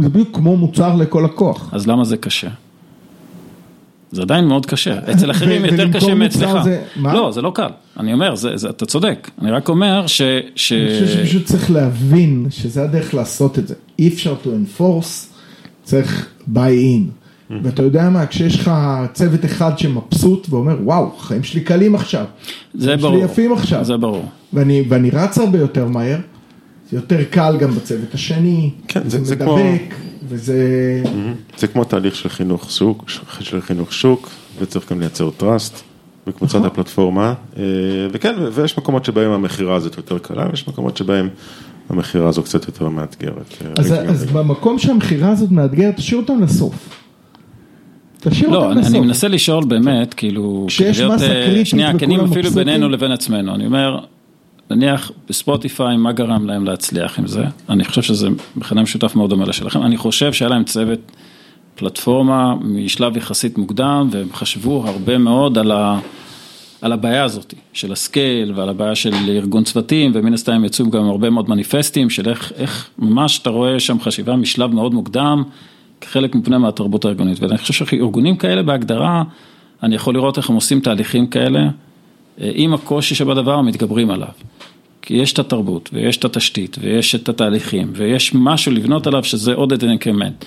זה 0.00 0.08
בדיוק 0.08 0.28
כמו 0.32 0.56
מוצר 0.56 0.96
לכל 0.96 1.22
לקוח. 1.24 1.68
אז 1.72 1.86
למה 1.86 2.04
זה 2.04 2.16
קשה? 2.16 2.48
זה 4.12 4.22
עדיין 4.22 4.44
מאוד 4.44 4.66
קשה, 4.66 4.98
אצל 5.12 5.30
אחרים 5.30 5.64
יותר 5.64 5.92
קשה 5.92 6.14
מאצלך. 6.14 6.50
לא, 6.96 7.32
זה 7.32 7.42
לא 7.42 7.52
קל, 7.54 7.68
אני 7.96 8.12
אומר, 8.12 8.34
אתה 8.70 8.86
צודק, 8.86 9.30
אני 9.42 9.50
רק 9.50 9.68
אומר 9.68 10.06
ש... 10.06 10.22
אני 10.22 10.42
חושב 10.54 11.06
שפשוט 11.06 11.44
צריך 11.44 11.70
להבין 11.70 12.46
שזה 12.50 12.82
הדרך 12.82 13.14
לעשות 13.14 13.58
את 13.58 13.68
זה. 13.68 13.74
אי 13.98 14.08
אפשר 14.08 14.34
to 14.44 14.46
enforce, 14.46 15.26
צריך 15.84 16.28
buy 16.54 16.56
in. 16.58 17.21
ואתה 17.62 17.82
יודע 17.82 18.10
מה, 18.10 18.26
כשיש 18.26 18.60
לך 18.60 18.70
צוות 19.12 19.44
אחד 19.44 19.78
שמבסוט 19.78 20.46
ואומר, 20.50 20.76
וואו, 20.82 21.10
החיים 21.16 21.42
שלי 21.42 21.60
קלים 21.60 21.94
עכשיו. 21.94 22.24
זה 22.74 22.96
ברור. 22.96 23.14
שלי 23.14 23.24
יפים 23.24 23.52
עכשיו. 23.52 23.84
זה 23.84 23.96
ברור. 23.96 24.24
ואני, 24.52 24.84
ואני 24.88 25.10
רץ 25.10 25.38
הרבה 25.38 25.58
יותר 25.58 25.88
מהר, 25.88 26.18
זה 26.90 26.96
יותר 26.96 27.24
קל 27.30 27.56
גם 27.60 27.70
בצוות 27.70 28.14
השני, 28.14 28.70
כן, 28.88 29.00
זה, 29.04 29.18
זה 29.18 29.24
זה 29.24 29.34
מדבק, 29.34 29.48
כמו... 29.48 29.58
וזה... 30.28 31.02
זה 31.58 31.66
כמו 31.66 31.84
תהליך 31.84 32.14
של 32.16 32.28
חינוך 32.28 32.70
שוק, 32.70 33.10
של 33.40 33.60
חינוך 33.60 33.92
שוק, 33.92 34.30
וצריך 34.58 34.92
גם 34.92 35.00
לייצר 35.00 35.30
trust 35.40 35.74
בקבוצת 36.26 36.64
הפלטפורמה, 36.64 37.34
וכן, 38.12 38.34
ויש 38.52 38.78
מקומות 38.78 39.04
שבהם 39.04 39.30
המכירה 39.30 39.74
הזאת 39.74 39.96
יותר 39.96 40.18
קלה, 40.18 40.46
ויש 40.50 40.68
מקומות 40.68 40.96
שבהם 40.96 41.28
המכירה 41.88 42.28
הזו 42.28 42.42
קצת 42.42 42.66
יותר 42.66 42.88
מאתגרת. 42.88 43.54
אז, 43.78 43.92
אז 43.92 44.24
במקום 44.24 44.78
שהמכירה 44.78 45.30
הזאת 45.30 45.50
מאתגרת, 45.50 45.96
תשאיר 45.96 46.20
אותם 46.20 46.42
לסוף. 46.42 46.88
לא, 48.48 48.72
אני 48.72 49.00
מנסה 49.00 49.28
לשאול 49.28 49.64
באמת, 49.64 50.14
כאילו, 50.14 50.64
כשיש 50.68 51.00
מסה 51.00 51.26
קריטית 51.26 51.66
שנייה, 51.66 51.98
כנים 51.98 52.20
אפילו 52.20 52.42
מבסוטים. 52.42 52.64
בינינו 52.64 52.88
לבין 52.88 53.12
עצמנו, 53.12 53.54
אני 53.54 53.66
אומר, 53.66 53.98
נניח 54.70 55.12
בספוטיפיי, 55.28 55.96
מה 55.96 56.12
גרם 56.12 56.46
להם 56.46 56.64
להצליח 56.64 57.18
עם 57.18 57.26
זה? 57.26 57.44
אני 57.68 57.84
חושב 57.84 58.02
שזה 58.02 58.28
מכנה 58.56 58.82
משותף 58.82 59.16
מאוד 59.16 59.30
דומה 59.30 59.44
לשלכם, 59.44 59.82
אני 59.82 59.96
חושב 59.96 60.32
שהיה 60.32 60.48
להם 60.48 60.64
צוות 60.64 61.12
פלטפורמה 61.74 62.54
משלב 62.60 63.16
יחסית 63.16 63.58
מוקדם, 63.58 64.08
והם 64.10 64.28
חשבו 64.32 64.84
הרבה 64.86 65.18
מאוד 65.18 65.58
על 65.58 65.70
ה... 65.70 65.98
על 66.82 66.92
הבעיה 66.92 67.24
הזאת 67.24 67.54
של 67.72 67.92
הסקייל 67.92 68.52
ועל 68.54 68.68
הבעיה 68.68 68.94
של 68.94 69.14
ארגון 69.28 69.64
צוותים 69.64 70.10
ומן 70.14 70.34
הסתם 70.34 70.64
יצאו 70.64 70.90
גם 70.90 71.04
הרבה 71.04 71.30
מאוד 71.30 71.50
מניפסטים 71.50 72.10
של 72.10 72.28
איך, 72.28 72.52
איך 72.56 72.90
ממש 72.98 73.38
אתה 73.38 73.50
רואה 73.50 73.80
שם 73.80 74.00
חשיבה 74.00 74.36
משלב 74.36 74.74
מאוד 74.74 74.94
מוקדם 74.94 75.42
כחלק 76.02 76.34
מפני 76.34 76.58
מהתרבות 76.58 77.04
הארגונית 77.04 77.40
ואני 77.40 77.58
חושב 77.58 77.86
שארגונים 77.86 78.36
כאלה 78.36 78.62
בהגדרה 78.62 79.22
אני 79.82 79.94
יכול 79.94 80.14
לראות 80.14 80.38
איך 80.38 80.50
הם 80.50 80.54
עושים 80.54 80.80
תהליכים 80.80 81.26
כאלה 81.26 81.68
עם 82.38 82.74
הקושי 82.74 83.14
שבדבר 83.14 83.60
מתגברים 83.60 84.10
עליו. 84.10 84.28
כי 85.02 85.14
יש 85.14 85.32
את 85.32 85.38
התרבות 85.38 85.90
ויש 85.92 86.16
את 86.16 86.24
התשתית 86.24 86.76
ויש 86.80 87.14
את 87.14 87.28
התהליכים 87.28 87.92
ויש 87.94 88.34
משהו 88.34 88.72
לבנות 88.72 89.06
עליו 89.06 89.24
שזה 89.24 89.54
עוד 89.54 89.72
את 89.72 89.84
increment. 89.84 90.44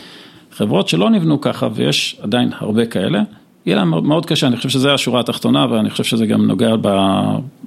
חברות 0.52 0.88
שלא 0.88 1.10
נבנו 1.10 1.42
ככה 1.42 1.68
ויש 1.74 2.18
עדיין 2.22 2.52
הרבה 2.58 2.86
כאלה. 2.86 3.22
יהיה 3.66 3.78
להם 3.78 4.08
מאוד 4.08 4.26
קשה, 4.26 4.48
אני 4.48 4.58
חושב 4.58 4.70
שזה 4.70 4.94
השורה 4.94 5.20
התחתונה 5.20 5.66
ואני 5.72 5.90
חושב 5.90 6.04
שזה 6.04 6.26
גם 6.26 6.48
נוגע 6.48 6.76
ב, 6.76 6.88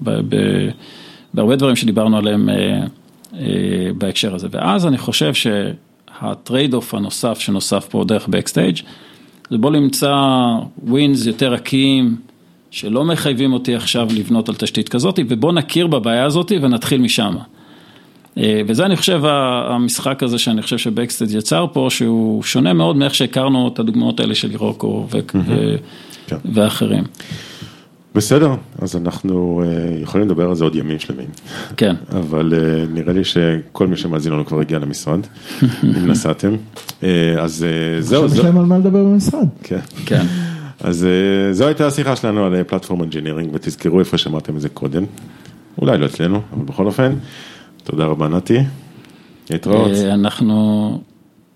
ב, 0.03 0.11
ב, 0.29 0.37
בהרבה 1.35 1.57
דברים 1.57 1.77
שדיברנו 1.77 2.17
עליהם 2.17 2.49
אה, 2.49 2.81
אה, 3.35 3.91
בהקשר 3.99 4.35
הזה. 4.35 4.49
ואז 4.51 4.87
אני 4.87 4.99
חושב 4.99 5.35
שה 6.21 6.75
trade-off 6.75 6.95
הנוסף 6.95 7.39
שנוסף 7.39 7.87
פה 7.91 8.05
דרך 8.05 8.29
Backstage 8.29 8.77
זה 9.51 9.59
בוא 9.59 9.71
נמצא 9.71 10.15
ווינס 10.83 11.27
יותר 11.27 11.53
רכים, 11.53 12.17
שלא 12.71 13.05
מחייבים 13.05 13.53
אותי 13.53 13.75
עכשיו 13.75 14.09
לבנות 14.17 14.49
על 14.49 14.55
תשתית 14.55 14.89
כזאת, 14.89 15.19
ובוא 15.29 15.53
נכיר 15.53 15.87
בבעיה 15.87 16.25
הזאת 16.25 16.53
ונתחיל 16.63 17.01
משם. 17.01 17.35
וזה 18.37 18.87
אני 18.87 18.97
חושב 18.97 19.23
המשחק 19.25 20.23
הזה 20.23 20.39
שאני 20.39 20.63
חושב 20.63 20.79
שבקסטייג' 20.79 21.31
יצר 21.31 21.67
פה, 21.73 21.87
שהוא 21.91 22.43
שונה 22.43 22.73
מאוד 22.73 22.97
מאיך 22.97 23.15
שהכרנו 23.15 23.69
את 23.69 23.79
הדוגמאות 23.79 24.21
האלה 24.21 24.35
של 24.35 24.51
אירוקו 24.51 25.07
ואחרים. 26.45 27.05
בסדר, 28.19 28.55
אז 28.79 28.97
אנחנו 28.97 29.63
יכולים 30.03 30.27
לדבר 30.27 30.49
על 30.49 30.55
זה 30.55 30.65
עוד 30.65 30.75
ימים 30.75 30.99
שלמים. 30.99 31.27
כן. 31.77 31.97
אבל 32.21 32.53
נראה 32.91 33.13
לי 33.13 33.25
שכל 33.25 33.87
מי 33.87 33.97
שמאזין 33.97 34.33
לנו 34.33 34.47
כבר 34.47 34.61
הגיע 34.61 34.79
למשרד, 34.79 35.21
אם 35.85 36.11
נסעתם. 36.11 36.57
אז 37.41 37.67
זהו. 38.01 38.27
יש 38.27 38.39
להם 38.39 38.59
על 38.59 38.65
מה 38.65 38.79
לדבר 38.79 39.05
במשרד. 39.05 39.47
כן. 39.63 39.81
כן. 40.07 40.27
אז 40.81 41.07
זו 41.53 41.67
הייתה 41.67 41.87
השיחה 41.87 42.17
שלנו 42.17 42.45
על 42.45 42.65
platform 42.65 43.03
engineering, 43.03 43.51
ותזכרו 43.55 44.01
איפה 44.01 44.19
שמעתם 44.19 44.57
את 44.57 44.61
זה 44.61 44.69
קודם. 44.69 45.05
אולי 45.81 45.99
לא 45.99 46.07
אצלנו, 46.07 46.41
אבל 46.53 46.65
בכל 46.65 46.87
אופן. 46.87 47.13
תודה 47.85 48.05
רבה 48.05 48.29
נתי, 48.29 48.59
להתראות. 49.51 49.91
אנחנו, 50.13 51.01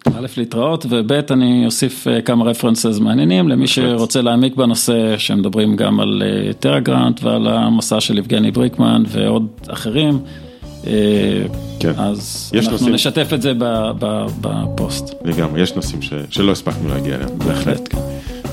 א' 0.08 0.26
להתראות 0.36 0.86
וב' 0.88 1.12
אני 1.12 1.66
אוסיף 1.66 2.06
כמה 2.24 2.44
references 2.44 2.98
מעניינים 2.98 3.48
למי 3.48 3.66
שרוצה 3.66 4.22
להעמיק 4.22 4.56
בנושא 4.56 5.18
שמדברים 5.18 5.76
גם 5.76 6.00
על 6.00 6.22
Terragrunt 6.60 7.22
ועל 7.22 7.48
המסע 7.48 8.00
של 8.00 8.18
יבגני 8.18 8.50
בריקמן 8.50 9.02
ועוד 9.08 9.46
אחרים. 9.68 10.18
כן. 11.80 11.92
אז 11.96 12.50
אנחנו 12.54 12.72
נושאים... 12.72 12.94
נשתף 12.94 13.30
את 13.34 13.42
זה 13.42 13.52
בפוסט. 14.40 15.14
לגמרי, 15.24 15.60
יש 15.60 15.74
נושאים 15.74 16.02
ש... 16.02 16.12
שלא 16.30 16.52
הספקנו 16.52 16.88
להגיע 16.88 17.14
אליהם. 17.14 17.38
בהחלט, 17.38 17.88
כן. 17.90 17.98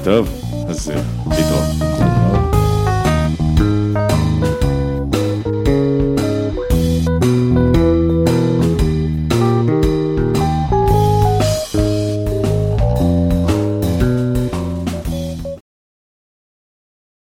טוב, 0.03 0.41
אז 0.67 0.91
להתראות. 1.29 2.18